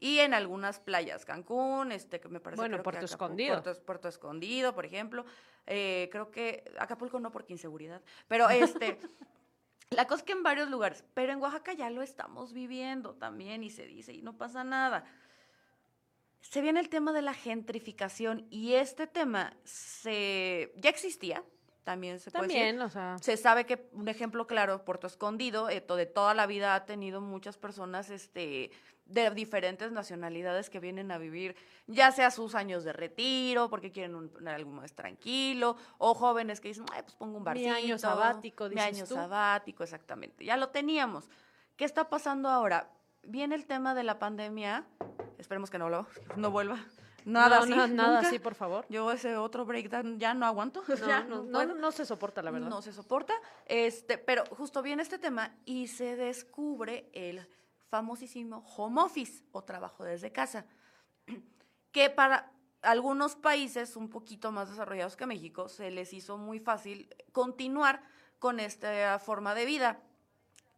y 0.00 0.18
en 0.18 0.34
algunas 0.34 0.80
playas, 0.80 1.24
Cancún, 1.24 1.92
este, 1.92 2.20
que 2.20 2.28
me 2.28 2.40
parece 2.40 2.60
Bueno, 2.60 2.74
creo 2.74 2.82
que 2.82 2.90
Puerto 2.90 3.06
Acapu- 3.06 3.10
Escondido. 3.10 3.62
Puerto, 3.62 3.84
Puerto 3.84 4.08
Escondido, 4.08 4.74
por 4.74 4.84
ejemplo. 4.84 5.24
Eh, 5.66 6.08
creo 6.10 6.30
que 6.30 6.64
Acapulco 6.78 7.20
no 7.20 7.30
porque 7.30 7.52
inseguridad, 7.52 8.02
pero 8.28 8.48
este, 8.50 8.98
la 9.90 10.06
cosa 10.06 10.20
es 10.20 10.22
que 10.24 10.32
en 10.32 10.42
varios 10.42 10.68
lugares, 10.70 11.04
pero 11.14 11.32
en 11.32 11.40
Oaxaca 11.40 11.72
ya 11.72 11.88
lo 11.90 12.02
estamos 12.02 12.52
viviendo 12.52 13.14
también 13.14 13.62
y 13.62 13.70
se 13.70 13.86
dice 13.86 14.12
y 14.12 14.22
no 14.22 14.36
pasa 14.36 14.64
nada. 14.64 15.04
Se 16.40 16.60
viene 16.60 16.80
el 16.80 16.88
tema 16.88 17.12
de 17.12 17.22
la 17.22 17.34
gentrificación 17.34 18.46
y 18.50 18.72
este 18.74 19.06
tema 19.06 19.56
se 19.64 20.72
ya 20.76 20.90
existía, 20.90 21.44
también 21.84 22.18
se 22.18 22.32
puede 22.32 22.48
decir. 22.48 22.60
También, 22.62 22.82
o 22.82 22.90
sea, 22.90 23.16
Se 23.20 23.36
sabe 23.36 23.64
que 23.64 23.88
un 23.92 24.08
ejemplo 24.08 24.48
claro, 24.48 24.84
Puerto 24.84 25.06
Escondido, 25.06 25.68
eh, 25.70 25.80
to- 25.80 25.94
de 25.96 26.06
toda 26.06 26.34
la 26.34 26.46
vida 26.46 26.74
ha 26.74 26.84
tenido 26.84 27.20
muchas 27.20 27.56
personas 27.58 28.10
este, 28.10 28.72
de 29.12 29.30
diferentes 29.30 29.92
nacionalidades 29.92 30.70
que 30.70 30.80
vienen 30.80 31.10
a 31.10 31.18
vivir, 31.18 31.56
ya 31.86 32.10
sea 32.12 32.30
sus 32.30 32.54
años 32.54 32.84
de 32.84 32.92
retiro, 32.92 33.68
porque 33.68 33.90
quieren 33.92 34.14
un, 34.14 34.48
algo 34.48 34.70
más 34.70 34.94
tranquilo, 34.94 35.76
o 35.98 36.14
jóvenes 36.14 36.60
que 36.60 36.68
dicen, 36.68 36.86
Ay, 36.92 37.02
pues 37.02 37.14
pongo 37.14 37.36
un 37.36 37.42
Mi 37.42 37.46
barcito. 37.46 37.72
año 37.74 37.98
sabático, 37.98 38.64
Mi 38.64 38.70
dices 38.70 38.86
año 38.86 39.06
tú. 39.06 39.14
sabático, 39.14 39.82
exactamente. 39.82 40.44
Ya 40.44 40.56
lo 40.56 40.68
teníamos. 40.70 41.28
¿Qué 41.76 41.84
está 41.84 42.08
pasando 42.08 42.48
ahora? 42.48 42.90
Viene 43.24 43.54
el 43.54 43.66
tema 43.66 43.94
de 43.94 44.02
la 44.02 44.18
pandemia, 44.18 44.84
esperemos 45.38 45.70
que 45.70 45.78
no, 45.78 45.88
lo, 45.88 46.06
no 46.36 46.50
vuelva. 46.50 46.78
Nada 47.24 47.58
no, 47.58 47.62
así, 47.62 47.70
no, 47.70 47.86
nada 47.86 48.18
así, 48.20 48.38
por 48.40 48.54
favor. 48.56 48.84
Yo 48.88 49.12
ese 49.12 49.36
otro 49.36 49.64
breakdown 49.64 50.18
ya 50.18 50.34
no 50.34 50.44
aguanto. 50.46 50.82
No, 50.88 50.96
ya 50.96 51.22
no, 51.22 51.42
no, 51.44 51.52
puedo. 51.52 51.74
no 51.74 51.92
se 51.92 52.04
soporta, 52.04 52.42
la 52.42 52.50
verdad. 52.50 52.68
No 52.68 52.82
se 52.82 52.92
soporta. 52.92 53.32
Este, 53.66 54.18
pero 54.18 54.44
justo 54.46 54.82
viene 54.82 55.02
este 55.02 55.18
tema 55.18 55.54
y 55.64 55.86
se 55.86 56.16
descubre 56.16 57.08
el 57.12 57.46
famosísimo 57.92 58.64
home 58.74 59.02
office 59.02 59.44
o 59.52 59.64
trabajo 59.64 60.02
desde 60.02 60.32
casa, 60.32 60.64
que 61.92 62.08
para 62.08 62.50
algunos 62.80 63.36
países 63.36 63.96
un 63.96 64.08
poquito 64.08 64.50
más 64.50 64.70
desarrollados 64.70 65.14
que 65.14 65.26
México 65.26 65.68
se 65.68 65.90
les 65.90 66.14
hizo 66.14 66.38
muy 66.38 66.58
fácil 66.58 67.14
continuar 67.32 68.02
con 68.38 68.60
esta 68.60 69.18
forma 69.18 69.54
de 69.54 69.66
vida, 69.66 70.00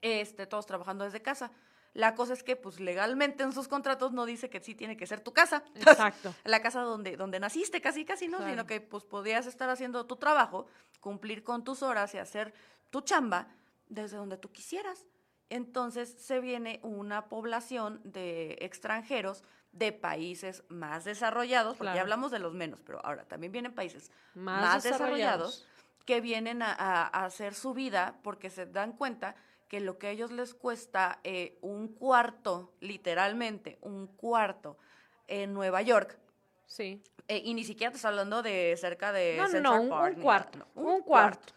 este, 0.02 0.48
todos 0.48 0.66
trabajando 0.66 1.04
desde 1.04 1.22
casa. 1.22 1.52
La 1.92 2.16
cosa 2.16 2.32
es 2.32 2.42
que, 2.42 2.56
pues, 2.56 2.80
legalmente 2.80 3.44
en 3.44 3.52
sus 3.52 3.68
contratos 3.68 4.12
no 4.12 4.26
dice 4.26 4.50
que 4.50 4.58
sí 4.58 4.74
tiene 4.74 4.96
que 4.96 5.06
ser 5.06 5.20
tu 5.20 5.32
casa. 5.32 5.62
Exacto. 5.76 6.34
la 6.42 6.60
casa 6.60 6.80
donde, 6.80 7.16
donde 7.16 7.38
naciste, 7.38 7.80
casi, 7.80 8.04
casi, 8.04 8.26
¿no? 8.26 8.38
Claro. 8.38 8.50
Sino 8.50 8.66
que 8.66 8.80
pues 8.80 9.04
podías 9.04 9.46
estar 9.46 9.70
haciendo 9.70 10.04
tu 10.04 10.16
trabajo, 10.16 10.66
cumplir 10.98 11.44
con 11.44 11.62
tus 11.62 11.84
horas 11.84 12.12
y 12.14 12.18
hacer 12.18 12.52
tu 12.90 13.02
chamba 13.02 13.46
desde 13.86 14.16
donde 14.16 14.36
tú 14.36 14.50
quisieras. 14.50 15.06
Entonces 15.50 16.14
se 16.18 16.40
viene 16.40 16.80
una 16.82 17.28
población 17.28 18.00
de 18.04 18.56
extranjeros 18.60 19.44
de 19.72 19.92
países 19.92 20.62
más 20.68 21.04
desarrollados, 21.04 21.76
porque 21.76 21.86
Claro. 21.86 21.96
ya 21.96 22.02
hablamos 22.02 22.30
de 22.30 22.38
los 22.38 22.54
menos, 22.54 22.80
pero 22.82 23.04
ahora 23.04 23.24
también 23.24 23.52
vienen 23.52 23.74
países 23.74 24.10
Más 24.34 24.62
más, 24.62 24.82
desarrollados. 24.84 25.60
desarrollados 25.60 25.68
que 26.04 26.20
vienen 26.20 26.62
a, 26.62 27.06
hacer 27.06 27.54
su 27.54 27.72
vida 27.74 28.18
porque 28.22 28.50
se 28.50 28.66
dan 28.66 28.92
cuenta 28.92 29.34
que 29.68 29.80
lo 29.80 29.98
que 29.98 30.08
a 30.08 30.10
ellos 30.10 30.30
les 30.30 30.54
cuesta 30.54 31.18
eh, 31.24 31.58
un 31.62 31.88
cuarto, 31.88 32.74
literalmente, 32.80 33.78
un 33.80 34.06
cuarto 34.06 34.76
en 35.26 35.54
Nueva 35.54 35.80
York, 35.82 36.18
Sí. 36.66 37.02
eh, 37.28 37.40
y 37.44 37.54
ni 37.54 37.64
siquiera 37.64 37.90
te 37.90 37.96
estoy 37.96 38.10
hablando 38.10 38.42
de 38.42 38.76
cerca 38.78 39.12
de 39.12 39.36
No, 39.38 39.48
no, 39.48 39.48
no, 39.48 39.50
Central 39.50 39.80
un, 39.80 39.88
Park 39.88 40.12
un 40.12 40.16
ni 40.18 40.22
cuarto. 40.22 40.58
nada, 40.58 40.70
no, 40.74 40.82
un 40.82 41.02
cuarto. 41.02 41.53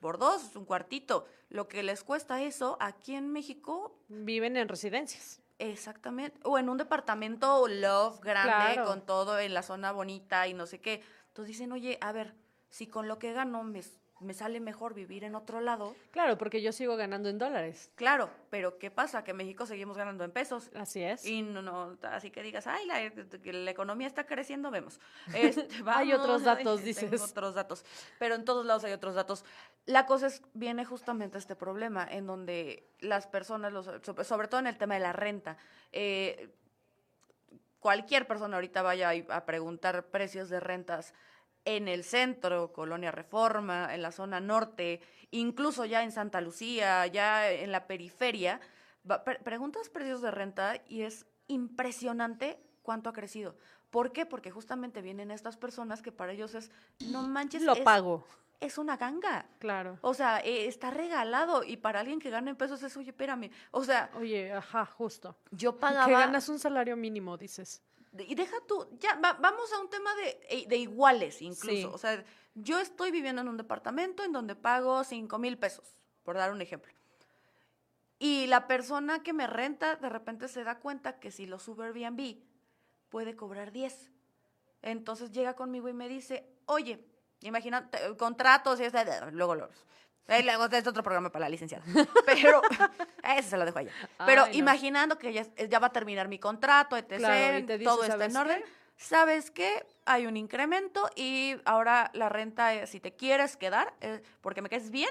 Por 0.00 0.18
dos, 0.18 0.44
es 0.44 0.56
un 0.56 0.64
cuartito. 0.64 1.26
Lo 1.48 1.66
que 1.68 1.82
les 1.82 2.04
cuesta 2.04 2.42
eso 2.42 2.76
aquí 2.80 3.14
en 3.14 3.32
México, 3.32 3.98
Viven 4.08 4.56
en 4.56 4.68
residencias. 4.68 5.40
exactamente, 5.58 6.38
o 6.44 6.58
en 6.58 6.68
un 6.68 6.76
departamento 6.78 7.66
love 7.68 8.20
grande, 8.20 8.74
Claro. 8.74 8.84
con 8.86 9.04
todo 9.06 9.38
en 9.38 9.54
la 9.54 9.62
zona 9.62 9.92
bonita 9.92 10.46
y 10.48 10.54
no 10.54 10.66
sé 10.66 10.80
qué. 10.80 11.02
Entonces 11.28 11.48
dicen, 11.56 11.72
oye, 11.72 11.98
a 12.00 12.12
ver, 12.12 12.34
si 12.68 12.86
con 12.86 13.08
lo 13.08 13.18
que 13.18 13.32
gano 13.32 13.62
me, 13.64 13.82
me 14.20 14.34
sale 14.34 14.60
mejor 14.60 14.92
vivir 14.94 15.24
en 15.24 15.34
otro 15.34 15.60
lado, 15.60 15.94
Claro, 16.10 16.36
porque 16.36 16.60
yo 16.60 16.72
sigo 16.72 16.96
ganando 16.96 17.28
en 17.28 17.38
dólares. 17.38 17.90
claro, 17.94 18.30
pero 18.50 18.78
¿qué 18.78 18.90
pasa? 18.90 19.24
Que 19.24 19.30
en 19.30 19.38
México 19.38 19.64
seguimos 19.64 19.96
ganando 19.96 20.24
en 20.24 20.30
pesos. 20.30 20.70
Así 20.74 21.02
es. 21.02 21.24
Y 21.24 21.42
no, 21.42 21.62
no, 21.62 21.96
así 22.02 22.30
que 22.30 22.42
digas, 22.42 22.66
ay, 22.66 22.86
la, 22.86 23.70
economía 23.70 24.06
está 24.06 24.26
creciendo, 24.26 24.70
vemos. 24.70 25.00
Este, 25.34 25.66
Hay 25.86 26.12
otros 26.12 26.44
vamos, 26.44 26.58
datos, 26.58 26.82
dices. 26.84 27.10
tengo 27.10 27.24
otros 27.24 27.54
datos. 27.54 27.84
Pero 28.18 28.34
en 28.34 28.44
todos 28.44 28.66
lados 28.66 28.84
hay 28.84 28.92
otros 28.92 29.14
datos. 29.14 29.44
La 29.86 30.04
cosa 30.06 30.26
es, 30.26 30.42
viene 30.52 30.84
justamente 30.84 31.38
este 31.38 31.56
problema 31.56 32.06
en 32.08 32.26
donde 32.26 32.86
las 33.00 33.26
personas, 33.26 33.72
los, 33.72 33.86
sobre, 34.26 34.48
todo 34.48 34.60
en 34.60 34.66
el 34.66 34.76
tema 34.76 34.94
de 34.94 35.00
la 35.00 35.12
renta, 35.12 35.56
eh, 35.92 36.50
cualquier 37.78 38.26
persona 38.26 38.56
ahorita 38.56 38.82
vaya 38.82 39.10
a 39.30 39.46
preguntar 39.46 40.04
precios 40.06 40.50
de 40.50 40.60
rentas 40.60 41.14
en 41.64 41.88
el 41.88 42.04
centro, 42.04 42.72
Colonia 42.72 43.10
Reforma, 43.10 43.94
en 43.94 44.02
la 44.02 44.12
zona 44.12 44.40
norte, 44.40 45.00
incluso 45.30 45.84
ya 45.84 46.02
en 46.02 46.12
Santa 46.12 46.40
Lucía, 46.40 47.06
ya 47.06 47.50
en 47.50 47.70
la 47.72 47.86
periferia, 47.86 48.60
preguntas 49.44 49.88
precios 49.88 50.22
de 50.22 50.30
renta 50.30 50.80
y 50.88 51.02
es 51.02 51.26
impresionante 51.48 52.58
cuánto 52.82 53.08
ha 53.10 53.12
crecido. 53.12 53.56
¿Por 53.90 54.12
qué? 54.12 54.26
Porque 54.26 54.50
justamente 54.50 55.02
vienen 55.02 55.30
estas 55.30 55.56
personas 55.56 56.02
que 56.02 56.12
para 56.12 56.32
ellos 56.32 56.54
es, 56.54 56.70
no 57.10 57.22
manches, 57.26 57.62
Lo 57.62 57.72
es, 57.72 57.80
pago. 57.80 58.24
es 58.60 58.78
una 58.78 58.96
ganga. 58.96 59.46
Claro. 59.58 59.98
O 60.02 60.14
sea, 60.14 60.38
eh, 60.40 60.66
está 60.66 60.90
regalado 60.90 61.64
y 61.64 61.76
para 61.76 62.00
alguien 62.00 62.20
que 62.20 62.30
gana 62.30 62.50
en 62.50 62.56
pesos 62.56 62.82
es, 62.82 62.96
oye, 62.96 63.10
espérame. 63.10 63.50
O 63.72 63.82
sea, 63.82 64.10
Oye, 64.14 64.52
ajá, 64.52 64.84
justo. 64.86 65.36
yo 65.50 65.74
Que 65.74 65.80
pagaba... 65.80 66.08
ganas 66.20 66.48
un 66.48 66.58
salario 66.58 66.96
mínimo, 66.96 67.36
dices. 67.36 67.82
Y 68.18 68.34
deja 68.34 68.56
tú, 68.66 68.88
ya, 68.98 69.14
va- 69.16 69.34
vamos 69.34 69.72
a 69.72 69.78
un 69.80 69.88
tema 69.88 70.14
de, 70.16 70.40
eh, 70.48 70.64
de 70.68 70.76
iguales 70.76 71.40
incluso. 71.42 71.76
Sí. 71.76 71.84
O 71.84 71.98
sea, 71.98 72.24
yo 72.54 72.80
estoy 72.80 73.10
viviendo 73.12 73.40
en 73.42 73.48
un 73.48 73.56
departamento 73.56 74.24
en 74.24 74.32
donde 74.32 74.56
pago 74.56 75.04
5 75.04 75.38
mil 75.38 75.56
pesos, 75.58 75.94
por 76.24 76.36
dar 76.36 76.50
un 76.52 76.60
ejemplo. 76.60 76.92
Y 78.18 78.46
la 78.48 78.66
persona 78.66 79.22
que 79.22 79.32
me 79.32 79.46
renta 79.46 79.96
de 79.96 80.08
repente 80.08 80.48
se 80.48 80.64
da 80.64 80.78
cuenta 80.80 81.18
que 81.20 81.30
si 81.30 81.46
lo 81.46 81.58
sube 81.58 81.86
Airbnb 81.86 82.36
puede 83.08 83.34
cobrar 83.36 83.72
10. 83.72 84.10
Entonces 84.82 85.30
llega 85.30 85.54
conmigo 85.54 85.88
y 85.88 85.92
me 85.92 86.08
dice, 86.08 86.46
oye, 86.66 87.04
imagina, 87.40 87.88
contratos 88.18 88.80
y 88.80 88.84
es 88.84 88.92
de- 88.92 89.30
luego 89.32 89.54
lo... 89.54 89.68
Luego 90.44 90.66
es 90.66 90.86
otro 90.86 91.02
programa 91.02 91.30
para 91.30 91.44
la 91.46 91.48
licenciada. 91.48 91.84
Pero, 92.26 92.62
ese 93.36 93.50
se 93.50 93.56
lo 93.56 93.64
dejo 93.64 93.78
allá. 93.78 93.92
Pero 94.26 94.44
Ay, 94.44 94.52
no. 94.52 94.58
imaginando 94.58 95.18
que 95.18 95.32
ya, 95.32 95.40
es- 95.42 95.68
ya 95.68 95.78
va 95.78 95.88
a 95.88 95.92
terminar 95.92 96.28
mi 96.28 96.38
contrato, 96.38 96.96
etc., 96.96 97.16
Claro, 97.18 97.60
dice, 97.60 97.78
todo 97.84 98.02
está 98.02 98.12
¿sabes 98.14 98.26
en 98.28 98.32
qué? 98.32 98.38
orden. 98.38 98.64
¿Sabes 98.96 99.50
qué? 99.50 99.86
Hay 100.04 100.26
un 100.26 100.36
incremento 100.36 101.08
y 101.16 101.56
ahora 101.64 102.10
la 102.14 102.28
renta, 102.28 102.74
eh, 102.74 102.86
si 102.86 103.00
te 103.00 103.14
quieres 103.14 103.56
quedar, 103.56 103.94
eh, 104.02 104.22
porque 104.42 104.60
me 104.62 104.68
quedes 104.68 104.90
bien, 104.90 105.10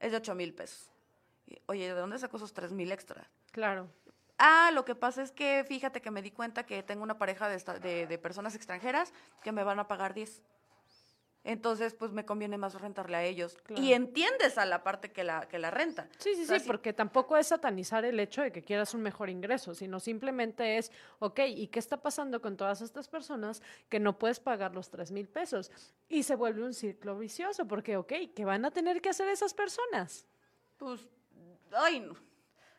es 0.00 0.10
de 0.12 0.16
8 0.16 0.34
mil 0.34 0.54
pesos. 0.54 0.90
Y, 1.46 1.58
Oye, 1.66 1.86
¿de 1.86 2.00
dónde 2.00 2.18
saco 2.18 2.38
esos 2.38 2.52
3 2.54 2.72
mil 2.72 2.90
extra? 2.92 3.28
Claro. 3.52 3.88
Ah, 4.38 4.70
lo 4.72 4.84
que 4.84 4.94
pasa 4.94 5.22
es 5.22 5.32
que 5.32 5.64
fíjate 5.68 6.00
que 6.02 6.10
me 6.10 6.20
di 6.22 6.30
cuenta 6.30 6.64
que 6.66 6.82
tengo 6.82 7.02
una 7.02 7.18
pareja 7.18 7.48
de, 7.48 7.56
esta- 7.56 7.78
de, 7.78 8.06
de 8.06 8.18
personas 8.18 8.54
extranjeras 8.54 9.12
que 9.42 9.52
me 9.52 9.64
van 9.64 9.78
a 9.78 9.86
pagar 9.88 10.12
10. 10.14 10.42
Entonces, 11.46 11.94
pues 11.94 12.10
me 12.10 12.24
conviene 12.24 12.58
más 12.58 12.74
rentarle 12.74 13.16
a 13.16 13.22
ellos. 13.22 13.56
Claro. 13.62 13.80
Y 13.80 13.92
entiendes 13.92 14.58
a 14.58 14.66
la 14.66 14.82
parte 14.82 15.12
que 15.12 15.22
la, 15.22 15.46
que 15.46 15.60
la 15.60 15.70
renta. 15.70 16.08
Sí, 16.18 16.34
sí, 16.34 16.42
O 16.42 16.46
sea, 16.46 16.58
sí, 16.58 16.66
porque 16.66 16.92
tampoco 16.92 17.36
es 17.36 17.46
satanizar 17.46 18.04
el 18.04 18.18
hecho 18.18 18.42
de 18.42 18.50
que 18.50 18.62
quieras 18.62 18.94
un 18.94 19.02
mejor 19.02 19.30
ingreso, 19.30 19.72
sino 19.72 20.00
simplemente 20.00 20.76
es, 20.76 20.90
ok, 21.20 21.40
¿y 21.46 21.68
qué 21.68 21.78
está 21.78 22.02
pasando 22.02 22.42
con 22.42 22.56
todas 22.56 22.80
estas 22.80 23.06
personas 23.06 23.62
que 23.88 24.00
no 24.00 24.18
puedes 24.18 24.40
pagar 24.40 24.74
los 24.74 24.90
tres 24.90 25.12
mil 25.12 25.28
pesos? 25.28 25.70
Y 26.08 26.24
se 26.24 26.34
vuelve 26.34 26.64
un 26.64 26.74
ciclo 26.74 27.16
vicioso, 27.16 27.64
porque, 27.68 27.96
ok, 27.96 28.12
¿qué 28.34 28.44
van 28.44 28.64
a 28.64 28.72
tener 28.72 29.00
que 29.00 29.10
hacer 29.10 29.28
esas 29.28 29.54
personas? 29.54 30.26
Pues, 30.78 31.06
ay, 31.70 32.00
no. 32.00 32.16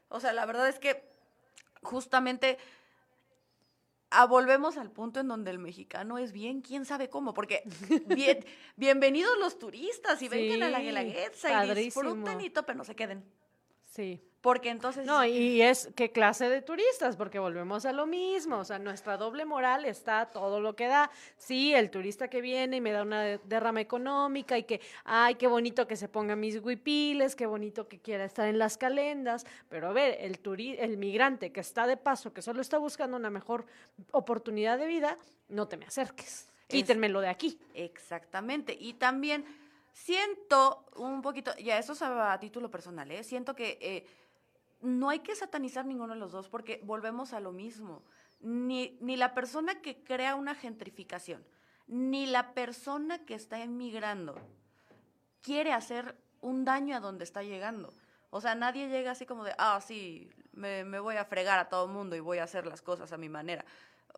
O 0.09 0.19
sea, 0.19 0.33
la 0.33 0.45
verdad 0.45 0.67
es 0.67 0.77
que 0.77 1.09
justamente 1.83 2.57
ah, 4.09 4.25
volvemos 4.25 4.77
al 4.77 4.91
punto 4.91 5.19
en 5.19 5.27
donde 5.27 5.51
el 5.51 5.59
mexicano 5.59 6.17
es 6.17 6.31
bien, 6.31 6.61
quién 6.61 6.85
sabe 6.85 7.09
cómo, 7.09 7.33
porque 7.33 7.63
bien, 8.07 8.45
bienvenidos 8.75 9.37
los 9.39 9.59
turistas 9.59 10.21
y 10.21 10.29
vengan 10.29 10.63
a 10.63 10.69
la 10.69 10.79
Guelaguetza 10.79 11.65
y 11.65 11.73
disfruten 11.75 12.41
y 12.41 12.49
todo, 12.49 12.65
pero 12.65 12.77
no 12.77 12.83
se 12.83 12.95
queden. 12.95 13.23
Sí. 13.85 14.21
Porque 14.47 14.69
entonces... 14.69 15.05
No, 15.05 15.25
y 15.25 15.61
es 15.61 15.89
qué 15.93 16.09
clase 16.09 16.47
de 16.47 16.61
turistas, 16.61 17.17
porque 17.17 17.37
volvemos 17.37 17.85
a 17.85 17.91
lo 17.91 18.05
mismo, 18.07 18.59
o 18.59 18.63
sea, 18.63 18.79
nuestra 18.79 19.17
doble 19.17 19.43
moral 19.43 19.83
está 19.83 20.27
todo 20.27 20.61
lo 20.61 20.73
que 20.73 20.87
da. 20.87 21.11
Sí, 21.35 21.73
el 21.73 21.89
turista 21.91 22.29
que 22.29 22.39
viene 22.39 22.77
y 22.77 22.79
me 22.79 22.93
da 22.93 23.01
una 23.01 23.21
de- 23.23 23.39
derrama 23.43 23.81
económica 23.81 24.57
y 24.57 24.63
que, 24.63 24.79
ay, 25.03 25.35
qué 25.35 25.47
bonito 25.47 25.85
que 25.85 25.97
se 25.97 26.07
ponga 26.07 26.37
mis 26.37 26.61
huipiles, 26.63 27.35
qué 27.35 27.45
bonito 27.45 27.89
que 27.89 27.99
quiera 27.99 28.23
estar 28.23 28.47
en 28.47 28.57
las 28.57 28.77
calendas, 28.77 29.45
pero 29.67 29.89
a 29.89 29.91
ver, 29.91 30.15
el 30.21 30.39
turi 30.39 30.77
el 30.79 30.95
migrante 30.95 31.51
que 31.51 31.59
está 31.59 31.85
de 31.85 31.97
paso, 31.97 32.31
que 32.31 32.41
solo 32.41 32.61
está 32.61 32.77
buscando 32.77 33.17
una 33.17 33.29
mejor 33.29 33.65
oportunidad 34.11 34.77
de 34.77 34.87
vida, 34.87 35.17
no 35.49 35.67
te 35.67 35.75
me 35.75 35.87
acerques. 35.87 36.47
Quítenmelo 36.67 37.19
de 37.19 37.27
aquí. 37.27 37.59
Exactamente. 37.73 38.77
Y 38.79 38.93
también 38.93 39.43
siento 39.91 40.85
un 40.95 41.21
poquito, 41.21 41.51
ya 41.57 41.77
eso 41.79 41.91
es 41.93 42.01
a, 42.01 42.31
a 42.31 42.39
título 42.39 42.71
personal, 42.71 43.11
¿eh? 43.11 43.23
siento 43.23 43.53
que 43.53 43.77
eh, 43.81 44.05
no 44.81 45.09
hay 45.09 45.19
que 45.19 45.35
satanizar 45.35 45.85
ninguno 45.85 46.13
de 46.13 46.19
los 46.19 46.31
dos 46.31 46.49
porque 46.49 46.81
volvemos 46.83 47.33
a 47.33 47.39
lo 47.39 47.51
mismo. 47.51 48.03
Ni, 48.39 48.97
ni 49.01 49.15
la 49.15 49.33
persona 49.33 49.81
que 49.81 50.03
crea 50.03 50.35
una 50.35 50.53
gentrificación, 50.53 51.43
ni 51.87 52.27
la 52.27 52.53
persona 52.53 53.25
que 53.25 53.33
está 53.33 53.61
emigrando 53.63 54.35
quiere 55.41 55.73
hacer 55.73 56.15
un 56.41 56.65
daño 56.65 56.95
a 56.95 56.99
donde 56.99 57.23
está 57.23 57.41
llegando. 57.41 57.93
O 58.29 58.41
sea, 58.41 58.53
nadie 58.53 58.89
llega 58.89 59.11
así 59.11 59.25
como 59.25 59.43
de, 59.43 59.55
ah, 59.57 59.79
sí, 59.81 60.29
me, 60.51 60.83
me 60.83 60.99
voy 60.99 61.15
a 61.15 61.25
fregar 61.25 61.57
a 61.59 61.69
todo 61.69 61.85
el 61.85 61.91
mundo 61.91 62.15
y 62.15 62.19
voy 62.19 62.37
a 62.37 62.43
hacer 62.43 62.67
las 62.67 62.81
cosas 62.81 63.11
a 63.11 63.17
mi 63.17 63.29
manera. 63.29 63.65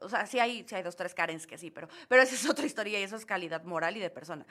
O 0.01 0.09
sea, 0.09 0.25
sí 0.25 0.39
hay, 0.39 0.65
sí 0.67 0.75
hay 0.75 0.83
dos, 0.83 0.95
tres 0.95 1.13
Karens 1.13 1.45
que 1.45 1.57
sí, 1.57 1.71
pero, 1.71 1.87
pero 2.07 2.21
esa 2.21 2.35
es 2.35 2.49
otra 2.49 2.65
historia 2.65 2.99
y 2.99 3.03
eso 3.03 3.15
es 3.15 3.25
calidad 3.25 3.63
moral 3.63 3.97
y 3.97 3.99
de 3.99 4.09
persona. 4.09 4.45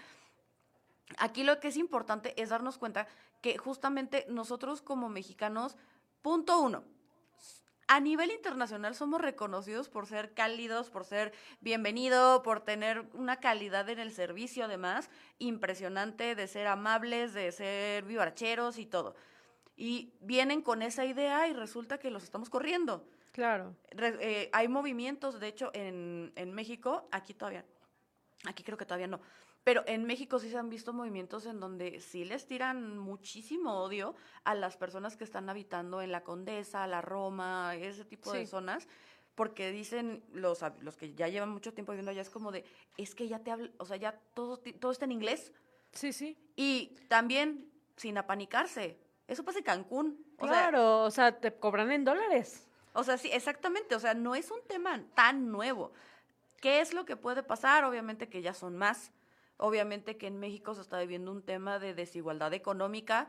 Aquí 1.16 1.42
lo 1.42 1.58
que 1.58 1.68
es 1.68 1.76
importante 1.76 2.40
es 2.40 2.50
darnos 2.50 2.76
cuenta 2.76 3.08
que 3.40 3.56
justamente 3.56 4.26
nosotros 4.28 4.82
como 4.82 5.08
mexicanos, 5.08 5.76
punto 6.22 6.60
uno, 6.60 6.84
a 7.86 8.00
nivel 8.00 8.30
internacional 8.30 8.94
somos 8.94 9.20
reconocidos 9.20 9.88
por 9.88 10.06
ser 10.06 10.34
cálidos, 10.34 10.90
por 10.90 11.04
ser 11.04 11.32
bienvenido, 11.60 12.42
por 12.42 12.60
tener 12.60 13.08
una 13.14 13.36
calidad 13.36 13.88
en 13.88 13.98
el 13.98 14.12
servicio 14.12 14.66
además 14.66 15.08
impresionante, 15.38 16.34
de 16.34 16.46
ser 16.48 16.66
amables, 16.66 17.32
de 17.32 17.50
ser 17.50 18.04
vivarcheros 18.04 18.78
y 18.78 18.84
todo. 18.84 19.14
Y 19.74 20.12
vienen 20.20 20.60
con 20.60 20.82
esa 20.82 21.06
idea 21.06 21.48
y 21.48 21.54
resulta 21.54 21.98
que 21.98 22.10
los 22.10 22.24
estamos 22.24 22.50
corriendo. 22.50 23.08
Claro. 23.32 23.74
Re- 23.92 24.18
eh, 24.20 24.50
hay 24.52 24.68
movimientos, 24.68 25.40
de 25.40 25.48
hecho, 25.48 25.70
en, 25.72 26.32
en 26.36 26.52
México, 26.52 27.08
aquí 27.10 27.32
todavía, 27.32 27.64
aquí 28.44 28.64
creo 28.64 28.76
que 28.76 28.84
todavía 28.84 29.06
no, 29.06 29.20
pero 29.68 29.82
en 29.86 30.04
México 30.06 30.38
sí 30.38 30.48
se 30.48 30.56
han 30.56 30.70
visto 30.70 30.94
movimientos 30.94 31.44
en 31.44 31.60
donde 31.60 32.00
sí 32.00 32.24
les 32.24 32.46
tiran 32.46 32.96
muchísimo 32.96 33.82
odio 33.82 34.14
a 34.44 34.54
las 34.54 34.78
personas 34.78 35.18
que 35.18 35.24
están 35.24 35.50
habitando 35.50 36.00
en 36.00 36.10
la 36.10 36.24
Condesa, 36.24 36.86
la 36.86 37.02
Roma, 37.02 37.74
ese 37.76 38.06
tipo 38.06 38.32
de 38.32 38.46
zonas, 38.46 38.88
porque 39.34 39.70
dicen 39.70 40.24
los, 40.32 40.64
los 40.80 40.96
que 40.96 41.12
ya 41.12 41.28
llevan 41.28 41.50
mucho 41.50 41.74
tiempo 41.74 41.92
viviendo 41.92 42.12
allá, 42.12 42.22
es 42.22 42.30
como 42.30 42.50
de, 42.50 42.64
es 42.96 43.14
que 43.14 43.28
ya 43.28 43.40
te 43.40 43.50
hablo, 43.50 43.68
o 43.76 43.84
sea, 43.84 43.98
ya 43.98 44.18
todo, 44.32 44.56
todo 44.80 44.90
está 44.90 45.04
en 45.04 45.12
inglés, 45.12 45.52
Sí, 45.92 46.14
sí. 46.14 46.38
y 46.56 46.96
también 47.08 47.70
sin 47.96 48.16
apanicarse. 48.16 48.98
Eso 49.26 49.44
pasa 49.44 49.58
en 49.58 49.64
Cancún. 49.66 50.24
O 50.38 50.46
sea, 50.46 50.70
Claro, 50.70 51.02
o 51.02 51.10
sea, 51.10 51.38
te 51.38 51.52
cobran 51.52 51.92
en 51.92 52.06
dólares. 52.06 52.66
o 52.94 53.04
sea, 53.04 53.18
sí, 53.18 53.28
exactamente. 53.30 53.94
O 53.94 54.00
sea, 54.00 54.14
no 54.14 54.34
es 54.34 54.50
un 54.50 54.62
tema 54.66 55.04
tan 55.14 55.52
nuevo. 55.52 55.92
¿Qué 56.62 56.80
es 56.80 56.94
lo 56.94 57.04
que 57.04 57.16
puede 57.16 57.42
pasar? 57.42 57.84
Obviamente 57.84 58.30
que 58.30 58.40
ya 58.40 58.54
son 58.54 58.78
más. 58.78 59.12
Obviamente 59.58 60.16
que 60.16 60.26
en 60.28 60.38
México 60.40 60.74
se 60.74 60.80
está 60.80 60.98
viviendo 61.00 61.30
un 61.30 61.42
tema 61.42 61.78
de 61.78 61.92
desigualdad 61.94 62.52
económica, 62.54 63.28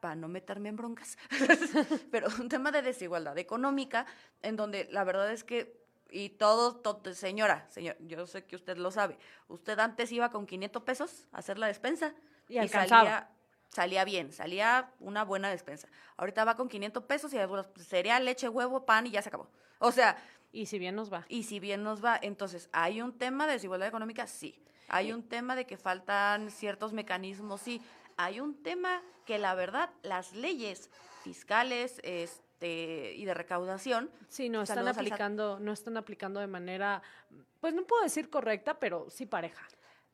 para 0.00 0.14
no 0.14 0.28
meterme 0.28 0.70
en 0.70 0.76
broncas, 0.76 1.18
pero 2.10 2.28
un 2.40 2.48
tema 2.48 2.72
de 2.72 2.80
desigualdad 2.82 3.36
económica, 3.38 4.06
en 4.40 4.56
donde 4.56 4.88
la 4.90 5.04
verdad 5.04 5.30
es 5.30 5.44
que, 5.44 5.78
y 6.10 6.30
todo, 6.30 6.76
todo- 6.76 7.12
señora, 7.14 7.66
señor, 7.68 7.96
yo 8.00 8.26
sé 8.26 8.44
que 8.46 8.56
usted 8.56 8.78
lo 8.78 8.90
sabe, 8.90 9.18
usted 9.48 9.78
antes 9.78 10.10
iba 10.10 10.30
con 10.30 10.46
500 10.46 10.82
pesos 10.84 11.28
a 11.32 11.38
hacer 11.38 11.58
la 11.58 11.66
despensa 11.66 12.14
Y 12.48 12.66
salía, 12.68 13.30
salía 13.68 14.04
bien, 14.04 14.32
salía 14.32 14.90
una 15.00 15.22
buena 15.24 15.50
despensa. 15.50 15.86
Ahorita 16.16 16.44
va 16.46 16.56
con 16.56 16.68
500 16.70 17.04
pesos 17.04 17.32
y 17.34 17.38
algunos 17.38 17.66
cereal, 17.76 18.24
leche, 18.24 18.48
huevo, 18.48 18.86
pan 18.86 19.06
y 19.06 19.10
ya 19.10 19.20
se 19.22 19.28
acabó. 19.28 19.50
O 19.80 19.92
sea, 19.92 20.16
Y 20.50 20.64
si 20.66 20.78
bien 20.78 20.96
nos 20.96 21.12
va. 21.12 21.26
y 21.28 21.42
si 21.44 21.60
bien 21.60 21.82
nos 21.82 22.02
va, 22.02 22.18
entonces, 22.22 22.70
¿hay 22.72 23.02
un 23.02 23.16
tema 23.18 23.46
de 23.46 23.52
desigualdad 23.52 23.86
económica? 23.86 24.26
Sí. 24.26 24.64
¿Hay 24.90 25.12
un 25.12 25.22
tema 25.22 25.56
de 25.56 25.66
que 25.66 25.76
faltan 25.76 26.50
ciertos 26.50 26.92
mecanismos? 26.92 27.60
Sí. 27.60 27.80
Hay 28.16 28.40
un 28.40 28.62
tema 28.62 29.02
que 29.24 29.38
la 29.38 29.54
verdad, 29.54 29.90
las 30.02 30.32
leyes 30.34 30.90
fiscales 31.22 32.00
este, 32.02 33.14
y 33.14 33.24
de 33.24 33.34
recaudación, 33.34 34.10
Sí, 34.28 34.48
no 34.48 34.62
están 34.62 34.86
aplicando, 34.88 35.58
no 35.60 35.72
están 35.72 35.96
aplicando 35.96 36.40
de 36.40 36.46
manera, 36.46 37.02
pues 37.60 37.72
no 37.72 37.84
puedo 37.84 38.02
decir 38.02 38.28
correcta, 38.28 38.78
pero 38.78 39.08
sí 39.10 39.26
pareja. 39.26 39.66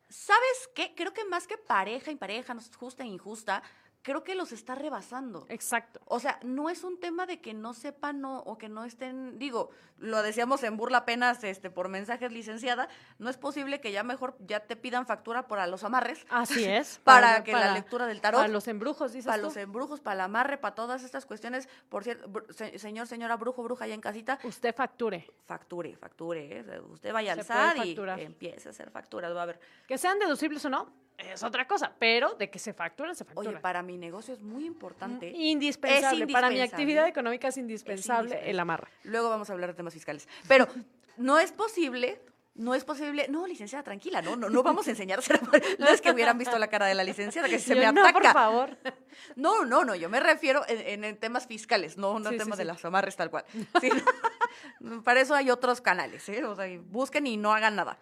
¿sabes 0.08 0.70
qué? 0.74 0.94
Creo 0.94 1.12
que 1.12 1.24
más 1.24 1.46
que 1.46 1.58
pareja, 1.58 2.10
impareja, 2.10 2.54
no 2.54 2.60
es 2.60 2.74
justa 2.76 3.02
e 3.02 3.06
injusta, 3.06 3.62
creo 4.06 4.22
que 4.22 4.36
los 4.36 4.52
está 4.52 4.76
rebasando. 4.76 5.46
Exacto. 5.48 5.98
O 6.04 6.20
sea, 6.20 6.38
no 6.44 6.70
es 6.70 6.84
un 6.84 7.00
tema 7.00 7.26
de 7.26 7.40
que 7.40 7.54
no 7.54 7.74
sepan 7.74 8.24
o, 8.24 8.38
o 8.38 8.56
que 8.56 8.68
no 8.68 8.84
estén, 8.84 9.36
digo, 9.36 9.70
lo 9.98 10.22
decíamos 10.22 10.62
en 10.62 10.76
burla 10.76 10.98
apenas 10.98 11.42
este, 11.42 11.70
por 11.70 11.88
mensajes 11.88 12.30
licenciada, 12.30 12.88
no 13.18 13.28
es 13.30 13.36
posible 13.36 13.80
que 13.80 13.90
ya 13.90 14.04
mejor 14.04 14.36
ya 14.38 14.60
te 14.60 14.76
pidan 14.76 15.06
factura 15.08 15.48
para 15.48 15.66
los 15.66 15.82
amarres, 15.82 16.24
Así 16.30 16.64
es. 16.68 17.00
para, 17.02 17.42
que 17.42 17.50
la 17.52 17.72
lectura 17.74 18.06
del 18.06 18.20
tarot, 18.20 18.42
Para 18.42 18.52
los 18.52 18.68
embrujos, 18.68 19.12
dices 19.12 19.26
para 19.26 19.38
tú. 19.42 19.48
los 19.48 19.56
embrujos, 19.56 20.00
para 20.00 20.14
el 20.14 20.20
amarre, 20.20 20.56
para 20.56 20.76
todas 20.76 21.02
estas 21.02 21.26
cuestiones. 21.26 21.68
Por 21.88 22.04
cierto, 22.04 22.30
se- 22.50 22.78
señor, 22.78 23.08
señora 23.08 23.36
brujo, 23.36 23.64
bruja 23.64 23.86
allá 23.86 23.94
en 23.94 24.00
casita, 24.00 24.38
Usted 24.44 24.72
facture. 24.72 25.26
facture, 25.46 25.96
facture. 25.96 26.60
¿eh? 26.60 26.80
Usted 26.92 27.12
vaya 27.12 27.32
al 27.32 27.42
SAT 27.42 27.84
y 27.84 27.96
empiece 28.20 28.68
a 28.68 28.70
hacer 28.70 28.88
facturas, 28.92 29.34
va 29.34 29.42
a 29.42 29.46
ver. 29.46 29.58
Que 29.88 29.98
sean 29.98 30.20
deducibles 30.20 30.64
o 30.64 30.70
no, 30.70 30.92
es 31.18 31.42
otra 31.42 31.66
cosa, 31.66 31.94
pero 31.98 32.34
de 32.34 32.50
que 32.50 32.58
se 32.58 32.74
factura, 32.74 33.14
se 33.14 33.24
factura. 33.24 33.48
Oye, 33.48 33.58
para 33.60 33.82
mi 33.96 34.06
negocio 34.06 34.34
es 34.34 34.42
muy 34.42 34.66
importante. 34.66 35.30
indispensable. 35.30 36.24
Es 36.26 36.32
Para 36.32 36.48
mi 36.48 36.54
indispensable. 36.56 36.62
actividad 36.62 37.08
económica 37.08 37.48
es 37.48 37.56
indispensable, 37.56 38.22
indispensable. 38.24 38.50
el 38.50 38.60
amarre. 38.60 38.88
Luego 39.04 39.30
vamos 39.30 39.48
a 39.48 39.52
hablar 39.54 39.70
de 39.70 39.74
temas 39.74 39.94
fiscales. 39.94 40.28
Pero 40.46 40.68
no 41.16 41.38
es 41.38 41.50
posible, 41.52 42.20
no 42.54 42.74
es 42.74 42.84
posible. 42.84 43.26
No, 43.28 43.46
licenciada, 43.46 43.82
tranquila, 43.82 44.20
no, 44.22 44.36
no, 44.36 44.50
no 44.50 44.62
vamos 44.62 44.86
a 44.86 44.90
enseñar. 44.90 45.20
No 45.78 45.88
es 45.88 46.00
que 46.00 46.10
hubieran 46.10 46.36
visto 46.38 46.58
la 46.58 46.68
cara 46.68 46.86
de 46.86 46.94
la 46.94 47.04
licenciada, 47.04 47.48
que 47.48 47.58
se 47.58 47.74
Yo, 47.74 47.80
me 47.80 47.92
no, 47.92 48.02
ataca. 48.02 48.20
por 48.20 48.32
favor. 48.32 48.76
No, 49.34 49.64
no, 49.64 49.82
no, 49.84 49.94
yo 49.94 50.10
me 50.10 50.20
refiero 50.20 50.62
en, 50.68 51.02
en- 51.02 51.16
temas 51.16 51.46
fiscales, 51.46 51.96
no, 51.96 52.18
no 52.18 52.30
Sí, 52.30 52.36
temas 52.36 52.58
de 52.58 52.64
sí. 52.64 52.68
las 52.68 52.84
amarres 52.84 53.16
tal 53.16 53.30
cual. 53.30 53.44
Para 55.04 55.20
eso 55.20 55.34
hay 55.34 55.50
otros 55.50 55.80
canales, 55.80 56.28
¿eh? 56.28 56.44
O 56.44 56.54
sea, 56.54 56.66
busquen 56.90 57.26
y 57.26 57.36
no 57.36 57.52
hagan 57.54 57.76
nada. 57.76 57.98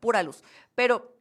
Pura 0.00 0.22
luz. 0.22 0.42
Pero 0.74 1.17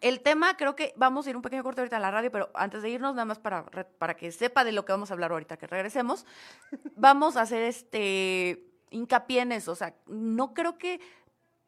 el 0.00 0.20
tema, 0.20 0.56
creo 0.56 0.74
que 0.74 0.92
vamos 0.96 1.26
a 1.26 1.30
ir 1.30 1.36
un 1.36 1.42
pequeño 1.42 1.62
corte 1.62 1.80
ahorita 1.80 1.96
a 1.96 2.00
la 2.00 2.10
radio, 2.10 2.30
pero 2.30 2.50
antes 2.54 2.82
de 2.82 2.90
irnos, 2.90 3.14
nada 3.14 3.24
más 3.24 3.38
para, 3.38 3.64
para 3.64 4.14
que 4.16 4.32
sepa 4.32 4.64
de 4.64 4.72
lo 4.72 4.84
que 4.84 4.92
vamos 4.92 5.10
a 5.10 5.14
hablar 5.14 5.32
ahorita 5.32 5.56
que 5.56 5.66
regresemos, 5.66 6.26
vamos 6.96 7.36
a 7.36 7.42
hacer 7.42 7.62
este 7.62 8.66
hincapié 8.90 9.42
en 9.42 9.52
eso. 9.52 9.72
O 9.72 9.76
sea, 9.76 9.94
no 10.06 10.54
creo 10.54 10.78
que 10.78 11.00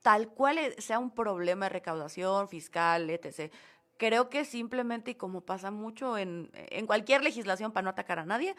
tal 0.03 0.29
cual 0.29 0.59
e- 0.59 0.81
sea 0.81 0.99
un 0.99 1.11
problema 1.11 1.67
de 1.67 1.71
recaudación 1.71 2.49
fiscal, 2.49 3.09
etc. 3.11 3.53
Creo 3.97 4.29
que 4.29 4.45
simplemente, 4.45 5.13
y 5.13 5.15
como 5.15 5.41
pasa 5.41 5.71
mucho 5.71 6.19
en, 6.19 6.51
en 6.55 6.87
cualquier 6.87 7.23
legislación 7.23 7.73
para 7.73 7.85
no 7.85 7.91
atacar 7.91 8.19
a 8.19 8.27
nadie, 8.27 8.55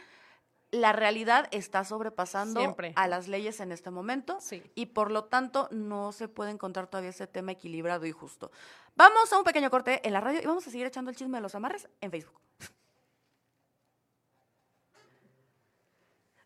la 0.72 0.92
realidad 0.92 1.48
está 1.52 1.84
sobrepasando 1.86 2.60
Siempre. 2.60 2.92
a 2.98 3.08
las 3.08 3.28
leyes 3.28 3.60
en 3.62 3.72
este 3.72 3.90
momento 3.90 4.38
Sí. 4.42 4.62
y 4.76 4.88
por 4.88 5.12
lo 5.12 5.24
tanto 5.26 5.70
no 5.72 6.12
se 6.12 6.28
puede 6.28 6.52
encontrar 6.52 6.88
todavía 6.88 7.12
ese 7.12 7.26
tema 7.28 7.54
equilibrado 7.54 8.06
y 8.06 8.12
justo. 8.12 8.52
Vamos 8.96 9.32
a 9.32 9.38
un 9.38 9.44
pequeño 9.46 9.70
corte 9.70 10.06
en 10.06 10.12
la 10.14 10.20
radio 10.20 10.42
y 10.42 10.46
vamos 10.46 10.68
a 10.68 10.72
seguir 10.72 10.86
echando 10.86 11.10
el 11.10 11.16
chisme 11.16 11.38
de 11.38 11.42
los 11.42 11.56
amarres 11.56 11.88
en 12.02 12.12
Facebook. 12.12 12.40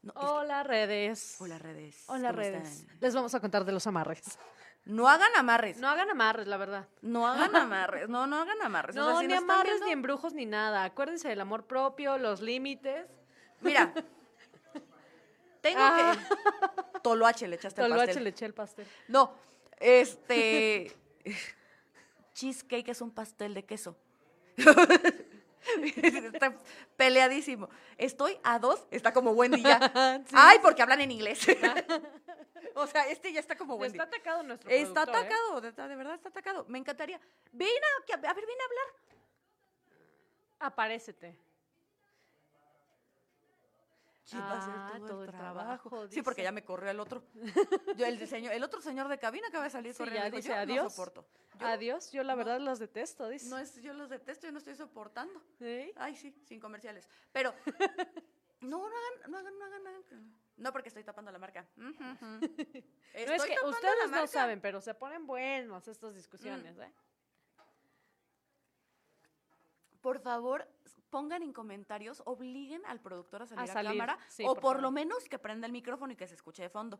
No, 0.04 0.14
es 0.16 0.20
que- 0.20 0.26
Hola, 0.26 0.64
redes. 0.64 1.36
Hola 1.40 1.60
redes. 1.60 2.04
Hola, 2.08 2.30
¿cómo 2.30 2.40
redes. 2.42 2.70
están? 2.82 2.98
Les 3.00 3.14
vamos 3.16 3.36
a 3.36 3.40
contar 3.40 3.66
de 3.66 3.72
los 3.72 3.86
amarres. 3.88 4.38
No 4.84 5.08
hagan 5.08 5.30
amarres. 5.36 5.78
No 5.78 5.88
hagan 5.90 6.10
amarres, 6.10 6.48
la 6.48 6.58
verdad. 6.58 6.88
No 7.02 7.28
hagan 7.28 7.56
amarres. 7.56 8.10
No, 8.10 8.26
no 8.26 8.38
hagan 8.42 8.60
amarres. 8.64 8.96
O 8.98 9.00
No, 9.00 9.12
sea, 9.12 9.20
si 9.20 9.28
ni 9.28 9.34
amarres, 9.34 9.74
viendo- 9.74 9.86
ni 9.86 9.92
embrujos, 9.92 10.34
ni 10.34 10.48
nada. 10.48 10.84
Acuérdense 10.86 11.28
del 11.30 11.40
amor 11.42 11.68
propio, 11.68 12.18
los 12.18 12.42
límites. 12.42 13.06
Mira. 13.62 13.94
Tengo 15.62 15.80
Ah. 15.80 16.16
que. 16.16 17.00
Toloache 17.02 17.48
le 17.48 17.56
echaste 17.56 17.82
Toloache 17.82 18.08
pastel. 18.08 18.24
le 18.24 18.30
eché 18.30 18.46
el 18.46 18.54
pastel. 18.54 18.88
No, 19.08 19.34
este. 19.80 20.96
Cheesecake 22.34 22.90
es 22.90 23.02
un 23.02 23.12
pastel 23.12 23.54
de 23.54 23.66
queso. 23.66 23.96
está 26.34 26.58
peleadísimo. 26.98 27.70
Estoy 27.98 28.40
a 28.44 28.58
dos, 28.60 28.88
está 28.92 29.14
como 29.14 29.32
Wendy 29.32 29.62
ya. 29.62 29.80
Sí. 30.28 30.36
Ay, 30.36 30.58
porque 30.62 30.82
hablan 30.82 31.02
en 31.02 31.12
inglés. 31.12 31.40
o 32.76 32.88
sea, 32.88 33.08
este 33.10 33.32
ya 33.32 33.40
está 33.40 33.56
como 33.56 33.76
Wendy. 33.76 33.98
Está 33.98 34.04
atacado 34.04 34.44
nuestro 34.44 34.70
Está 34.70 35.02
¿eh? 35.02 35.04
atacado, 35.04 35.62
de, 35.62 35.96
verdad 35.96 36.16
está 36.16 36.30
atacado. 36.30 36.66
Me 36.68 36.80
encantaría. 36.80 37.20
Ven 37.52 37.68
a, 37.68 38.14
a 38.14 38.34
ver, 38.34 38.46
ven 38.46 38.62
a 38.62 38.66
hablar. 38.66 38.86
Aparécete. 40.60 41.38
¿Quién 44.32 44.44
va 44.44 44.52
a 44.54 44.58
hacer 44.60 44.74
Ah, 44.76 44.94
todo, 44.98 45.08
todo 45.08 45.24
el 45.26 45.30
trabajo? 45.32 45.90
trabajo, 45.90 46.08
Sí, 46.10 46.22
porque 46.22 46.44
ya 46.44 46.52
me 46.52 46.64
corrió 46.64 46.90
el 46.90 47.00
otro. 47.00 47.24
Yo, 47.98 48.06
el, 48.06 48.28
señor, 48.28 48.54
el 48.54 48.64
otro 48.64 48.82
señor 48.82 49.08
de 49.10 49.20
cabina 49.20 49.48
acaba 49.50 49.66
de 49.66 49.70
salir 49.70 49.94
Sí, 49.94 49.98
corriendo. 50.00 50.22
ya 50.22 50.26
dijo, 50.30 50.38
dice 50.38 50.50
yo 50.50 50.56
no 50.56 50.62
adiós. 50.62 50.94
soporto. 50.94 51.28
Yo 51.60 51.68
Adiós, 51.68 52.12
yo 52.12 52.24
la 52.24 52.36
verdad 52.36 52.60
los 52.60 52.80
detesto, 52.80 53.28
dice. 53.30 53.50
No 53.50 53.58
es, 53.58 53.76
yo 53.82 53.94
los 53.94 54.10
detesto, 54.10 54.48
yo 54.48 54.52
no 54.52 54.58
estoy 54.58 54.76
soportando. 54.76 55.40
¿Sí? 55.60 55.92
Ay, 55.98 56.16
sí, 56.16 56.34
sin 56.46 56.60
comerciales. 56.60 57.08
Pero, 57.32 57.54
no, 58.62 58.78
no 58.80 58.86
hagan, 58.88 59.32
no 59.32 59.38
hagan, 59.38 59.60
no 59.60 59.66
hagan, 59.66 59.84
no 59.84 59.90
hagan. 59.90 60.36
No, 60.58 60.72
porque 60.72 60.88
estoy 60.90 61.04
tapando 61.04 61.32
la 61.32 61.40
marca. 61.40 61.68
No 61.78 63.34
es 63.34 63.44
que 63.44 63.56
ustedes 63.66 64.10
no 64.10 64.26
saben, 64.28 64.62
pero 64.62 64.80
se 64.80 64.94
ponen 64.94 65.28
buenos 65.28 65.88
estas 65.88 66.16
discusiones, 66.16 66.78
Mm. 66.78 66.82
¿eh? 66.84 66.94
Por 70.02 70.20
favor, 70.20 70.68
pongan 71.12 71.44
en 71.44 71.54
comentarios, 71.54 72.24
obliguen 72.26 72.84
al 72.88 73.00
productor 73.00 73.44
a 73.44 73.46
salir 73.46 73.70
a, 73.70 73.74
salir, 73.74 73.92
cámara 73.92 74.18
sí, 74.28 74.44
o 74.48 74.56
por 74.56 74.82
lo 74.82 74.90
menos 74.90 75.30
que 75.30 75.38
prenda 75.38 75.68
el 75.68 75.74
micrófono 75.74 76.14
y 76.14 76.16
que 76.16 76.26
se 76.26 76.34
escuche 76.34 76.64
de 76.64 76.70
fondo. 76.70 77.00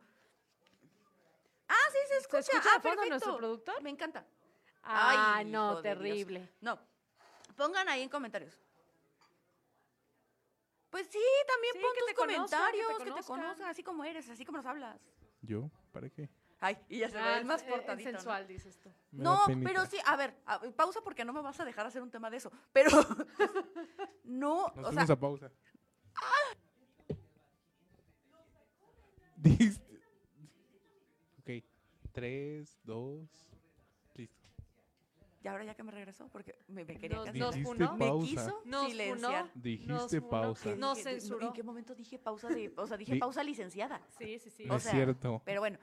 Ah, 1.68 1.88
sí, 1.92 1.98
se 2.10 2.18
escucha. 2.18 2.40
escucha 2.40 2.70
Ah, 2.76 2.78
de 2.78 2.90
fondo 2.90 3.06
nuestro 3.06 3.38
productor? 3.38 3.82
Me 3.82 3.90
encanta. 3.90 4.28
Ay, 4.84 5.44
hijo 5.48 5.52
no, 5.52 5.70
Dios. 5.72 5.82
terrible. 5.82 6.50
No, 6.60 6.78
pongan 7.56 7.88
ahí 7.90 8.04
en 8.04 8.10
comentarios. 8.10 8.60
Pues 10.90 11.08
sí, 11.08 11.20
también 11.48 11.74
Sí, 11.74 11.80
pon 11.82 11.94
que 11.94 12.00
tus 12.02 12.08
te 12.10 12.16
conozcan, 12.16 12.36
que 12.36 12.78
te 12.78 12.84
comentarios, 12.84 12.88
que 12.98 13.04
te 13.06 13.10
conozcan. 13.12 13.40
conozcan, 13.40 13.70
así 13.70 13.82
como 13.82 14.04
eres, 14.04 14.30
así 14.30 14.46
como 14.46 14.58
nos 14.58 14.66
hablas. 14.66 15.00
¿Yo? 15.42 15.72
¿Para 15.94 16.10
qué? 16.10 16.30
Ay, 16.64 16.78
y 16.90 17.00
ya 17.00 17.10
se 17.10 17.18
ve 17.18 17.24
Ah, 17.24 17.38
el 17.40 17.46
más 17.46 17.64
portadito. 17.64 18.12
¿no? 18.12 18.18
sensual, 18.18 18.48
dices 18.48 18.80
tú. 18.80 18.90
No, 19.12 19.42
pero 19.64 19.84
sí, 19.88 19.98
a 20.06 20.16
ver, 20.16 20.36
a- 20.46 20.60
pausa 20.76 21.02
porque 21.04 21.26
no 21.26 21.34
me 21.34 21.42
vas 21.42 21.60
a 21.60 21.66
dejar 21.66 21.88
hacer 21.88 22.02
un 22.04 22.12
tema 22.12 22.30
de 22.30 22.38
eso. 22.38 22.52
Pero 22.72 22.90
no, 24.24 24.72
Nos 24.76 24.88
o 24.90 24.92
sea, 24.94 25.04
a 25.16 25.20
pausa. 25.20 25.52
Dijiste- 29.38 29.82
Ok. 31.40 31.64
Tres, 32.12 32.80
dos. 32.84 33.28
Listo. 34.16 34.48
y 35.44 35.48
ahora 35.48 35.64
ya 35.64 35.74
que 35.74 35.82
me 35.84 35.92
regresó, 35.92 36.28
porque 36.28 36.56
me, 36.68 36.86
me 36.86 36.98
quería 36.98 37.18
Nos- 37.18 37.26
casar. 37.26 37.40
nos 37.40 37.56
funó. 37.64 37.94
Me 37.98 38.06
pausa. 38.08 38.28
quiso 38.28 38.62
Nos 38.66 38.88
silenciar. 38.92 39.42
funó. 39.50 39.52
Dijiste 39.64 39.92
Nos 40.20 40.30
pausa. 40.30 40.64
¿Qué 40.64 40.76
Nos 40.76 40.98
dije? 40.98 41.10
censuró. 41.10 41.48
¿En 41.48 41.54
qué 41.54 41.64
momento 41.64 41.96
dije 41.96 42.20
pausa 42.20 42.50
de, 42.50 42.72
o 42.78 42.86
sea, 42.86 42.98
dije 42.98 43.14
Di- 43.14 43.20
pausa 43.20 43.44
licenciada? 43.44 44.00
Sí, 44.20 44.38
sí, 44.38 44.50
sí. 44.52 44.66
No 44.66 44.76
O 44.76 44.78
es 44.78 44.84
cierto. 44.84 45.42
Pero 45.44 45.62
bueno, 45.62 45.80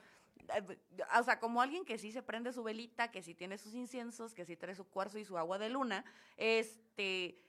o 1.18 1.22
sea, 1.22 1.38
como 1.40 1.60
alguien 1.62 1.84
que 1.84 1.98
sí 1.98 2.12
se 2.12 2.22
prende 2.22 2.52
su 2.52 2.62
velita, 2.62 3.10
que 3.10 3.22
sí 3.22 3.34
tiene 3.34 3.58
sus 3.58 3.74
inciensos, 3.74 4.34
que 4.34 4.44
sí 4.44 4.56
trae 4.56 4.74
su 4.74 4.88
cuarzo 4.88 5.18
y 5.18 5.24
su 5.24 5.36
agua 5.38 5.58
de 5.58 5.68
luna, 5.68 6.04
este, 6.36 7.40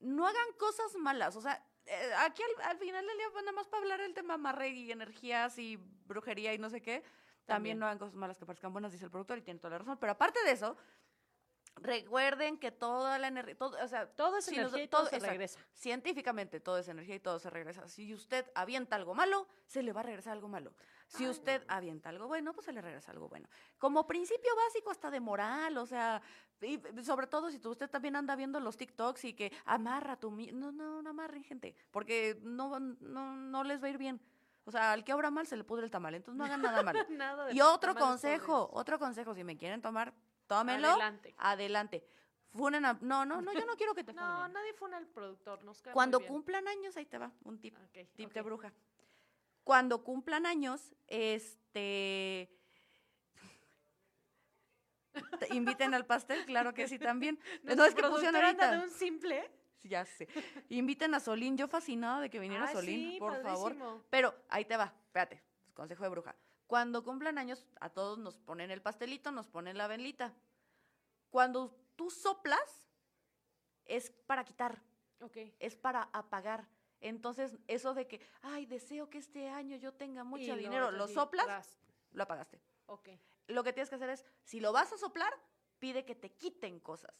no 0.00 0.26
hagan 0.26 0.52
cosas 0.58 0.94
malas. 0.96 1.36
O 1.36 1.40
sea, 1.40 1.64
eh, 1.86 2.10
aquí 2.18 2.42
al, 2.42 2.70
al 2.70 2.78
final 2.78 3.06
del 3.06 3.16
día, 3.16 3.26
pues, 3.32 3.44
nada 3.44 3.54
más 3.54 3.66
para 3.68 3.82
hablar 3.82 4.00
del 4.00 4.14
tema 4.14 4.34
amarre 4.34 4.70
y 4.70 4.90
energías 4.92 5.58
y 5.58 5.76
brujería 6.06 6.52
y 6.54 6.58
no 6.58 6.70
sé 6.70 6.82
qué, 6.82 7.00
también, 7.00 7.46
También. 7.46 7.78
no 7.78 7.86
hagan 7.86 7.98
cosas 7.98 8.14
malas 8.14 8.36
que 8.38 8.44
parezcan 8.44 8.72
buenas, 8.72 8.92
dice 8.92 9.04
el 9.06 9.10
productor, 9.10 9.38
y 9.38 9.42
tiene 9.42 9.58
toda 9.58 9.70
la 9.70 9.78
razón. 9.78 9.96
Pero 9.98 10.12
aparte 10.12 10.38
de 10.44 10.50
eso, 10.52 10.76
recuerden 11.76 12.58
que 12.58 12.70
toda 12.72 13.18
la 13.18 13.28
energía, 13.28 13.56
todo, 13.56 13.76
o 13.82 13.88
sea, 13.88 14.06
Todo 14.08 14.38
es 14.38 14.44
si 14.44 14.50
nos- 14.56 14.66
energía 14.72 14.82
y 14.84 14.88
todo 14.88 15.02
se 15.06 15.16
exacto. 15.16 15.30
regresa. 15.30 15.60
Científicamente 15.72 16.60
todo 16.60 16.78
es 16.78 16.88
energía 16.88 17.14
y 17.14 17.20
todo 17.20 17.38
se 17.38 17.50
regresa. 17.50 17.88
Si 17.88 18.12
usted 18.12 18.44
avienta 18.54 18.96
algo 18.96 19.14
malo, 19.14 19.46
se 19.66 19.82
le 19.82 19.92
va 19.92 20.00
a 20.00 20.02
regresar 20.04 20.32
algo 20.32 20.48
malo. 20.48 20.74
Si 21.08 21.26
usted 21.26 21.64
avienta 21.68 22.10
algo 22.10 22.26
bueno, 22.28 22.52
pues 22.52 22.66
se 22.66 22.72
le 22.72 22.80
regresa 22.82 23.10
algo 23.12 23.28
bueno. 23.28 23.48
Como 23.78 24.06
principio 24.06 24.54
básico 24.66 24.90
hasta 24.90 25.10
de 25.10 25.20
moral, 25.20 25.76
o 25.78 25.86
sea, 25.86 26.20
y 26.60 26.80
sobre 27.02 27.26
todo 27.26 27.50
si 27.50 27.58
tú- 27.58 27.70
usted 27.70 27.88
también 27.88 28.14
anda 28.14 28.36
viendo 28.36 28.60
los 28.60 28.76
TikToks 28.76 29.24
y 29.24 29.32
que 29.32 29.50
amarra 29.64 30.16
tu... 30.16 30.30
No, 30.30 30.70
no, 30.70 31.00
no 31.02 31.10
amarren 31.10 31.42
gente, 31.44 31.74
porque 31.90 32.38
no, 32.42 32.78
no, 32.78 33.36
no 33.36 33.64
les 33.64 33.82
va 33.82 33.86
a 33.86 33.90
ir 33.90 33.98
bien. 33.98 34.20
O 34.64 34.70
sea, 34.70 34.92
al 34.92 35.02
que 35.02 35.14
obra 35.14 35.30
mal 35.30 35.46
se 35.46 35.56
le 35.56 35.64
pudre 35.64 35.84
el 35.86 35.90
tamal, 35.90 36.14
entonces 36.14 36.36
no 36.38 36.44
hagan 36.44 36.60
nada 36.60 36.82
malo. 36.82 36.98
Nada 37.08 37.50
y 37.52 37.60
otro 37.62 37.94
consejo, 37.94 38.68
otro 38.74 38.98
consejo, 38.98 39.34
si 39.34 39.42
me 39.44 39.56
quieren 39.56 39.80
tomar, 39.80 40.12
tómenlo. 40.46 40.88
Adelante. 40.88 41.34
Adelante. 41.38 42.06
Funen 42.52 42.84
a- 42.84 42.98
No, 43.00 43.24
no, 43.24 43.40
no, 43.40 43.52
yo 43.54 43.64
no 43.64 43.76
quiero 43.76 43.94
que 43.94 44.04
te 44.04 44.12
No, 44.14 44.36
funen. 44.36 44.52
nadie 44.52 44.74
fue 44.74 44.94
al 44.94 45.06
productor, 45.06 45.64
nos 45.64 45.80
cae 45.80 45.92
muy 45.92 45.94
Cuando 45.94 46.18
bien. 46.18 46.30
cumplan 46.32 46.68
años, 46.68 46.94
ahí 46.98 47.06
te 47.06 47.16
va, 47.16 47.32
un 47.44 47.58
tip, 47.58 47.74
tip 48.14 48.30
de 48.32 48.42
bruja. 48.42 48.74
Cuando 49.68 50.02
cumplan 50.02 50.46
años, 50.46 50.94
este... 51.08 52.48
te 55.12 55.46
inviten 55.54 55.92
al 55.92 56.06
pastel, 56.06 56.46
claro 56.46 56.72
que 56.72 56.88
sí 56.88 56.98
también. 56.98 57.38
no 57.64 57.84
es 57.84 57.94
que 57.94 58.02
pusieron 58.02 58.42
ahorita. 58.42 58.70
de 58.70 58.78
un 58.78 58.90
simple. 58.90 59.50
Ya 59.82 60.06
sé. 60.06 60.26
Inviten 60.70 61.12
a 61.14 61.20
Solín, 61.20 61.58
yo 61.58 61.68
fascinada 61.68 62.22
de 62.22 62.30
que 62.30 62.38
viniera 62.38 62.64
Ay, 62.66 62.74
Solín, 62.74 63.10
sí, 63.10 63.16
por 63.18 63.42
favor. 63.42 63.76
Pero 64.08 64.34
ahí 64.48 64.64
te 64.64 64.78
va, 64.78 64.94
espérate, 65.04 65.42
consejo 65.74 66.02
de 66.04 66.08
bruja. 66.08 66.34
Cuando 66.66 67.04
cumplan 67.04 67.36
años, 67.36 67.66
a 67.78 67.90
todos 67.90 68.16
nos 68.16 68.38
ponen 68.38 68.70
el 68.70 68.80
pastelito, 68.80 69.32
nos 69.32 69.48
ponen 69.48 69.76
la 69.76 69.86
velita. 69.86 70.32
Cuando 71.28 71.78
tú 71.94 72.08
soplas, 72.08 72.88
es 73.84 74.12
para 74.24 74.44
quitar, 74.44 74.80
Ok. 75.20 75.36
es 75.58 75.76
para 75.76 76.08
apagar. 76.14 76.66
Entonces, 77.00 77.58
eso 77.68 77.94
de 77.94 78.06
que, 78.06 78.20
ay, 78.42 78.66
deseo 78.66 79.08
que 79.08 79.18
este 79.18 79.48
año 79.48 79.76
yo 79.76 79.92
tenga 79.94 80.24
mucho 80.24 80.54
Y 80.54 80.58
dinero, 80.58 80.90
lo 80.90 81.06
soplas, 81.08 81.46
tras. 81.46 81.78
lo 82.12 82.22
apagaste. 82.24 82.60
Ok. 82.86 83.08
Lo 83.46 83.62
que 83.64 83.72
tienes 83.72 83.88
que 83.88 83.96
hacer 83.96 84.10
es, 84.10 84.24
si 84.42 84.60
lo 84.60 84.72
vas 84.72 84.92
a 84.92 84.98
soplar, 84.98 85.32
pide 85.78 86.04
que 86.04 86.14
te 86.14 86.30
quiten 86.32 86.80
cosas. 86.80 87.14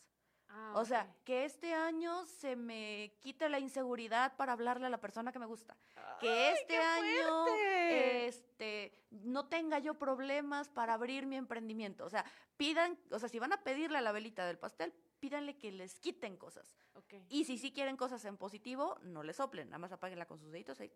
Ah, 0.50 0.72
O 0.76 0.84
sea, 0.84 1.14
que 1.24 1.44
este 1.44 1.74
año 1.74 2.24
se 2.24 2.56
me 2.56 3.14
quite 3.20 3.48
la 3.50 3.58
inseguridad 3.58 4.34
para 4.36 4.52
hablarle 4.54 4.86
a 4.86 4.90
la 4.90 4.98
persona 4.98 5.30
que 5.30 5.38
me 5.38 5.44
gusta. 5.46 5.76
Que 6.20 6.52
este 6.52 6.78
año 6.78 7.44
fuerte! 7.44 8.26
este 8.26 8.94
no 9.10 9.46
tenga 9.46 9.78
yo 9.78 9.94
problemas 9.94 10.68
para 10.70 10.94
abrir 10.94 11.26
mi 11.26 11.36
emprendimiento. 11.36 12.04
O 12.04 12.10
sea, 12.10 12.24
pidan, 12.56 12.98
o 13.10 13.18
sea, 13.18 13.28
si 13.28 13.38
van 13.38 13.52
a 13.52 13.62
pedirle 13.62 13.98
a 13.98 14.00
la 14.00 14.12
velita 14.12 14.46
del 14.46 14.58
pastel, 14.58 14.94
pídanle 15.20 15.56
que 15.58 15.70
les 15.72 15.98
quiten 15.98 16.36
cosas. 16.36 16.76
Ok. 16.94 17.14
Y 17.28 17.44
si 17.44 17.58
sí 17.58 17.72
quieren 17.72 17.96
cosas 17.96 18.24
en 18.24 18.36
positivo, 18.36 18.98
no 19.02 19.22
les 19.22 19.36
soplen, 19.36 19.68
nada 19.68 19.78
más 19.78 19.92
apáguenla 19.92 20.26
con 20.26 20.38
sus 20.38 20.50
deditos 20.50 20.80
ahí. 20.80 20.92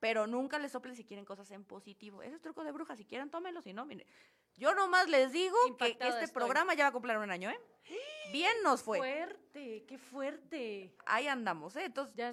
Pero 0.00 0.26
nunca 0.26 0.58
les 0.58 0.72
soplen 0.72 0.94
si 0.94 1.04
quieren 1.04 1.24
cosas 1.24 1.50
en 1.50 1.64
positivo. 1.64 2.22
Ese 2.22 2.36
es 2.36 2.40
truco 2.42 2.62
de 2.62 2.70
bruja. 2.70 2.94
Si 2.96 3.04
quieren, 3.04 3.30
tómenlo. 3.30 3.60
Si 3.62 3.72
no, 3.72 3.84
mire. 3.84 4.06
Yo 4.56 4.74
nomás 4.74 5.08
les 5.08 5.32
digo 5.32 5.56
que 5.76 5.90
este 6.00 6.08
estoy. 6.08 6.28
programa 6.28 6.74
ya 6.74 6.84
va 6.84 6.88
a 6.90 6.92
cumplir 6.92 7.16
un 7.16 7.30
año, 7.30 7.50
¿eh? 7.50 7.60
Bien 8.32 8.54
nos 8.62 8.82
fue. 8.82 8.98
Fuerte, 8.98 9.84
qué 9.86 9.98
fuerte. 9.98 10.94
Ahí 11.06 11.26
andamos, 11.26 11.74
¿eh? 11.76 11.84
Entonces, 11.84 12.14
Ya, 12.14 12.32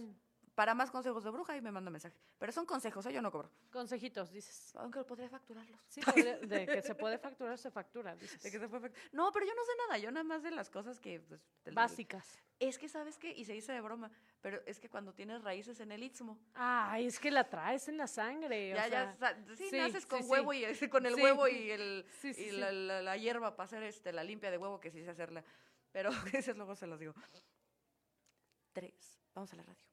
para 0.55 0.73
más 0.73 0.89
consejos 0.89 1.23
de 1.23 1.29
bruja, 1.29 1.53
ahí 1.53 1.61
me 1.61 1.71
manda 1.71 1.91
mensaje. 1.91 2.15
Pero 2.37 2.51
son 2.53 2.65
consejos, 2.65 3.05
¿eh? 3.05 3.13
Yo 3.13 3.21
no 3.21 3.29
cobro. 3.31 3.51
consejitos, 3.71 4.31
dices. 4.31 4.73
Aunque 4.77 5.03
podría 5.03 5.29
facturarlos. 5.29 5.79
Sí, 5.89 6.01
podría- 6.01 6.37
de 6.39 6.65
que 6.65 6.81
se 6.81 6.95
puede 6.95 7.17
facturar, 7.17 7.57
se 7.57 7.69
factura, 7.71 8.15
dices. 8.15 8.41
De 8.41 8.49
que 8.51 8.59
se 8.59 8.69
fact- 8.69 8.93
No, 9.11 9.31
pero 9.33 9.45
yo 9.45 9.53
no 9.53 9.63
sé 9.65 9.71
nada. 9.87 9.97
Yo 9.97 10.11
nada 10.11 10.23
más 10.23 10.43
de 10.43 10.51
las 10.51 10.69
cosas 10.69 10.99
que... 10.99 11.19
Pues, 11.19 11.41
Básicas. 11.73 12.39
Es 12.57 12.77
que, 12.79 12.87
¿sabes 12.87 13.17
qué? 13.17 13.31
Y 13.33 13.43
se 13.43 13.51
dice 13.51 13.73
de 13.73 13.81
broma, 13.81 14.09
pero 14.39 14.61
es 14.65 14.79
que 14.79 14.89
cuando 14.89 15.13
tienes 15.13 15.43
raíces 15.43 15.81
en 15.81 15.91
el 15.91 16.01
istmo, 16.03 16.39
Ay, 16.53 17.05
es 17.07 17.19
que 17.19 17.29
la 17.29 17.49
traes 17.49 17.89
en 17.89 17.97
la 17.97 18.07
sangre. 18.07 18.71
o 18.71 18.75
ya, 18.77 18.87
ya, 18.87 19.15
sea, 19.17 19.43
sí, 19.57 19.69
sí, 19.69 19.77
naces 19.77 20.05
con 20.05 20.23
sí, 20.23 20.29
huevo 20.29 20.53
y 20.53 20.63
con 20.87 21.05
el 21.05 21.15
huevo 21.15 21.49
y 21.49 21.69
el 21.71 22.05
y 22.23 22.33
sí. 22.33 22.51
La, 22.51 22.71
la- 22.71 23.01
la 23.01 23.17
hierba 23.17 23.57
para 23.57 23.65
hacer 23.65 23.83
este 23.83 24.13
la 24.13 24.23
limpia 24.23 24.51
de 24.51 24.57
huevo 24.57 24.79
que 24.79 24.89
sí 24.89 25.03
sé 25.03 25.09
hacerla, 25.09 25.43
pero 25.91 26.11
eso 26.33 26.53
luego 26.53 26.75
se 26.75 26.87
los 26.87 26.97
digo. 26.97 27.13
Tres. 28.71 29.19
Vamos 29.33 29.51
a 29.51 29.57
la 29.57 29.63
radio. 29.63 29.83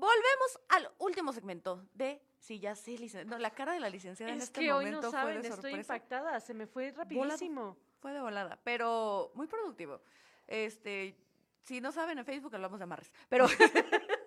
Volvemos 0.00 0.60
al 0.70 0.90
último 0.98 1.32
segmento 1.32 1.84
de 1.94 2.22
si 2.38 2.58
ya 2.58 2.74
sé 2.74 2.92
licen- 2.92 3.26
no, 3.26 3.38
la 3.38 3.50
cara 3.50 3.74
de 3.74 3.80
la 3.80 3.90
licenciada 3.90 4.32
en 4.32 4.38
Es 4.38 4.44
este 4.44 4.60
que 4.60 4.72
hoy 4.72 4.86
momento 4.86 5.02
no 5.08 5.10
saben, 5.12 5.34
fue 5.34 5.42
de 5.42 5.48
estoy 5.48 5.70
sorpresa. 5.72 5.94
impactada, 5.94 6.40
se 6.40 6.54
me 6.54 6.66
fue 6.66 6.90
Volado. 6.92 7.02
rapidísimo. 7.04 7.76
Fue 8.00 8.12
de 8.12 8.20
volada, 8.22 8.58
pero 8.64 9.30
muy 9.34 9.46
productivo. 9.46 10.00
Este, 10.46 11.16
si 11.62 11.80
no 11.82 11.92
saben, 11.92 12.18
en 12.18 12.24
Facebook 12.24 12.54
hablamos 12.54 12.78
de 12.80 12.84
amarres. 12.84 13.12
Pero, 13.28 13.46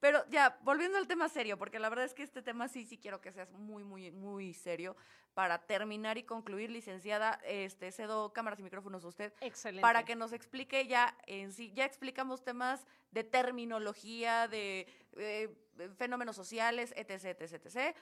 pero 0.00 0.26
ya, 0.30 0.58
volviendo 0.62 0.96
al 0.96 1.06
tema 1.06 1.28
serio, 1.28 1.58
porque 1.58 1.78
la 1.78 1.90
verdad 1.90 2.06
es 2.06 2.14
que 2.14 2.22
este 2.22 2.40
tema 2.40 2.68
sí, 2.68 2.86
sí 2.86 2.96
quiero 2.96 3.20
que 3.20 3.32
seas 3.32 3.52
muy, 3.52 3.84
muy, 3.84 4.10
muy 4.10 4.54
serio. 4.54 4.96
Para 5.34 5.58
terminar 5.58 6.18
y 6.18 6.24
concluir, 6.24 6.70
licenciada, 6.70 7.38
este, 7.44 7.92
cedo 7.92 8.32
cámaras 8.32 8.58
y 8.58 8.62
micrófonos 8.62 9.04
a 9.04 9.08
usted. 9.08 9.32
Excelente. 9.40 9.82
Para 9.82 10.04
que 10.04 10.16
nos 10.16 10.32
explique 10.32 10.86
ya 10.86 11.16
en 11.26 11.52
sí, 11.52 11.72
ya 11.72 11.84
explicamos 11.84 12.42
temas 12.42 12.84
de 13.12 13.22
terminología, 13.24 14.48
de 14.48 14.88
eh, 15.16 15.54
fenómenos 15.96 16.34
sociales, 16.34 16.92
etc, 16.96 17.40
etc, 17.40 17.66
etc. 17.66 17.96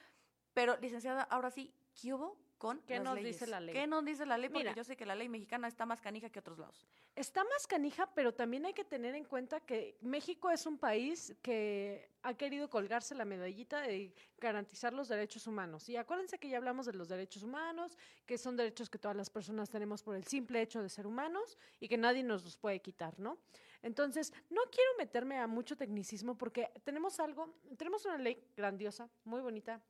Pero, 0.54 0.76
licenciada, 0.78 1.22
ahora 1.22 1.50
sí, 1.50 1.74
¿qué 2.00 2.14
hubo 2.14 2.38
con 2.58 2.80
¿Qué 2.82 2.96
las 2.96 3.04
nos 3.04 3.14
leyes? 3.14 3.36
dice 3.36 3.46
la 3.46 3.60
ley? 3.60 3.74
¿Qué 3.74 3.86
nos 3.86 4.04
dice 4.04 4.26
la 4.26 4.36
ley? 4.36 4.48
Porque 4.48 4.64
Mira. 4.64 4.74
yo 4.74 4.84
sé 4.84 4.96
que 4.96 5.06
la 5.06 5.14
ley 5.14 5.28
mexicana 5.28 5.68
está 5.68 5.86
más 5.86 6.00
canija 6.00 6.28
que 6.28 6.40
otros 6.40 6.58
lados. 6.58 6.86
Está 7.14 7.44
más 7.44 7.66
canija, 7.66 8.12
pero 8.14 8.34
también 8.34 8.66
hay 8.66 8.74
que 8.74 8.84
tener 8.84 9.14
en 9.14 9.24
cuenta 9.24 9.60
que 9.60 9.96
México 10.00 10.50
es 10.50 10.66
un 10.66 10.78
país 10.78 11.34
que 11.40 12.10
ha 12.22 12.34
querido 12.34 12.68
colgarse 12.68 13.14
la 13.14 13.24
medallita 13.24 13.80
de 13.80 14.12
garantizar 14.38 14.92
los 14.92 15.08
derechos 15.08 15.46
humanos. 15.46 15.88
Y 15.88 15.96
acuérdense 15.96 16.38
que 16.38 16.48
ya 16.48 16.58
hablamos 16.58 16.86
de 16.86 16.92
los 16.92 17.08
derechos 17.08 17.42
humanos, 17.42 17.96
que 18.26 18.36
son 18.36 18.56
derechos 18.56 18.90
que 18.90 18.98
todas 18.98 19.16
las 19.16 19.30
personas 19.30 19.70
tenemos 19.70 20.02
por 20.02 20.16
el 20.16 20.24
simple 20.24 20.60
hecho 20.60 20.82
de 20.82 20.88
ser 20.88 21.06
humanos 21.06 21.56
y 21.80 21.88
que 21.88 21.96
nadie 21.96 22.22
nos 22.22 22.44
los 22.44 22.56
puede 22.56 22.80
quitar, 22.80 23.18
¿no? 23.18 23.38
Entonces, 23.82 24.32
no 24.50 24.62
quiero 24.72 24.90
meterme 24.98 25.38
a 25.38 25.46
mucho 25.46 25.76
tecnicismo 25.76 26.36
porque 26.36 26.70
tenemos 26.82 27.20
algo, 27.20 27.54
tenemos 27.76 28.04
una 28.04 28.18
ley 28.18 28.44
grandiosa, 28.56 29.08
muy 29.24 29.40
bonita, 29.40 29.80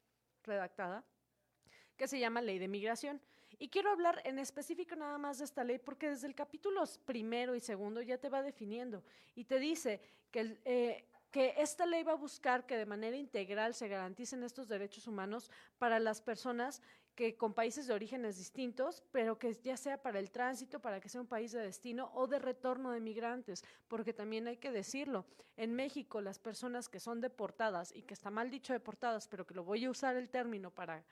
redactada, 0.45 1.05
que 1.99 2.09
se 2.09 2.19
llama 2.19 2.41
Ley 2.41 2.59
de 2.59 2.69
Migración. 2.69 3.21
Y 3.59 3.69
quiero 3.69 3.91
hablar 3.91 4.23
en 4.25 4.39
específico 4.39 4.95
nada 4.95 5.19
más 5.19 5.39
de 5.39 5.45
esta 5.45 5.65
ley 5.65 5.79
porque 5.79 6.09
desde 6.09 6.29
el 6.29 6.35
capítulo 6.35 6.85
primero 7.05 7.57
y 7.57 7.61
segundo 7.61 8.01
ya 8.01 8.17
te 8.17 8.29
va 8.29 8.41
definiendo 8.41 9.03
y 9.35 9.45
te 9.45 9.59
dice 9.59 10.01
que, 10.31 10.59
eh, 10.65 11.05
que 11.33 11.55
esta 11.59 11.85
ley 11.85 12.05
va 12.05 12.13
a 12.13 12.17
buscar 12.17 12.67
que 12.67 12.77
de 12.77 12.87
manera 12.87 13.17
integral 13.17 13.75
se 13.75 13.89
garanticen 13.89 14.45
estos 14.45 14.69
derechos 14.69 15.09
humanos 15.09 15.51
para 15.79 15.99
las 15.99 16.21
personas 16.21 16.81
que 17.17 17.37
con 17.37 17.53
países 17.53 17.89
de 17.89 17.95
orígenes 17.95 18.39
distintos, 18.39 19.03
pero 19.11 19.41
que 19.41 19.53
ya 19.55 19.77
sea 19.77 20.01
para 20.01 20.21
el 20.21 20.31
tránsito, 20.31 20.79
para 20.79 21.01
que 21.01 21.09
sea 21.09 21.21
un 21.21 21.27
país 21.27 21.51
de 21.51 21.61
destino 21.61 22.13
o 22.15 22.29
de 22.29 22.39
retorno 22.39 22.93
de 22.93 23.01
migrantes, 23.01 23.65
porque 23.89 24.13
también 24.13 24.47
hay 24.47 24.59
que 24.59 24.71
decirlo, 24.71 25.27
en 25.57 25.75
México 25.75 26.21
las 26.21 26.39
personas 26.39 26.89
que 26.89 27.01
son 27.01 27.21
deportadas 27.21 27.93
y 27.93 28.03
que 28.03 28.15
está 28.15 28.31
mal 28.31 28.53
dicho 28.53 28.73
deportadas, 28.73 29.27
pero 29.27 29.45
que 29.45 29.55
lo 29.55 29.65
voy 29.65 29.85
a 29.85 29.91
usar 29.91 30.15
el 30.15 30.29
término 30.29 30.71
para 30.71 31.05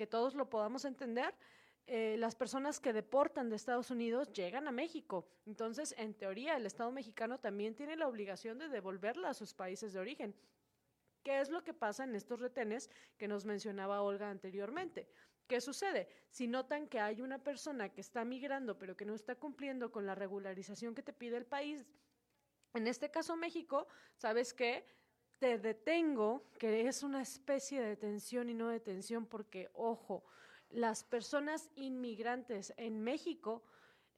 que 0.00 0.06
todos 0.06 0.34
lo 0.34 0.48
podamos 0.48 0.86
entender, 0.86 1.34
eh, 1.86 2.16
las 2.16 2.34
personas 2.34 2.80
que 2.80 2.94
deportan 2.94 3.50
de 3.50 3.56
Estados 3.56 3.90
Unidos 3.90 4.32
llegan 4.32 4.66
a 4.66 4.72
México. 4.72 5.28
Entonces, 5.44 5.94
en 5.98 6.14
teoría, 6.14 6.56
el 6.56 6.64
Estado 6.64 6.90
mexicano 6.90 7.38
también 7.38 7.74
tiene 7.74 7.96
la 7.96 8.08
obligación 8.08 8.56
de 8.56 8.70
devolverla 8.70 9.28
a 9.28 9.34
sus 9.34 9.52
países 9.52 9.92
de 9.92 10.00
origen. 10.00 10.34
¿Qué 11.22 11.42
es 11.42 11.50
lo 11.50 11.62
que 11.64 11.74
pasa 11.74 12.04
en 12.04 12.14
estos 12.14 12.40
retenes 12.40 12.88
que 13.18 13.28
nos 13.28 13.44
mencionaba 13.44 14.00
Olga 14.00 14.30
anteriormente? 14.30 15.06
¿Qué 15.46 15.60
sucede? 15.60 16.08
Si 16.30 16.48
notan 16.48 16.88
que 16.88 16.98
hay 16.98 17.20
una 17.20 17.44
persona 17.44 17.90
que 17.90 18.00
está 18.00 18.24
migrando 18.24 18.78
pero 18.78 18.96
que 18.96 19.04
no 19.04 19.14
está 19.14 19.34
cumpliendo 19.34 19.92
con 19.92 20.06
la 20.06 20.14
regularización 20.14 20.94
que 20.94 21.02
te 21.02 21.12
pide 21.12 21.36
el 21.36 21.44
país, 21.44 21.84
en 22.72 22.86
este 22.86 23.10
caso 23.10 23.36
México, 23.36 23.86
¿sabes 24.16 24.54
qué? 24.54 24.82
Te 25.40 25.56
detengo, 25.56 26.44
que 26.58 26.86
es 26.86 27.02
una 27.02 27.22
especie 27.22 27.80
de 27.80 27.88
detención 27.88 28.50
y 28.50 28.54
no 28.54 28.68
detención 28.68 29.24
porque, 29.24 29.70
ojo, 29.72 30.22
las 30.68 31.02
personas 31.02 31.70
inmigrantes 31.76 32.74
en 32.76 33.02
México 33.02 33.62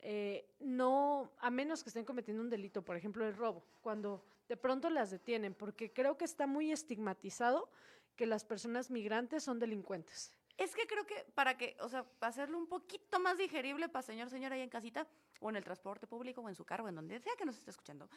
eh, 0.01 0.51
no, 0.59 1.31
a 1.39 1.49
menos 1.49 1.85
que 1.85 1.91
estén 1.91 2.05
cometiendo 2.05 2.43
un 2.43 2.51
delito, 2.51 2.83
por 2.83 2.97
ejemplo 2.97 3.25
el 3.25 3.37
robo, 3.37 3.63
cuando 3.83 4.25
de 4.49 4.57
pronto 4.57 4.91
las 4.91 5.13
detienen, 5.13 5.55
porque 5.55 5.93
creo 5.93 6.19
que 6.19 6.25
está 6.25 6.49
muy 6.49 6.73
estigmatizado 6.73 7.71
que 8.17 8.27
las 8.27 8.45
personas 8.45 8.91
migrantes 8.91 9.45
son 9.45 9.61
delincuentes. 9.61 10.33
Es 10.59 10.75
que 10.75 10.89
creo 10.89 11.07
que 11.07 11.25
para 11.37 11.57
que, 11.57 11.77
o 11.79 11.89
sea, 11.89 12.03
para 12.03 12.31
hacerlo 12.31 12.59
un 12.59 12.67
poquito 12.67 13.21
más 13.21 13.39
digerible 13.39 13.89
para 13.89 14.03
señor, 14.03 14.29
señora 14.29 14.57
ahí 14.57 14.63
en 14.63 14.71
casita, 14.71 15.07
o 15.41 15.51
en 15.51 15.57
el 15.57 15.63
transporte 15.63 16.09
público, 16.09 16.41
o 16.41 16.49
en 16.49 16.57
su 16.57 16.65
carro, 16.65 16.89
en 16.89 16.97
donde 16.97 17.21
sea 17.21 17.37
que 17.39 17.45
nos 17.45 17.57
esté 17.57 17.71
escuchando, 17.71 18.09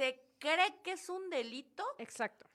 se 0.00 0.18
cree 0.38 0.80
que 0.82 0.92
es 0.92 1.10
un 1.10 1.28
delito 1.28 1.84
Exacto. 1.98 2.46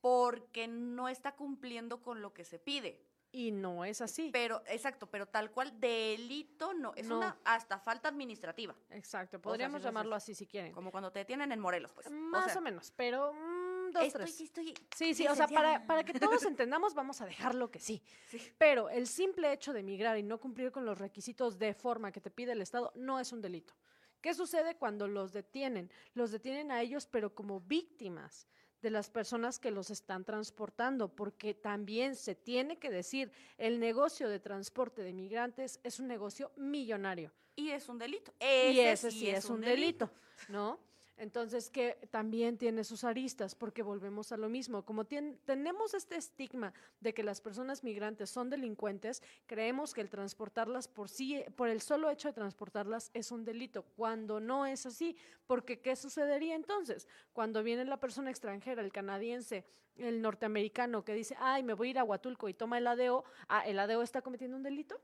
porque 0.00 0.68
no 0.68 1.08
está 1.08 1.34
cumpliendo 1.34 2.00
con 2.00 2.22
lo 2.22 2.32
que 2.32 2.44
se 2.44 2.60
pide. 2.60 3.04
Y 3.34 3.50
no 3.50 3.84
es 3.84 4.00
así. 4.02 4.28
Pero, 4.30 4.62
exacto, 4.66 5.06
pero 5.10 5.26
tal 5.26 5.50
cual, 5.50 5.80
delito 5.80 6.74
no, 6.74 6.92
es 6.94 7.06
No. 7.06 7.16
una 7.16 7.38
hasta 7.44 7.80
falta 7.80 8.08
administrativa, 8.10 8.76
Exacto. 8.90 9.40
Podríamos 9.40 9.82
llamarlo 9.82 10.14
así 10.14 10.34
si 10.34 10.46
quieren. 10.46 10.70
como 10.72 10.90
cuando 10.92 11.10
te 11.10 11.20
detienen 11.20 11.50
en 11.50 11.58
Morelos, 11.58 11.92
pues. 11.92 12.08
Más 12.10 12.52
sea, 12.52 12.58
o 12.60 12.62
menos, 12.62 12.92
pero 12.94 13.32
mm, 13.32 13.90
dos, 13.90 14.04
estoy, 14.04 14.22
tres. 14.22 14.40
estoy 14.42 14.74
Sí, 14.94 15.14
sí, 15.14 15.26
o 15.26 15.34
sea, 15.34 15.48
para, 15.48 15.84
para 15.86 16.04
que 16.04 16.20
todos 16.20 16.44
entendamos, 16.44 16.94
vamos 16.94 17.20
a 17.20 17.26
dejarlo 17.26 17.70
que 17.70 17.80
sí. 17.80 18.00
Sí. 18.28 18.38
Pero 18.58 18.90
el 18.90 19.08
simple 19.08 19.50
hecho 19.52 19.72
de 19.72 19.80
emigrar 19.80 20.18
y 20.18 20.22
no 20.22 20.38
cumplir 20.38 20.70
con 20.70 20.84
los 20.84 20.98
requisitos 20.98 21.58
de 21.58 21.72
forma 21.74 22.12
que 22.12 22.20
te 22.20 22.30
pide 22.30 22.52
el 22.52 22.60
Estado 22.62 22.92
no 22.94 23.18
es 23.18 23.32
un 23.32 23.40
delito. 23.40 23.74
¿Qué 24.22 24.34
sucede 24.34 24.76
cuando 24.76 25.08
los 25.08 25.32
detienen? 25.32 25.90
Los 26.14 26.30
detienen 26.30 26.70
a 26.70 26.80
ellos, 26.80 27.06
pero 27.06 27.34
como 27.34 27.60
víctimas 27.60 28.46
de 28.80 28.90
las 28.90 29.10
personas 29.10 29.58
que 29.58 29.70
los 29.70 29.90
están 29.90 30.24
transportando, 30.24 31.08
porque 31.08 31.54
también 31.54 32.16
se 32.16 32.34
tiene 32.34 32.78
que 32.78 32.90
decir, 32.90 33.30
el 33.58 33.78
negocio 33.78 34.28
de 34.28 34.40
transporte 34.40 35.02
de 35.02 35.12
migrantes 35.12 35.80
es 35.84 36.00
un 36.00 36.08
negocio 36.08 36.50
millonario 36.56 37.32
Y 37.54 37.70
es 37.70 37.88
un 37.88 37.98
delito. 37.98 38.32
y 38.40 38.80
ese 38.80 39.10
sí 39.10 39.28
es 39.28 39.44
un 39.50 39.60
delito, 39.60 40.10
¿no? 40.48 40.80
Entonces, 41.22 41.70
que 41.70 42.08
también 42.10 42.58
tiene 42.58 42.82
sus 42.82 43.04
aristas, 43.04 43.54
porque 43.54 43.84
volvemos 43.84 44.32
a 44.32 44.36
lo 44.36 44.48
mismo. 44.48 44.84
Como 44.84 45.04
tenemos 45.04 45.94
este 45.94 46.16
estigma 46.16 46.74
de 46.98 47.14
que 47.14 47.22
las 47.22 47.40
personas 47.40 47.84
migrantes 47.84 48.28
son 48.28 48.50
delincuentes, 48.50 49.22
creemos 49.46 49.94
que 49.94 50.00
el 50.00 50.10
transportarlas 50.10 50.88
por 50.88 51.08
sí, 51.08 51.44
por 51.54 51.68
el 51.68 51.80
solo 51.80 52.10
hecho 52.10 52.26
de 52.26 52.34
transportarlas 52.34 53.12
es 53.14 53.30
un 53.30 53.44
delito, 53.44 53.84
cuando 53.94 54.40
no 54.40 54.66
es 54.66 54.84
así. 54.84 55.16
Porque, 55.46 55.80
¿qué 55.80 55.94
sucedería 55.94 56.56
entonces? 56.56 57.06
Cuando 57.32 57.62
viene 57.62 57.84
la 57.84 58.00
persona 58.00 58.28
extranjera, 58.28 58.82
el 58.82 58.90
canadiense, 58.90 59.64
el 59.94 60.22
norteamericano, 60.22 61.04
que 61.04 61.14
dice, 61.14 61.36
ay, 61.38 61.62
me 61.62 61.74
voy 61.74 61.86
a 61.86 61.90
ir 61.92 61.98
a 62.00 62.04
Huatulco 62.04 62.48
y 62.48 62.54
toma 62.54 62.78
el 62.78 62.86
ADO, 62.88 63.22
ah, 63.46 63.64
¿el 63.64 63.78
ADO 63.78 64.02
está 64.02 64.22
cometiendo 64.22 64.56
un 64.56 64.64
delito? 64.64 65.00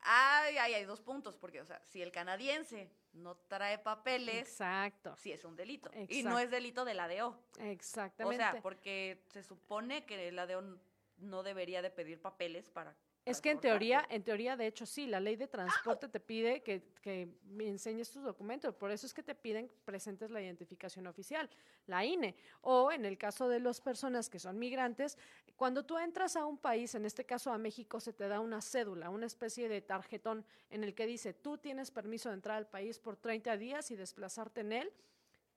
Ay, 0.00 0.56
ay, 0.56 0.72
hay 0.72 0.84
dos 0.86 1.02
puntos, 1.02 1.36
porque, 1.36 1.60
o 1.60 1.66
sea, 1.66 1.82
si 1.84 2.00
el 2.00 2.12
canadiense 2.12 2.90
no 3.12 3.36
trae 3.36 3.78
papeles, 3.78 4.48
Exacto. 4.48 5.14
sí 5.16 5.32
es 5.32 5.44
un 5.44 5.56
delito. 5.56 5.90
Y 5.94 6.00
Exacto. 6.02 6.28
no 6.30 6.38
es 6.38 6.50
delito 6.50 6.84
del 6.84 7.00
ADO. 7.00 7.28
O 7.58 7.62
Exactamente. 7.62 8.36
sea, 8.42 8.62
porque 8.62 9.24
se 9.32 9.42
supone 9.42 10.04
que 10.06 10.28
el 10.28 10.38
ADO 10.38 10.60
n- 10.60 10.76
no 11.18 11.42
debería 11.42 11.82
de 11.82 11.90
pedir 11.90 12.20
papeles 12.20 12.70
para... 12.70 12.96
Es 13.24 13.40
que 13.40 13.50
en 13.50 13.60
teoría, 13.60 14.06
en 14.08 14.22
teoría, 14.22 14.56
de 14.56 14.66
hecho, 14.66 14.86
sí, 14.86 15.06
la 15.06 15.20
ley 15.20 15.36
de 15.36 15.46
transporte 15.46 16.08
te 16.08 16.20
pide 16.20 16.62
que, 16.62 16.82
que 17.02 17.28
enseñes 17.58 18.10
tus 18.10 18.24
documentos. 18.24 18.74
Por 18.74 18.90
eso 18.90 19.06
es 19.06 19.12
que 19.12 19.22
te 19.22 19.34
piden 19.34 19.70
presentes 19.84 20.30
la 20.30 20.40
identificación 20.40 21.06
oficial, 21.06 21.48
la 21.86 22.04
INE. 22.04 22.34
O 22.62 22.90
en 22.90 23.04
el 23.04 23.18
caso 23.18 23.48
de 23.48 23.60
las 23.60 23.80
personas 23.80 24.30
que 24.30 24.38
son 24.38 24.58
migrantes, 24.58 25.18
cuando 25.56 25.84
tú 25.84 25.98
entras 25.98 26.36
a 26.36 26.46
un 26.46 26.56
país, 26.56 26.94
en 26.94 27.04
este 27.04 27.24
caso 27.24 27.52
a 27.52 27.58
México, 27.58 28.00
se 28.00 28.12
te 28.14 28.26
da 28.26 28.40
una 28.40 28.62
cédula, 28.62 29.10
una 29.10 29.26
especie 29.26 29.68
de 29.68 29.82
tarjetón 29.82 30.44
en 30.70 30.82
el 30.82 30.94
que 30.94 31.06
dice, 31.06 31.34
tú 31.34 31.58
tienes 31.58 31.90
permiso 31.90 32.30
de 32.30 32.36
entrar 32.36 32.56
al 32.56 32.66
país 32.66 32.98
por 32.98 33.16
30 33.16 33.56
días 33.58 33.90
y 33.90 33.96
desplazarte 33.96 34.62
en 34.62 34.72
él 34.72 34.92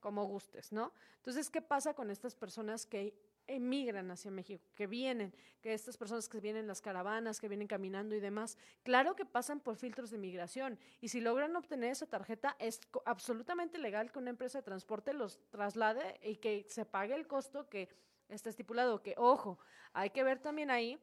como 0.01 0.26
gustes, 0.26 0.74
¿no? 0.74 0.91
Entonces, 1.16 1.49
¿qué 1.49 1.61
pasa 1.61 1.93
con 1.93 2.11
estas 2.11 2.36
personas 2.36 2.86
que 2.86 3.16
emigran 3.47 4.09
hacia 4.11 4.31
México, 4.31 4.63
que 4.75 4.87
vienen, 4.87 5.33
que 5.61 5.73
estas 5.73 5.97
personas 5.97 6.27
que 6.29 6.39
vienen 6.39 6.61
en 6.61 6.67
las 6.67 6.81
caravanas, 6.81 7.39
que 7.39 7.47
vienen 7.47 7.67
caminando 7.67 8.15
y 8.15 8.19
demás, 8.19 8.57
claro 8.83 9.15
que 9.15 9.25
pasan 9.25 9.59
por 9.59 9.75
filtros 9.75 10.11
de 10.11 10.17
migración 10.17 10.79
y 11.01 11.09
si 11.09 11.21
logran 11.21 11.55
obtener 11.55 11.91
esa 11.91 12.07
tarjeta 12.07 12.55
es 12.59 12.79
absolutamente 13.05 13.77
legal 13.77 14.11
que 14.11 14.19
una 14.19 14.29
empresa 14.29 14.59
de 14.59 14.63
transporte 14.63 15.13
los 15.13 15.39
traslade 15.49 16.19
y 16.23 16.37
que 16.37 16.65
se 16.69 16.85
pague 16.85 17.15
el 17.15 17.27
costo 17.27 17.69
que 17.69 17.89
está 18.29 18.49
estipulado, 18.49 19.01
que 19.01 19.15
ojo, 19.17 19.59
hay 19.93 20.09
que 20.09 20.23
ver 20.23 20.39
también 20.39 20.71
ahí 20.71 20.99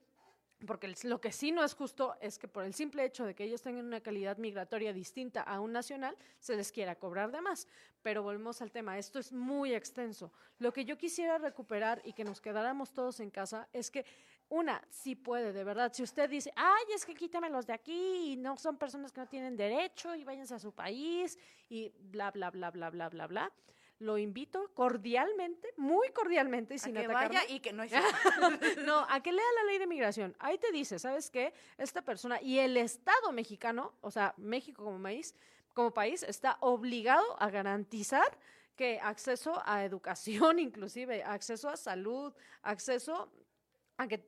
porque 0.67 0.95
lo 1.05 1.21
que 1.21 1.33
sí 1.33 1.53
no 1.53 1.65
es 1.65 1.75
justo 1.75 2.17
es 2.21 2.39
que 2.39 2.49
por 2.49 2.65
el 2.65 2.75
simple 2.75 3.05
hecho 3.05 3.25
de 3.25 3.35
que 3.35 3.45
ellos 3.45 3.63
tengan 3.63 3.87
una 3.87 4.01
calidad 4.01 4.37
migratoria 4.37 4.93
distinta 4.93 5.43
a 5.43 5.61
un 5.61 5.73
nacional, 5.73 6.17
se 6.39 6.57
les 6.57 6.71
quiera 6.71 6.97
cobrar 6.97 7.33
de 7.33 7.41
más. 7.41 7.67
Pero 8.03 8.23
volvemos 8.23 8.61
al 8.61 8.71
tema, 8.71 8.99
esto 8.99 9.19
es 9.19 9.33
muy 9.33 9.75
extenso. 9.75 10.33
Lo 10.59 10.73
que 10.73 10.85
yo 10.85 10.99
quisiera 10.99 11.39
recuperar 11.39 12.03
y 12.05 12.13
que 12.13 12.25
nos 12.25 12.41
quedáramos 12.41 12.93
todos 12.93 13.21
en 13.21 13.31
casa 13.31 13.69
es 13.73 13.91
que, 13.91 14.05
una, 14.49 14.83
sí 14.91 15.15
puede, 15.15 15.53
de 15.53 15.65
verdad, 15.65 15.93
si 15.95 16.03
usted 16.03 16.29
dice, 16.29 16.53
ay, 16.57 16.85
es 16.95 17.07
que 17.07 17.15
quítamelos 17.15 17.67
de 17.67 17.73
aquí 17.73 18.33
y 18.33 18.37
no 18.37 18.57
son 18.57 18.77
personas 18.77 19.13
que 19.13 19.21
no 19.21 19.29
tienen 19.29 19.57
derecho 19.57 20.15
y 20.15 20.25
váyanse 20.25 20.55
a 20.55 20.59
su 20.59 20.73
país 20.73 21.39
y 21.69 21.93
bla, 22.11 22.31
bla, 22.33 22.51
bla, 22.51 22.71
bla, 22.71 22.91
bla, 22.91 23.09
bla, 23.09 23.27
bla. 23.27 23.53
Lo 24.01 24.17
invito 24.17 24.73
cordialmente, 24.73 25.73
muy 25.77 26.09
cordialmente 26.09 26.75
y 26.75 26.77
A 26.79 26.81
sin 26.81 26.95
que 26.95 27.01
atacarme. 27.01 27.37
vaya 27.37 27.49
y 27.49 27.61
que 27.61 27.73
no. 27.73 27.85
No, 28.87 29.07
a 29.09 29.23
que 29.23 29.31
lea 29.31 29.45
la 29.57 29.65
ley 29.65 29.79
de 29.79 29.87
migración. 29.87 30.35
Ahí 30.39 30.57
te 30.57 30.73
dice, 30.73 30.99
¿sabes 30.99 31.31
qué? 31.31 31.53
Esta 31.77 32.01
persona 32.03 32.41
y 32.41 32.59
el 32.59 32.79
Estado 32.79 33.31
mexicano, 33.31 33.93
o 34.01 34.11
sea, 34.11 34.33
México 34.39 34.83
como 34.85 35.03
país, 35.03 35.35
como 35.75 35.93
país 35.93 36.23
está 36.23 36.57
obligado 36.61 37.41
a 37.41 37.51
garantizar 37.51 38.39
que 38.75 38.99
acceso 39.03 39.61
a 39.67 39.85
educación, 39.85 40.59
inclusive 40.59 41.23
acceso 41.23 41.69
a 41.69 41.77
salud, 41.77 42.33
acceso 42.63 43.31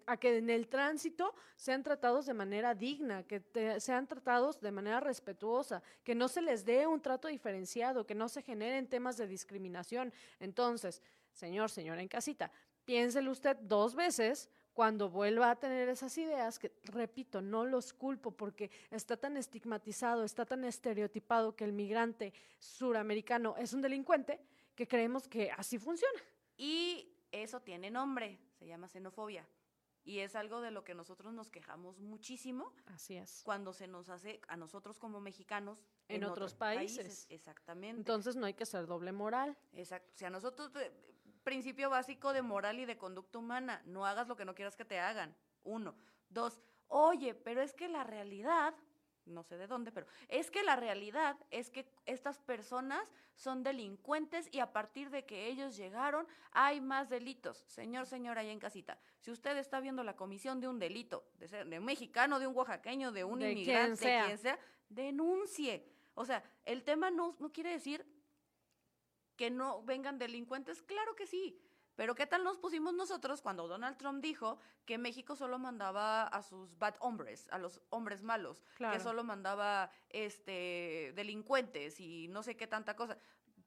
a 0.06 0.16
que, 0.18 0.36
en 0.36 0.50
el 0.50 0.68
tránsito 0.68 1.34
sean 1.56 1.82
tratados 1.82 2.26
de 2.26 2.34
manera 2.34 2.74
digna, 2.74 3.22
que 3.22 3.42
sean 3.80 4.06
tratados 4.06 4.60
de 4.60 4.70
manera 4.70 5.00
respetuosa, 5.00 5.82
que 6.04 6.14
no 6.14 6.28
se 6.28 6.42
les 6.42 6.64
dé 6.64 6.86
un 6.86 7.00
trato 7.00 7.28
diferenciado, 7.28 8.06
que 8.06 8.14
no 8.14 8.28
se 8.28 8.42
generen 8.42 8.86
temas 8.86 9.16
de 9.16 9.26
discriminación. 9.26 10.12
Entonces, 10.40 11.00
señor, 11.32 11.70
señora 11.70 12.02
en 12.02 12.08
casita, 12.08 12.50
piénselo 12.84 13.30
usted 13.30 13.56
dos 13.62 13.94
veces 13.94 14.50
cuando 14.74 15.08
vuelva 15.08 15.50
a 15.50 15.56
tener 15.56 15.88
esas 15.88 16.16
ideas, 16.18 16.58
que 16.58 16.72
repito, 16.84 17.40
no 17.40 17.64
los 17.64 17.94
culpo 17.94 18.30
porque 18.30 18.70
está 18.90 19.16
tan 19.16 19.36
estigmatizado, 19.38 20.24
está 20.24 20.44
tan 20.44 20.64
estereotipado 20.64 21.56
que 21.56 21.64
el 21.64 21.72
migrante 21.72 22.34
suramericano 22.58 23.54
es 23.56 23.72
un 23.72 23.80
delincuente, 23.80 24.40
que 24.74 24.86
creemos 24.86 25.28
que 25.28 25.50
así 25.50 25.78
funciona. 25.78 26.20
Y 26.58 27.10
eso 27.30 27.60
tiene 27.60 27.90
nombre, 27.90 28.38
se 28.58 28.66
llama 28.66 28.88
xenofobia. 28.88 29.46
Y 30.04 30.18
es 30.18 30.34
algo 30.34 30.60
de 30.60 30.70
lo 30.70 30.84
que 30.84 30.94
nosotros 30.94 31.32
nos 31.32 31.50
quejamos 31.50 32.00
muchísimo 32.00 32.72
Así 32.86 33.16
es. 33.16 33.42
cuando 33.44 33.72
se 33.72 33.86
nos 33.86 34.08
hace 34.08 34.40
a 34.48 34.56
nosotros 34.56 34.98
como 34.98 35.20
mexicanos 35.20 35.84
En 36.08 36.24
otros 36.24 36.54
países. 36.54 37.26
Exactamente. 37.30 37.98
Entonces 37.98 38.36
no 38.36 38.46
hay 38.46 38.54
que 38.54 38.66
ser 38.66 38.86
doble 38.86 39.12
moral. 39.12 39.56
Exacto. 39.72 40.10
O 40.14 40.18
sea, 40.18 40.30
nosotros, 40.30 40.74
eh, 40.76 40.92
principio 41.44 41.90
básico 41.90 42.32
de 42.32 42.42
moral 42.42 42.80
y 42.80 42.84
de 42.84 42.98
conducta 42.98 43.38
humana, 43.38 43.82
no 43.86 44.04
hagas 44.06 44.28
lo 44.28 44.36
que 44.36 44.44
no 44.44 44.54
quieras 44.54 44.76
que 44.76 44.84
te 44.84 44.98
hagan. 44.98 45.36
Uno. 45.62 45.94
Dos, 46.28 46.60
oye, 46.88 47.34
pero 47.34 47.62
es 47.62 47.72
que 47.72 47.88
la 47.88 48.04
realidad, 48.04 48.74
no 49.26 49.42
sé 49.42 49.56
de 49.56 49.66
dónde, 49.66 49.92
pero 49.92 50.06
es 50.28 50.50
que 50.50 50.62
la 50.62 50.76
realidad 50.76 51.36
es 51.50 51.70
que 51.70 51.86
estas 52.06 52.38
personas 52.38 53.10
son 53.34 53.62
delincuentes 53.62 54.48
y 54.52 54.60
a 54.60 54.72
partir 54.72 55.10
de 55.10 55.24
que 55.24 55.46
ellos 55.46 55.76
llegaron 55.76 56.26
hay 56.52 56.80
más 56.80 57.08
delitos. 57.08 57.64
Señor, 57.66 58.06
señora, 58.06 58.40
ahí 58.40 58.50
en 58.50 58.58
casita, 58.58 58.98
si 59.20 59.30
usted 59.30 59.56
está 59.56 59.80
viendo 59.80 60.04
la 60.04 60.16
comisión 60.16 60.60
de 60.60 60.68
un 60.68 60.78
delito, 60.78 61.24
de, 61.38 61.48
ser, 61.48 61.68
de 61.68 61.78
un 61.78 61.84
mexicano, 61.84 62.38
de 62.38 62.46
un 62.46 62.56
oaxaqueño, 62.56 63.12
de 63.12 63.24
un 63.24 63.40
De 63.40 63.52
inmigrante, 63.52 63.86
quien 63.86 63.96
sea. 63.96 64.26
quien 64.26 64.38
sea, 64.38 64.58
denuncie. 64.88 65.88
O 66.14 66.24
sea, 66.24 66.42
el 66.64 66.84
tema 66.84 67.10
no, 67.10 67.36
no 67.38 67.52
quiere 67.52 67.70
decir 67.70 68.06
que 69.36 69.50
no 69.50 69.82
vengan 69.82 70.18
delincuentes, 70.18 70.82
claro 70.82 71.16
que 71.16 71.26
sí. 71.26 71.58
Pero 71.94 72.14
¿qué 72.14 72.26
tal 72.26 72.42
nos 72.44 72.56
pusimos 72.56 72.94
nosotros 72.94 73.42
cuando 73.42 73.68
Donald 73.68 73.96
Trump 73.98 74.22
dijo 74.22 74.58
que 74.86 74.96
México 74.98 75.36
solo 75.36 75.58
mandaba 75.58 76.22
a 76.24 76.42
sus 76.42 76.78
bad 76.78 76.94
hombres, 77.00 77.46
a 77.50 77.58
los 77.58 77.80
hombres 77.90 78.22
malos, 78.22 78.62
Claro. 78.76 78.94
que 78.96 79.00
solo 79.02 79.24
mandaba 79.24 79.90
este 80.10 81.12
delincuentes 81.14 82.00
y 82.00 82.28
no 82.28 82.42
sé 82.42 82.56
qué 82.56 82.66
tanta 82.66 82.96
cosa? 82.96 83.18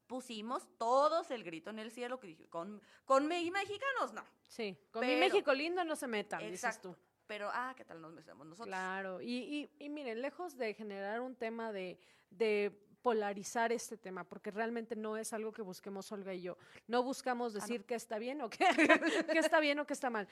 Pusimos 0.07 0.67
todos 0.77 1.31
el 1.31 1.43
grito 1.43 1.69
en 1.71 1.79
el 1.79 1.91
cielo 1.91 2.19
que 2.19 2.27
dije, 2.27 2.47
con 2.47 2.81
con 3.05 3.27
me- 3.27 3.49
mexicanos 3.51 4.13
no. 4.13 4.23
Sí, 4.47 4.77
con 4.91 5.05
mi 5.05 5.15
México 5.15 5.53
lindo 5.53 5.83
no 5.83 5.95
se 5.95 6.07
metan, 6.07 6.39
dices 6.41 6.63
Exacto. 6.63 6.91
tú. 6.91 6.97
Pero 7.27 7.49
ah, 7.51 7.73
¿qué 7.75 7.83
tal 7.83 7.99
nos 8.01 8.13
metemos 8.13 8.45
nosotros? 8.45 8.67
Claro, 8.67 9.19
y, 9.19 9.31
y, 9.79 9.83
y 9.83 9.89
miren, 9.89 10.21
lejos 10.21 10.57
de 10.57 10.75
generar 10.75 11.21
un 11.21 11.35
tema 11.35 11.71
de, 11.71 11.97
de 12.29 12.84
polarizar 13.05 13.71
este 13.71 13.97
tema, 13.97 14.23
porque 14.23 14.49
realmente 14.49 14.95
no 14.95 15.15
es 15.15 15.31
algo 15.31 15.51
que 15.51 15.61
busquemos 15.61 16.11
Olga 16.11 16.33
y 16.33 16.41
yo. 16.41 16.57
No 16.87 17.03
buscamos 17.03 17.53
decir 17.53 17.85
que 17.85 17.93
está 17.93 18.17
bien 18.17 18.41
o 18.41 18.49
que, 18.49 18.57
que 19.31 19.37
está 19.37 19.59
bien 19.59 19.77
o 19.77 19.85
que 19.85 19.93
está 19.93 20.09
mal. 20.09 20.27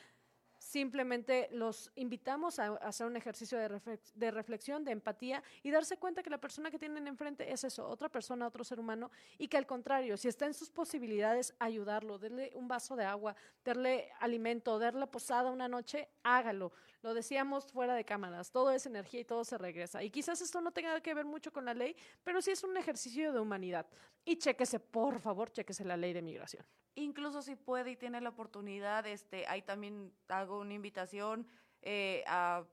Simplemente 0.57 1.49
los 1.51 1.91
invitamos 1.95 2.57
a, 2.57 2.65
a 2.67 2.75
hacer 2.87 3.05
un 3.05 3.15
ejercicio 3.15 3.59
de, 3.59 3.69
reflex- 3.69 4.11
de 4.15 4.31
reflexión, 4.31 4.83
de 4.83 4.91
empatía 4.91 5.43
y 5.61 5.69
darse 5.69 5.97
cuenta 5.97 6.23
que 6.23 6.31
la 6.31 6.39
persona 6.39 6.71
que 6.71 6.79
tienen 6.79 7.05
enfrente 7.07 7.51
es 7.53 7.63
eso, 7.63 7.87
otra 7.87 8.09
persona, 8.09 8.47
otro 8.47 8.63
ser 8.63 8.79
humano, 8.79 9.11
y 9.37 9.47
que 9.49 9.57
al 9.57 9.67
contrario, 9.67 10.17
si 10.17 10.29
está 10.29 10.47
en 10.47 10.55
sus 10.55 10.71
posibilidades, 10.71 11.53
ayudarlo, 11.59 12.17
darle 12.17 12.51
un 12.55 12.67
vaso 12.67 12.95
de 12.95 13.05
agua, 13.05 13.35
darle 13.63 14.09
alimento, 14.19 14.79
darle 14.79 15.05
posada 15.05 15.51
una 15.51 15.67
noche, 15.67 16.09
hágalo. 16.23 16.71
Lo 17.03 17.13
decíamos 17.13 17.71
fuera 17.71 17.95
de 17.95 18.05
cámaras, 18.05 18.49
todo 18.49 18.71
es 18.71 18.85
energía 18.85 19.19
y 19.19 19.25
todo 19.25 19.43
se 19.43 19.57
regresa. 19.57 20.01
Y 20.01 20.09
quizás 20.09 20.41
esto 20.41 20.61
no 20.61 20.71
tenga 20.71 20.99
que 21.01 21.13
ver 21.13 21.25
mucho 21.25 21.51
con 21.51 21.65
la 21.65 21.73
ley, 21.73 21.95
pero 22.23 22.41
sí 22.41 22.51
es 22.51 22.63
un 22.63 22.77
ejercicio 22.77 23.33
de 23.33 23.39
humanidad. 23.39 23.85
Y 24.23 24.37
chéquese, 24.37 24.79
por 24.79 25.19
favor, 25.19 25.51
chéquese 25.51 25.83
la 25.83 25.97
ley 25.97 26.13
de 26.13 26.21
migración. 26.21 26.65
Incluso 26.95 27.41
si 27.41 27.57
puede 27.57 27.91
y 27.91 27.95
tiene 27.97 28.21
la 28.21 28.29
oportunidad, 28.29 29.05
este, 29.05 29.45
ahí 29.47 29.61
también 29.61 30.13
hago 30.29 30.59
una 30.59 30.73
invitación 30.73 31.45
eh, 31.81 32.23
a 32.25 32.63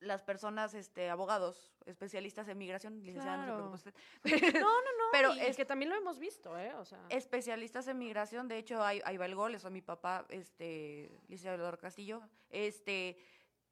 las 0.00 0.22
personas, 0.22 0.74
este, 0.74 1.10
abogados, 1.10 1.72
especialistas 1.86 2.46
en 2.48 2.58
migración, 2.58 3.02
licenciada, 3.04 3.38
no 3.46 3.76
se 3.76 3.90
Claro. 3.90 3.92
preocupe 4.22 4.24
usted. 4.24 4.64
No, 4.64 4.68
no, 4.68 4.92
no. 4.98 5.04
Pero 5.12 5.34
y 5.34 5.40
es- 5.40 5.56
que 5.56 5.64
también 5.64 5.90
lo 5.90 5.96
hemos 5.96 6.18
visto, 6.18 6.56
¿eh? 6.58 6.72
O 6.74 6.84
sea, 6.84 7.00
especialistas 7.08 7.88
en 7.88 7.98
migración, 7.98 8.46
de 8.48 8.58
hecho, 8.58 8.82
ahí, 8.82 9.00
ahí 9.04 9.16
va 9.16 9.26
el 9.26 9.34
gol, 9.34 9.54
eso 9.54 9.70
mi 9.70 9.82
papá, 9.82 10.24
este, 10.28 11.10
licenciado 11.28 11.56
Castillo, 11.78 12.22
este, 12.50 13.18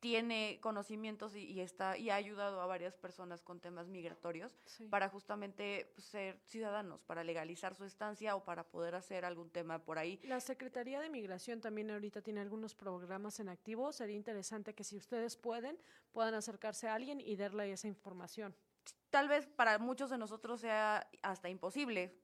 tiene 0.06 0.60
conocimientos 0.60 1.34
y, 1.34 1.40
y 1.46 1.60
está, 1.60 1.98
y 1.98 2.10
ha 2.10 2.14
ayudado 2.14 2.60
a 2.60 2.66
varias 2.66 2.96
personas 2.96 3.42
con 3.42 3.58
temas 3.58 3.88
migratorios 3.88 4.56
Sí. 4.64 4.84
para 4.86 5.08
justamente 5.08 5.90
pues, 5.94 6.06
ser 6.06 6.38
ciudadanos, 6.44 7.02
para 7.02 7.24
legalizar 7.24 7.74
su 7.74 7.84
estancia 7.84 8.36
o 8.36 8.44
para 8.44 8.62
poder 8.62 8.94
hacer 8.94 9.24
algún 9.24 9.50
tema 9.50 9.80
por 9.84 9.98
ahí. 9.98 10.20
La 10.22 10.38
Secretaría 10.38 11.00
de 11.00 11.10
Migración 11.10 11.60
también 11.60 11.90
ahorita 11.90 12.22
tiene 12.22 12.40
algunos 12.40 12.76
programas 12.76 13.40
en 13.40 13.48
activo. 13.48 13.92
Sería 13.92 14.14
interesante 14.14 14.74
que 14.76 14.84
si 14.84 14.96
ustedes 14.96 15.36
pueden, 15.36 15.76
puedan 16.12 16.34
acercarse 16.34 16.86
a 16.86 16.94
alguien 16.94 17.20
y 17.20 17.34
darle 17.34 17.72
esa 17.72 17.88
información. 17.88 18.54
tal 19.10 19.26
vez 19.28 19.46
para 19.48 19.78
muchos 19.78 20.08
de 20.10 20.18
nosotros 20.18 20.60
sea 20.60 21.08
hasta 21.22 21.48
imposible 21.48 22.14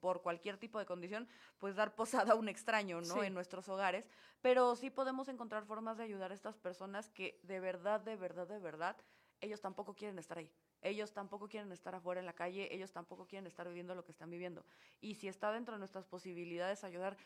por 0.00 0.22
cualquier 0.22 0.58
tipo 0.58 0.78
de 0.78 0.86
condición, 0.86 1.28
pues 1.58 1.74
dar 1.74 1.94
posada 1.94 2.32
a 2.32 2.36
un 2.36 2.48
extraño, 2.48 3.00
¿no? 3.00 3.14
Sí. 3.14 3.20
En 3.26 3.34
nuestros 3.34 3.68
hogares, 3.68 4.08
pero 4.40 4.74
sí 4.76 4.90
podemos 4.90 5.28
encontrar 5.28 5.64
formas 5.64 5.98
de 5.98 6.04
ayudar 6.04 6.30
a 6.30 6.34
estas 6.34 6.56
personas 6.58 7.08
que 7.10 7.40
de 7.42 7.60
verdad, 7.60 8.00
de 8.00 8.16
verdad, 8.16 8.46
de 8.48 8.58
verdad, 8.58 8.96
ellos 9.40 9.60
tampoco 9.60 9.94
quieren 9.94 10.18
estar 10.18 10.38
ahí. 10.38 10.50
Ellos 10.82 11.12
tampoco 11.12 11.48
quieren 11.48 11.70
estar 11.70 11.94
afuera 11.94 12.20
en 12.20 12.26
la 12.26 12.32
calle, 12.32 12.68
ellos 12.74 12.92
tampoco 12.92 13.26
quieren 13.26 13.46
estar 13.46 13.68
viviendo 13.68 13.94
lo 13.94 14.04
que 14.04 14.10
están 14.10 14.30
viviendo. 14.30 14.64
Y 15.00 15.14
si 15.14 15.28
está 15.28 15.52
dentro 15.52 15.74
de 15.74 15.78
nuestras 15.78 16.06
posibilidades 16.06 16.82
ayudar, 16.82 17.16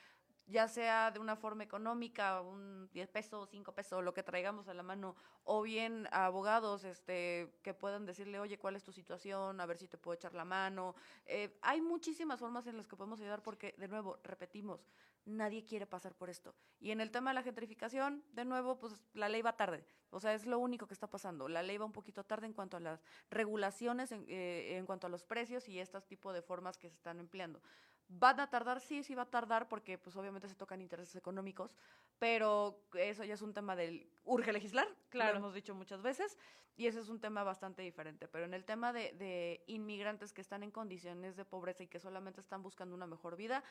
ya 0.47 0.69
sea 0.69 1.11
de 1.11 1.19
una 1.19 1.37
forma 1.37 1.65
económica, 1.65 2.41
un 2.41 2.89
10 2.93 3.09
pesos, 3.09 3.49
5 3.51 3.73
pesos, 3.73 4.05
lo 4.05 4.15
que 4.15 4.23
traigamos 4.23 4.69
a 4.69 4.75
la 4.75 4.83
mano, 4.83 5.17
o 5.45 5.63
bien 5.63 6.09
abogados 6.13 6.85
este, 6.85 7.53
que 7.63 7.75
puedan 7.75 8.07
decirle, 8.07 8.39
oye, 8.39 8.59
¿cuál 8.59 8.77
es 8.77 8.85
tu 8.85 8.93
situación? 8.93 9.61
A 9.61 9.67
ver 9.67 9.79
si 9.79 9.89
te 9.89 9.99
puedo 9.99 10.15
echar 10.15 10.35
la 10.35 10.45
mano. 10.45 10.95
Eh, 11.25 11.59
hay 11.63 11.81
muchísimas 11.81 12.39
formas 12.39 12.67
en 12.67 12.77
las 12.77 12.87
que 12.87 12.97
podemos 12.97 13.21
ayudar 13.21 13.43
porque, 13.43 13.75
de 13.77 13.89
nuevo, 13.89 14.19
repetimos, 14.23 14.87
nadie 15.25 15.65
quiere 15.65 15.87
pasar 15.87 16.15
por 16.15 16.31
esto. 16.31 16.55
Y 16.79 16.93
en 16.93 17.01
el 17.01 17.11
tema 17.11 17.31
de 17.31 17.35
la 17.35 17.43
gentrificación, 17.43 18.23
de 18.33 18.45
nuevo, 18.45 18.79
pues 18.79 18.95
la 19.15 19.29
ley 19.29 19.43
va 19.43 19.57
tarde. 19.57 19.85
O 20.11 20.21
sea, 20.21 20.33
es 20.35 20.47
lo 20.47 20.59
único 20.59 20.87
que 20.87 20.95
está 20.95 21.09
pasando. 21.09 21.49
La 21.49 21.63
ley 21.63 21.77
va 21.77 21.85
un 21.85 21.93
poquito 21.93 22.25
tarde 22.25 22.47
en 22.47 22.53
cuanto 22.53 22.77
a 22.77 22.81
las 22.81 23.03
regulaciones, 23.31 24.13
en, 24.13 24.25
eh, 24.29 24.77
en 24.77 24.87
cuanto 24.87 25.09
a 25.09 25.11
los 25.11 25.25
precios 25.25 25.69
y 25.69 25.81
estos 25.81 26.07
tipos 26.07 26.33
de 26.33 26.43
formas 26.43 26.79
que 26.79 26.89
se 26.89 26.95
están 26.95 27.19
empleando. 27.19 27.61
¿Van 28.09 28.39
a 28.39 28.49
tardar? 28.49 28.81
Sí, 28.81 29.03
sí 29.03 29.15
va 29.15 29.23
a 29.23 29.31
tardar 29.31 29.69
porque 29.69 29.99
pues 29.99 30.17
obviamente 30.17 30.49
se 30.49 30.55
tocan 30.55 30.81
intereses 30.81 31.17
económicos, 31.17 31.75
pero 32.19 32.87
eso 32.95 33.25
ya 33.25 33.35
es 33.35 33.43
un 33.43 33.53
tema 33.53 33.75
del 33.75 34.09
urge 34.25 34.53
legislar, 34.53 34.87
Claro. 35.09 35.33
lo 35.33 35.39
hemos 35.39 35.55
dicho 35.55 35.75
muchas 35.75 36.03
veces, 36.03 36.39
y 36.77 36.87
ese 36.87 37.01
es 37.01 37.09
un 37.09 37.21
tema 37.21 37.43
bastante 37.43 37.83
diferente. 37.83 38.29
Pero 38.29 38.45
en 38.45 38.55
el 38.55 38.65
tema 38.65 38.93
de, 38.93 39.13
de 39.15 39.65
inmigrantes 39.67 40.33
que 40.33 40.41
están 40.41 40.63
en 40.63 40.71
condiciones 40.71 41.37
de 41.37 41.45
pobreza 41.45 41.83
y 41.83 41.89
que 41.89 41.99
solamente 41.99 42.41
están 42.41 42.63
buscando 42.63 42.95
una 42.95 43.07
mejor 43.07 43.37
vida, 43.37 43.65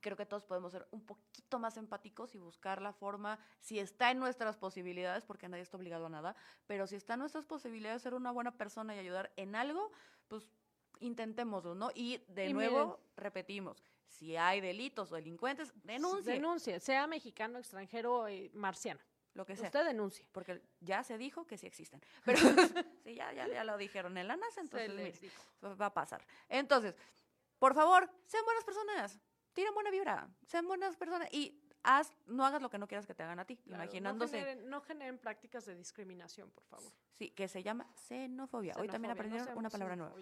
creo 0.00 0.16
que 0.16 0.26
todos 0.26 0.44
podemos 0.44 0.72
ser 0.72 0.86
un 0.90 1.06
poquito 1.06 1.58
más 1.58 1.76
empáticos 1.76 2.34
y 2.34 2.38
buscar 2.38 2.82
la 2.82 2.92
forma, 2.92 3.38
si 3.60 3.78
está 3.78 4.10
en 4.10 4.18
nuestras 4.18 4.56
posibilidades, 4.56 5.24
porque 5.24 5.48
nadie 5.48 5.62
está 5.62 5.76
obligado 5.76 6.06
a 6.06 6.10
nada, 6.10 6.36
pero 6.66 6.86
si 6.86 6.96
está 6.96 7.14
en 7.14 7.20
nuestras 7.20 7.44
posibilidades 7.46 8.02
ser 8.02 8.14
una 8.14 8.32
buena 8.32 8.58
persona 8.58 8.94
y 8.94 8.98
ayudar 8.98 9.32
en 9.36 9.54
algo, 9.54 9.90
pues 10.28 10.50
intentémoslo, 11.02 11.74
¿no? 11.74 11.90
Y 11.94 12.18
de 12.28 12.48
Y 12.48 12.52
nuevo, 12.52 13.00
repetimos, 13.16 13.82
si 14.06 14.36
hay 14.36 14.60
delitos 14.60 15.10
o 15.12 15.14
delincuentes, 15.16 15.72
denuncie, 15.84 16.32
Denuncie, 16.34 16.80
sea 16.80 17.06
mexicano, 17.06 17.58
extranjero, 17.58 18.28
eh, 18.28 18.50
marciano. 18.54 19.00
lo 19.34 19.46
que 19.46 19.56
sea. 19.56 19.66
Usted 19.66 19.84
denuncie. 19.86 20.26
Porque 20.32 20.62
ya 20.80 21.02
se 21.02 21.16
dijo 21.18 21.46
que 21.46 21.56
sí 21.56 21.66
existen. 21.66 22.02
Pero 22.24 22.38
sí, 23.02 23.14
ya, 23.14 23.32
ya, 23.32 23.48
ya 23.48 23.64
lo 23.64 23.76
dijeron 23.78 24.16
en 24.18 24.28
la 24.28 24.36
NASA, 24.36 24.60
entonces 24.60 24.90
mire, 24.94 25.14
va 25.80 25.86
a 25.86 25.94
pasar. 25.94 26.24
Entonces, 26.48 26.94
por 27.58 27.74
favor, 27.74 28.10
sean 28.26 28.44
buenas 28.44 28.64
personas. 28.64 29.18
Tiren 29.54 29.72
buena 29.74 29.90
vibra. 29.90 30.28
Sean 30.46 30.66
buenas 30.66 30.96
personas. 30.96 31.28
Y 31.32 31.58
haz, 31.82 32.12
no 32.26 32.44
hagas 32.44 32.60
lo 32.62 32.68
que 32.70 32.78
no 32.78 32.86
quieras 32.86 33.06
que 33.06 33.14
te 33.14 33.22
hagan 33.22 33.38
a 33.38 33.44
ti. 33.44 33.56
Claro, 33.56 33.82
imaginándose. 33.82 34.36
No 34.36 34.44
generen, 34.44 34.70
no 34.70 34.80
generen 34.82 35.18
prácticas 35.18 35.64
de 35.64 35.74
discriminación, 35.76 36.50
por 36.50 36.64
favor. 36.64 36.92
Sí, 37.12 37.30
que 37.30 37.48
se 37.48 37.62
llama 37.62 37.86
xenofobia. 37.94 38.74
Hoy 38.78 38.88
también 38.88 39.10
no 39.10 39.12
aprendieron 39.14 39.56
una 39.56 39.70
palabra 39.70 39.96
nueva. 39.96 40.14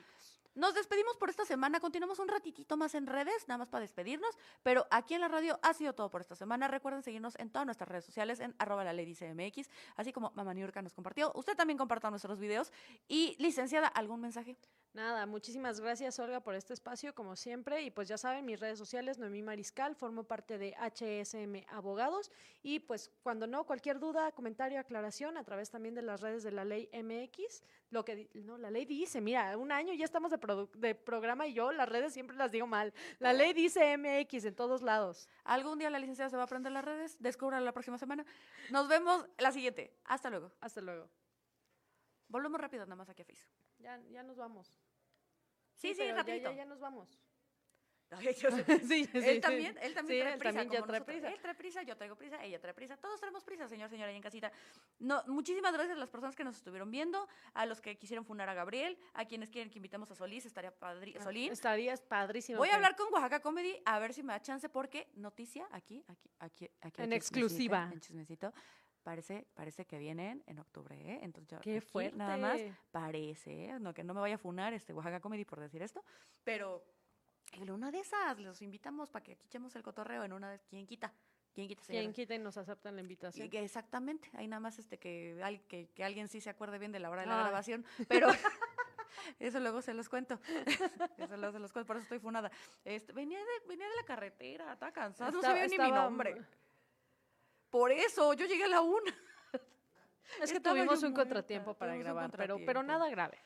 Nos 0.54 0.74
despedimos 0.74 1.16
por 1.16 1.30
esta 1.30 1.44
semana. 1.44 1.78
Continuamos 1.78 2.18
un 2.18 2.26
ratitito 2.26 2.76
más 2.76 2.96
en 2.96 3.06
redes, 3.06 3.46
nada 3.46 3.58
más 3.58 3.68
para 3.68 3.82
despedirnos. 3.82 4.36
Pero 4.62 4.84
aquí 4.90 5.14
en 5.14 5.20
la 5.20 5.28
radio 5.28 5.58
ha 5.62 5.72
sido 5.74 5.92
todo 5.92 6.10
por 6.10 6.20
esta 6.20 6.34
semana. 6.34 6.66
Recuerden 6.66 7.02
seguirnos 7.02 7.38
en 7.38 7.50
todas 7.50 7.66
nuestras 7.66 7.88
redes 7.88 8.04
sociales, 8.04 8.40
en 8.40 8.54
arroba 8.58 8.82
la 8.82 8.92
ley 8.92 9.14
CMX, 9.14 9.70
así 9.96 10.12
como 10.12 10.32
Mamá 10.34 10.52
Niurka 10.52 10.82
nos 10.82 10.92
compartió. 10.92 11.30
Usted 11.34 11.56
también 11.56 11.78
comparta 11.78 12.10
nuestros 12.10 12.40
videos. 12.40 12.72
Y, 13.06 13.36
licenciada, 13.38 13.86
¿algún 13.86 14.20
mensaje? 14.20 14.56
Nada, 14.92 15.24
muchísimas 15.24 15.78
gracias 15.78 16.18
Olga 16.18 16.40
por 16.40 16.56
este 16.56 16.74
espacio, 16.74 17.14
como 17.14 17.36
siempre. 17.36 17.82
Y 17.82 17.92
pues 17.92 18.08
ya 18.08 18.18
saben, 18.18 18.44
mis 18.44 18.58
redes 18.58 18.76
sociales, 18.76 19.18
Noemí 19.18 19.40
Mariscal, 19.40 19.94
formo 19.94 20.24
parte 20.24 20.58
de 20.58 20.74
HSM 20.74 21.64
Abogados. 21.68 22.32
Y 22.64 22.80
pues 22.80 23.12
cuando 23.22 23.46
no, 23.46 23.64
cualquier 23.64 24.00
duda, 24.00 24.32
comentario, 24.32 24.80
aclaración, 24.80 25.36
a 25.36 25.44
través 25.44 25.70
también 25.70 25.94
de 25.94 26.02
las 26.02 26.20
redes 26.20 26.42
de 26.42 26.50
la 26.50 26.64
ley 26.64 26.90
MX. 26.92 27.62
Lo 27.90 28.04
que 28.04 28.30
no, 28.34 28.58
la 28.58 28.72
ley 28.72 28.84
dice, 28.84 29.20
mira, 29.20 29.56
un 29.56 29.70
año 29.70 29.94
ya 29.94 30.04
estamos 30.04 30.32
de, 30.32 30.38
de 30.74 30.94
programa 30.96 31.46
y 31.46 31.54
yo 31.54 31.70
las 31.70 31.88
redes 31.88 32.12
siempre 32.12 32.36
las 32.36 32.50
digo 32.50 32.66
mal. 32.66 32.92
La 33.20 33.32
ley 33.32 33.52
dice 33.52 33.96
MX 33.96 34.44
en 34.46 34.56
todos 34.56 34.82
lados. 34.82 35.28
Algún 35.44 35.78
día 35.78 35.88
la 35.90 36.00
licenciada 36.00 36.30
se 36.30 36.36
va 36.36 36.42
a 36.42 36.46
aprender 36.46 36.72
las 36.72 36.84
redes, 36.84 37.16
descúbralo 37.20 37.64
la 37.64 37.72
próxima 37.72 37.96
semana. 37.96 38.26
Nos 38.70 38.88
vemos 38.88 39.24
la 39.38 39.52
siguiente. 39.52 39.96
Hasta 40.04 40.30
luego. 40.30 40.50
Hasta 40.60 40.80
luego. 40.80 41.08
Volvemos 42.26 42.60
rápido 42.60 42.84
nada 42.86 42.96
más 42.96 43.08
aquí 43.08 43.22
a 43.22 43.24
Face. 43.24 43.69
Ya, 43.80 43.98
ya 44.10 44.22
nos 44.22 44.36
vamos. 44.36 44.72
Sí, 45.74 45.94
sí, 45.94 46.06
ya- 46.06 46.14
rapidito. 46.14 46.50
Ya, 46.50 46.56
ya 46.58 46.64
nos 46.66 46.78
vamos. 46.80 47.18
Ay, 48.12 48.34
yo. 48.34 48.48
Sí, 48.92 49.08
él 49.14 49.40
también, 49.40 49.78
él 49.80 49.94
también 49.94 50.18
Sí, 50.18 50.20
trae 50.20 50.32
él 50.34 50.38
prisa. 50.40 50.58
también 50.58 50.68
como 50.68 50.86
trae 50.86 51.00
prisa. 51.00 51.28
Él 51.32 51.40
trae 51.40 51.54
prisa, 51.54 51.82
yo 51.84 51.96
traigo 51.96 52.16
prisa, 52.16 52.42
ella 52.44 52.60
trae 52.60 52.74
prisa. 52.74 52.96
Todos 52.96 53.20
traemos 53.20 53.44
prisa, 53.44 53.68
señor, 53.68 53.88
señora, 53.88 54.10
ahí 54.10 54.16
en 54.16 54.22
casita. 54.22 54.50
No, 54.98 55.22
muchísimas 55.28 55.72
gracias 55.72 55.96
a 55.96 56.00
las 56.00 56.10
personas 56.10 56.34
que 56.34 56.42
nos 56.42 56.56
estuvieron 56.56 56.90
viendo, 56.90 57.28
a 57.54 57.66
los 57.66 57.80
que 57.80 57.96
quisieron 57.96 58.24
funar 58.26 58.48
a 58.48 58.54
Gabriel, 58.54 58.98
a 59.14 59.24
quienes 59.26 59.48
quieren 59.48 59.70
que 59.70 59.78
invitemos 59.78 60.10
a 60.10 60.16
Solís, 60.16 60.44
estaría 60.44 60.72
padri 60.76 61.14
Ah, 61.18 61.22
Solín. 61.22 61.52
Estarías 61.52 62.02
padrísimo. 62.02 62.58
Voy 62.58 62.68
a 62.70 62.74
hablar 62.74 62.96
con 62.96 63.12
Oaxaca 63.12 63.38
Comedy 63.40 63.80
a 63.84 64.00
ver 64.00 64.12
si 64.12 64.24
me 64.24 64.32
da 64.32 64.42
chance 64.42 64.68
porque 64.68 65.08
noticia 65.14 65.68
aquí, 65.70 66.04
aquí, 66.08 66.28
aquí, 66.40 66.68
aquí. 66.80 67.02
En 67.02 67.10
aquí, 67.12 67.14
exclusiva. 67.14 67.90
En 67.92 68.00
chismecito. 68.00 68.52
Parece, 69.02 69.46
parece 69.54 69.86
que 69.86 69.98
vienen 69.98 70.42
en 70.46 70.58
octubre, 70.58 70.94
¿eh? 70.94 71.20
Entonces 71.22 71.48
ya 71.48 71.60
Qué 71.60 71.78
aquí 71.78 71.86
fuerte. 71.86 72.16
Nada 72.18 72.36
más 72.36 72.60
parece, 72.90 73.64
¿eh? 73.66 73.80
No, 73.80 73.94
que 73.94 74.04
no 74.04 74.12
me 74.12 74.20
vaya 74.20 74.34
a 74.34 74.38
funar 74.38 74.74
este 74.74 74.92
Oaxaca 74.92 75.20
Comedy 75.20 75.44
por 75.44 75.58
decir 75.58 75.82
esto, 75.82 76.04
pero 76.44 76.84
en 77.52 77.70
una 77.70 77.90
de 77.90 78.00
esas 78.00 78.38
los 78.38 78.60
invitamos 78.62 79.08
para 79.10 79.22
que 79.22 79.32
aquí 79.32 79.46
echemos 79.46 79.74
el 79.74 79.82
cotorreo 79.82 80.22
en 80.24 80.32
una 80.34 80.50
de 80.50 80.60
quién 80.68 80.86
quita, 80.86 81.12
quién 81.54 81.66
quita? 81.66 81.82
Quien 81.86 82.12
quita 82.12 82.34
y 82.34 82.38
nos 82.38 82.58
aceptan 82.58 82.94
la 82.94 83.00
invitación. 83.00 83.48
que 83.48 83.64
exactamente, 83.64 84.30
hay 84.34 84.46
nada 84.48 84.60
más 84.60 84.78
este 84.78 84.98
que, 84.98 85.40
al- 85.42 85.62
que, 85.62 85.88
que 85.88 86.04
alguien 86.04 86.28
sí 86.28 86.40
se 86.42 86.50
acuerde 86.50 86.78
bien 86.78 86.92
de 86.92 87.00
la 87.00 87.08
hora 87.10 87.22
de 87.22 87.28
la 87.28 87.38
Ay. 87.38 87.42
grabación, 87.44 87.84
pero 88.06 88.28
eso 89.38 89.60
luego 89.60 89.80
se 89.80 89.94
los 89.94 90.08
cuento. 90.10 90.38
eso 91.18 91.36
luego 91.38 91.52
se 91.52 91.58
los 91.58 91.72
cuento, 91.72 91.86
por 91.86 91.96
eso 91.96 92.02
estoy 92.02 92.18
funada. 92.18 92.50
Este, 92.84 93.12
venía, 93.14 93.38
de, 93.38 93.66
venía 93.66 93.88
de 93.88 93.96
la 93.96 94.04
carretera, 94.04 94.74
estaba 94.74 94.92
cansada, 94.92 95.30
no 95.30 95.40
sabía 95.40 95.66
ni 95.66 95.78
mi 95.78 95.90
nombre. 95.90 96.36
Por 97.70 97.92
eso, 97.92 98.34
yo 98.34 98.46
llegué 98.46 98.64
a 98.64 98.68
la 98.68 98.80
una. 98.80 99.14
Es 100.40 100.50
que 100.50 100.58
Estaba 100.58 100.76
tuvimos 100.76 101.02
un 101.02 101.12
contratiempo 101.12 101.74
para 101.74 101.96
grabar, 101.96 102.30
pero, 102.36 102.58
pero 102.64 102.82
nada 102.82 103.08
grave. 103.08 103.38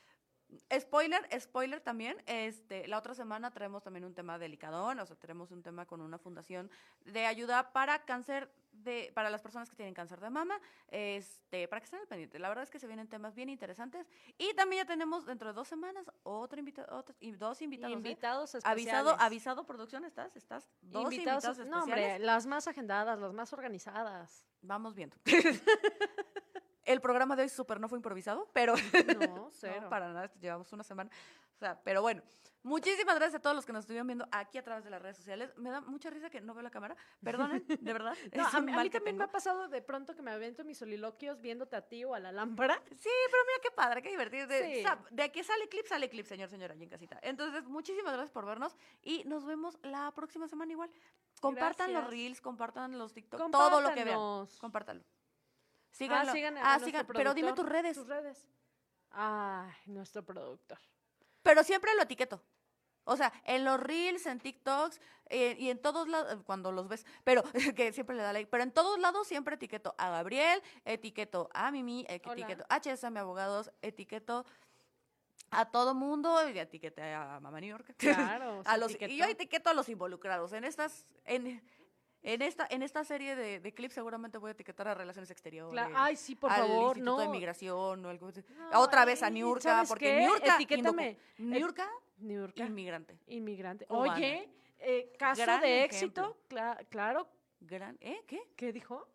Spoiler, 0.78 1.26
spoiler 1.40 1.80
también. 1.80 2.22
Este, 2.26 2.86
la 2.86 2.98
otra 2.98 3.14
semana 3.14 3.50
traemos 3.50 3.82
también 3.82 4.04
un 4.04 4.14
tema 4.14 4.38
delicadón, 4.38 4.98
o 5.00 5.06
sea, 5.06 5.16
tenemos 5.16 5.50
un 5.50 5.62
tema 5.62 5.86
con 5.86 6.00
una 6.00 6.18
fundación 6.18 6.70
de 7.04 7.26
ayuda 7.26 7.72
para 7.72 8.04
cáncer 8.04 8.50
de, 8.74 9.10
para 9.14 9.30
las 9.30 9.42
personas 9.42 9.70
que 9.70 9.76
tienen 9.76 9.94
cáncer 9.94 10.20
de 10.20 10.30
mama, 10.30 10.60
este, 10.88 11.68
para 11.68 11.80
que 11.80 11.84
estén 11.84 12.00
al 12.00 12.06
pendiente. 12.06 12.38
La 12.38 12.48
verdad 12.48 12.64
es 12.64 12.70
que 12.70 12.78
se 12.78 12.86
vienen 12.86 13.08
temas 13.08 13.34
bien 13.34 13.48
interesantes 13.48 14.06
y 14.38 14.52
también 14.54 14.82
ya 14.82 14.86
tenemos 14.86 15.26
dentro 15.26 15.48
de 15.48 15.54
dos 15.54 15.68
semanas 15.68 16.10
otro 16.22 16.58
invitado, 16.58 17.04
y 17.20 17.32
dos 17.32 17.62
invitados. 17.62 17.92
¿eh? 17.92 17.96
Invitados 17.96 18.54
especiales. 18.54 18.94
Avisado, 18.94 19.16
avisado 19.20 19.64
producción, 19.64 20.04
estás, 20.04 20.36
estás, 20.36 20.68
dos 20.80 21.04
invitados, 21.04 21.44
invitados, 21.44 21.70
no, 21.70 21.82
hombre, 21.82 22.00
especiales. 22.00 22.26
las 22.26 22.46
más 22.46 22.68
agendadas, 22.68 23.18
las 23.18 23.32
más 23.32 23.52
organizadas. 23.52 24.46
Vamos 24.62 24.94
viendo. 24.94 25.16
El 26.84 27.00
programa 27.00 27.34
de 27.34 27.44
hoy 27.44 27.48
súper 27.48 27.80
no 27.80 27.88
fue 27.88 27.98
improvisado, 27.98 28.48
pero 28.52 28.74
No, 29.18 29.48
cero. 29.52 29.82
No, 29.82 29.88
para 29.88 30.12
nada, 30.12 30.30
llevamos 30.40 30.72
una 30.72 30.84
semana. 30.84 31.10
O 31.54 31.58
sea, 31.58 31.80
pero 31.82 32.02
bueno, 32.02 32.22
muchísimas 32.62 33.14
gracias 33.14 33.38
a 33.38 33.42
todos 33.42 33.54
los 33.54 33.64
que 33.64 33.72
nos 33.72 33.80
estuvieron 33.84 34.06
viendo 34.08 34.26
aquí 34.32 34.58
a 34.58 34.64
través 34.64 34.84
de 34.84 34.90
las 34.90 35.00
redes 35.00 35.16
sociales. 35.16 35.52
Me 35.56 35.70
da 35.70 35.80
mucha 35.80 36.10
risa 36.10 36.30
que 36.30 36.40
no 36.40 36.52
veo 36.52 36.62
la 36.62 36.70
cámara. 36.70 36.96
Perdonen, 37.22 37.64
de 37.80 37.92
verdad. 37.92 38.16
No, 38.34 38.46
a 38.46 38.60
mí, 38.60 38.72
a 38.72 38.90
también 38.90 39.16
me 39.16 39.24
ha 39.24 39.30
pasado 39.30 39.68
de 39.68 39.80
pronto 39.82 40.14
que 40.14 40.22
me 40.22 40.32
avento 40.32 40.64
mis 40.64 40.78
soliloquios 40.78 41.40
viéndote 41.40 41.76
a 41.76 41.82
ti 41.82 42.04
o 42.04 42.14
a 42.14 42.18
la 42.20 42.32
lámpara. 42.32 42.82
Sí, 42.90 43.08
pero 43.30 43.42
mira 43.46 43.58
qué 43.62 43.70
padre, 43.70 44.02
qué 44.02 44.10
divertido. 44.10 44.46
De, 44.46 44.64
Sí. 44.74 44.78
o 44.80 44.82
sea, 44.82 45.04
de 45.10 45.22
aquí 45.22 45.44
sale 45.44 45.68
clip, 45.68 45.86
sale 45.86 46.08
clip, 46.08 46.26
señor, 46.26 46.48
señora, 46.48 46.74
allí 46.74 46.84
en 46.84 46.90
casita. 46.90 47.18
Entonces, 47.22 47.64
muchísimas 47.64 48.12
gracias 48.12 48.32
por 48.32 48.44
vernos 48.46 48.76
y 49.02 49.22
nos 49.24 49.44
vemos 49.44 49.78
la 49.82 50.10
próxima 50.12 50.48
semana 50.48 50.72
igual. 50.72 50.90
Compartan 51.40 51.92
los 51.92 52.06
reels, 52.08 52.40
compartan 52.40 52.98
los 52.98 53.12
TikTok, 53.12 53.50
todo 53.50 53.80
lo 53.80 53.92
que 53.94 54.04
vean. 54.04 54.18
Compártanlo. 54.60 55.04
Síganlo. 55.90 56.30
Ah, 56.30 56.34
sigan 56.34 56.56
a 56.56 56.60
Ah, 56.60 56.64
nuestro 56.64 56.86
sigan, 56.86 57.06
pero 57.06 57.34
dime 57.34 57.52
tus 57.52 57.66
redes. 57.68 57.96
Tus 57.96 58.08
redes. 58.08 58.48
Ay, 59.10 59.70
nuestro 59.86 60.24
productor. 60.24 60.78
Pero 61.44 61.62
siempre 61.62 61.94
lo 61.94 62.02
etiqueto. 62.02 62.42
O 63.04 63.16
sea, 63.16 63.32
en 63.44 63.64
los 63.64 63.78
reels, 63.78 64.26
en 64.26 64.40
TikToks 64.40 64.98
eh, 65.28 65.56
y 65.58 65.68
en 65.68 65.78
todos 65.78 66.08
lados, 66.08 66.42
cuando 66.44 66.72
los 66.72 66.88
ves, 66.88 67.04
pero 67.22 67.42
que 67.76 67.92
siempre 67.92 68.16
le 68.16 68.22
da 68.22 68.32
like, 68.32 68.50
pero 68.50 68.62
en 68.62 68.72
todos 68.72 68.98
lados 68.98 69.28
siempre 69.28 69.54
etiqueto 69.56 69.94
a 69.98 70.08
Gabriel, 70.08 70.62
etiqueto 70.84 71.50
a 71.52 71.70
Mimi, 71.70 72.06
eh, 72.08 72.20
Hola. 72.24 72.32
etiqueto 72.32 72.64
a 72.68 72.80
HSM 72.80 73.16
Abogados, 73.18 73.70
etiqueto 73.82 74.46
a 75.50 75.66
todo 75.66 75.94
mundo 75.94 76.48
y 76.48 76.58
etiqueté 76.58 77.12
a 77.12 77.38
Mamá 77.40 77.60
New 77.60 77.70
York. 77.70 77.94
Claro. 77.98 78.62
a 78.64 78.76
los, 78.78 78.92
y 78.98 79.16
yo 79.18 79.26
etiqueto 79.26 79.68
a 79.68 79.74
los 79.74 79.88
involucrados. 79.90 80.54
En 80.54 80.64
estas, 80.64 81.06
en, 81.26 81.62
en 82.24 82.40
esta, 82.42 82.66
en 82.70 82.82
esta 82.82 83.04
serie 83.04 83.36
de, 83.36 83.60
de 83.60 83.74
clips 83.74 83.94
seguramente 83.94 84.38
voy 84.38 84.48
a 84.48 84.52
etiquetar 84.52 84.88
a 84.88 84.94
Relaciones 84.94 85.30
Exteriores. 85.30 85.86
Ay, 85.94 86.16
sí, 86.16 86.34
por 86.34 86.50
al 86.50 86.62
favor, 86.62 86.96
Instituto 86.96 87.04
no. 87.04 87.18
de 87.18 87.28
Migración 87.28 88.04
o 88.04 88.08
algo 88.08 88.28
así. 88.28 88.42
No, 88.56 88.80
Otra 88.80 89.04
vez 89.04 89.22
a 89.22 89.28
Niurka, 89.30 89.62
¿sabes 89.62 89.88
porque? 89.90 90.16
Niurka, 90.20 90.54
Etiquétame. 90.56 91.18
Niurka, 91.38 91.88
Niurka, 92.18 92.64
inmigrante. 92.64 93.18
inmigrante. 93.26 93.86
Cubana. 93.86 94.14
Oye, 94.14 94.48
eh, 94.78 95.12
caso 95.18 95.42
Gran 95.42 95.60
de 95.60 95.84
ejemplo. 95.84 95.96
éxito, 96.24 96.38
cla- 96.48 96.86
claro. 96.88 97.28
Gran, 97.60 97.96
¿Eh? 98.00 98.22
¿Qué? 98.26 98.42
¿Qué 98.56 98.72
dijo? 98.72 99.06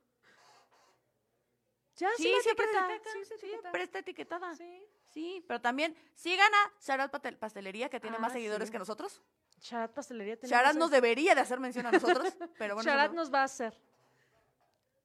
Ya, 1.97 2.09
sí, 2.15 2.23
Sí, 2.23 2.31
la 2.33 2.41
siempre 2.41 2.65
etiqueta, 2.65 2.87
se 2.87 2.93
etiqueta, 2.95 3.35
sí, 3.39 3.47
sí, 3.47 3.57
pero 3.71 3.83
está 3.83 3.99
etiquetada. 3.99 4.55
Sí. 4.55 4.85
Sí, 5.09 5.43
pero 5.47 5.59
también 5.59 5.95
sigan 6.13 6.51
a 6.53 6.73
Sharat 6.79 7.11
Patel- 7.11 7.37
Pastelería, 7.37 7.89
que 7.89 7.99
tiene 7.99 8.17
Ah, 8.17 8.19
más 8.19 8.31
seguidores 8.33 8.67
sí. 8.67 8.71
que 8.71 8.79
nosotros. 8.79 9.21
Charat 9.59 9.91
Pastelería. 9.93 10.37
Sharat 10.41 10.75
nos 10.75 10.91
debería 10.91 11.35
de 11.35 11.41
hacer 11.41 11.59
mención 11.59 11.85
a 11.85 11.91
nosotros, 11.91 12.33
pero 12.57 12.75
bueno. 12.75 12.89
Charat 12.89 13.11
no- 13.11 13.15
nos 13.21 13.33
va 13.33 13.41
a 13.41 13.43
hacer. 13.45 13.77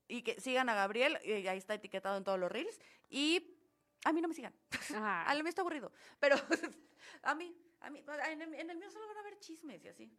Y 0.08 0.22
que 0.22 0.40
sigan 0.40 0.68
a 0.68 0.74
Gabriel, 0.74 1.18
y 1.24 1.46
ahí 1.48 1.58
está 1.58 1.74
etiquetado 1.74 2.16
en 2.16 2.24
todos 2.24 2.38
los 2.38 2.50
reels. 2.52 2.78
Y 3.08 3.56
a 4.04 4.12
mí 4.12 4.20
no 4.20 4.28
me 4.28 4.34
sigan. 4.34 4.54
Ah, 4.94 5.24
A 5.28 5.34
mí 5.42 5.48
está 5.48 5.62
aburrido. 5.62 5.90
Pero 6.20 6.36
a 7.22 7.34
mí, 7.34 7.56
a 7.80 7.90
mí, 7.90 8.04
en 8.30 8.42
el, 8.42 8.54
en 8.54 8.70
el 8.70 8.76
mío 8.78 8.90
solo 8.90 9.06
van 9.08 9.18
a 9.18 9.22
ver 9.22 9.38
chismes 9.38 9.82
y 9.84 9.88
así. 9.88 10.10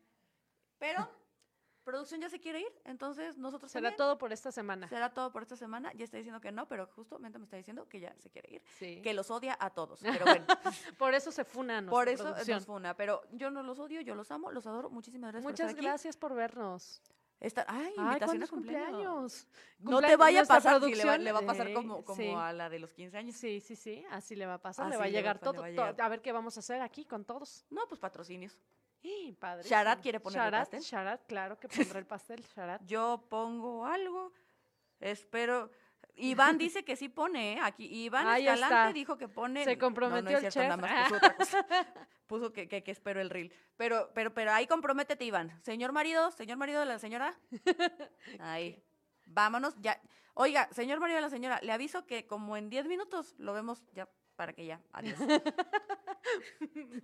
Pero 0.80 1.08
producción 1.86 2.20
ya 2.20 2.30
se 2.30 2.40
quiere 2.42 2.60
ir, 2.60 2.82
entonces 2.84 3.38
nosotros 3.38 3.72
será 3.72 3.84
también. 3.90 3.98
todo 3.98 4.18
por 4.18 4.34
esta 4.34 4.52
semana. 4.52 4.90
Será 4.90 5.14
todo 5.14 5.32
por 5.32 5.44
esta 5.44 5.56
semana. 5.56 5.94
Ya 5.94 6.04
está 6.04 6.18
diciendo 6.18 6.42
que 6.42 6.52
no, 6.52 6.68
pero 6.68 6.88
justamente 6.88 7.38
me 7.40 7.46
está 7.46 7.56
diciendo 7.56 7.88
que 7.88 8.02
ya 8.02 8.14
se 8.20 8.30
quiere 8.30 8.56
ir. 8.56 8.64
Sí. 8.78 9.02
Que 9.02 9.14
los 9.14 9.32
odia 9.32 9.56
a 9.60 9.70
todos. 9.70 10.02
Pero 10.24 10.26
bueno, 10.26 10.46
Por 10.98 11.14
eso 11.14 11.32
se 11.32 11.46
funa 11.46 11.80
nuestra 11.82 11.92
por 11.92 12.10
eso 12.10 12.24
producción. 12.24 12.58
nos 12.58 12.66
funa. 12.66 12.98
Pero 12.98 13.22
yo 13.32 13.50
no 13.52 13.64
los 13.64 13.80
odio, 13.80 14.02
yo 14.02 14.16
los 14.16 14.30
amo, 14.32 14.52
los 14.52 14.68
adoro. 14.68 14.90
Muchísimas 14.90 15.32
gracias 15.32 15.44
por 15.44 15.52
Muchas 15.54 15.70
estar 15.70 15.80
aquí. 15.80 15.86
gración 15.88 16.14
por 16.20 16.34
vernos. 16.36 17.02
Esta- 17.40 17.66
ay, 17.68 17.94
invitación 17.98 18.18
¿cuándo 18.28 18.46
a 18.46 18.50
cumpleaños. 18.50 18.92
cumpleaños? 18.98 19.48
No 19.80 20.02
te 20.02 20.16
vaya 20.16 20.42
a 20.42 20.46
pasar, 20.46 20.62
si 20.62 20.66
le, 20.66 20.74
va, 20.74 20.80
producción, 20.80 21.24
le 21.24 21.32
va 21.34 21.40
a 21.40 21.46
pasar 21.46 21.74
como, 21.74 22.04
como 22.04 22.16
sí. 22.18 22.30
a 22.36 22.54
la 22.54 22.70
de 22.70 22.80
los 22.80 22.94
15 22.94 23.18
años. 23.18 23.36
Sí, 23.36 23.60
sí, 23.60 23.76
sí, 23.76 24.04
así 24.10 24.36
le 24.36 24.46
va 24.46 24.56
a 24.56 24.62
pasar. 24.62 24.90
le 24.90 24.96
va 24.98 25.04
a 25.04 25.06
va- 25.08 25.12
llegar 25.12 25.36
le 25.36 25.42
todo, 25.42 25.62
va. 25.62 25.90
A 26.04 26.10
ver 26.10 26.22
qué 26.22 26.32
vamos 26.32 26.56
a 26.58 26.62
hacer 26.62 26.82
aquí 26.82 27.06
con 27.06 27.26
todos. 27.26 27.66
No, 27.70 27.82
pues 27.88 28.00
patrocinios. 28.00 28.58
¡Eh, 29.06 29.36
padre! 29.40 29.68
Sharat 29.70 30.02
quiere 30.02 30.20
poner 30.20 30.42
el 30.46 30.52
pastel. 30.52 30.82
Sharat, 30.82 31.26
claro 31.28 31.60
que 31.60 31.68
pondrá 31.70 32.00
el 32.00 32.06
pastel, 32.08 32.44
Sharat. 32.56 32.82
Yo 32.86 33.26
pongo 33.30 33.86
algo. 33.86 34.34
Espero. 35.00 35.70
Iván 36.18 36.58
dice 36.58 36.86
que 36.86 36.96
sí 36.96 37.10
pone, 37.10 37.54
¿eh? 37.54 37.60
Aquí. 37.62 37.86
Iván 38.06 38.26
Ahí 38.28 38.48
Escalante 38.48 38.76
está. 38.76 38.94
dijo 38.94 39.18
que 39.18 39.28
pone. 39.28 39.64
Se 39.66 39.76
no, 39.76 39.80
comprometió 39.80 40.32
no 40.32 40.38
es 40.38 40.44
el 40.46 40.52
cierto, 40.52 40.60
chef. 40.60 40.70
nada 40.70 40.78
más 40.78 41.04
puso 41.10 41.18
otra 41.18 41.36
cosa. 41.36 41.68
Puso 42.26 42.52
que, 42.52 42.68
que, 42.68 42.84
que 42.84 42.90
espero 42.92 43.22
el 43.22 43.30
reel. 43.30 43.54
Pero, 43.78 44.10
pero, 44.16 44.34
pero 44.34 44.52
ahí 44.52 44.66
comprométete, 44.66 45.24
Iván. 45.26 45.52
Señor 45.62 45.92
marido, 45.92 46.32
señor 46.32 46.58
marido 46.58 46.80
de 46.80 46.88
la 46.88 46.98
señora. 46.98 47.38
Ahí. 48.40 48.82
Vámonos, 49.28 49.76
ya. 49.80 50.02
Oiga, 50.34 50.68
señor 50.72 51.00
marido 51.00 51.18
de 51.18 51.22
la 51.22 51.30
señora, 51.30 51.60
le 51.62 51.72
aviso 51.72 52.08
que 52.08 52.26
como 52.26 52.58
en 52.58 52.72
10 52.72 52.88
minutos 52.88 53.36
lo 53.38 53.54
vemos 53.54 53.84
ya 53.94 54.10
para 54.36 54.54
que 54.54 54.66
ya. 54.66 54.82
Adiós. 54.94 55.20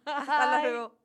Hasta 0.05 0.61
luego. 0.63 0.95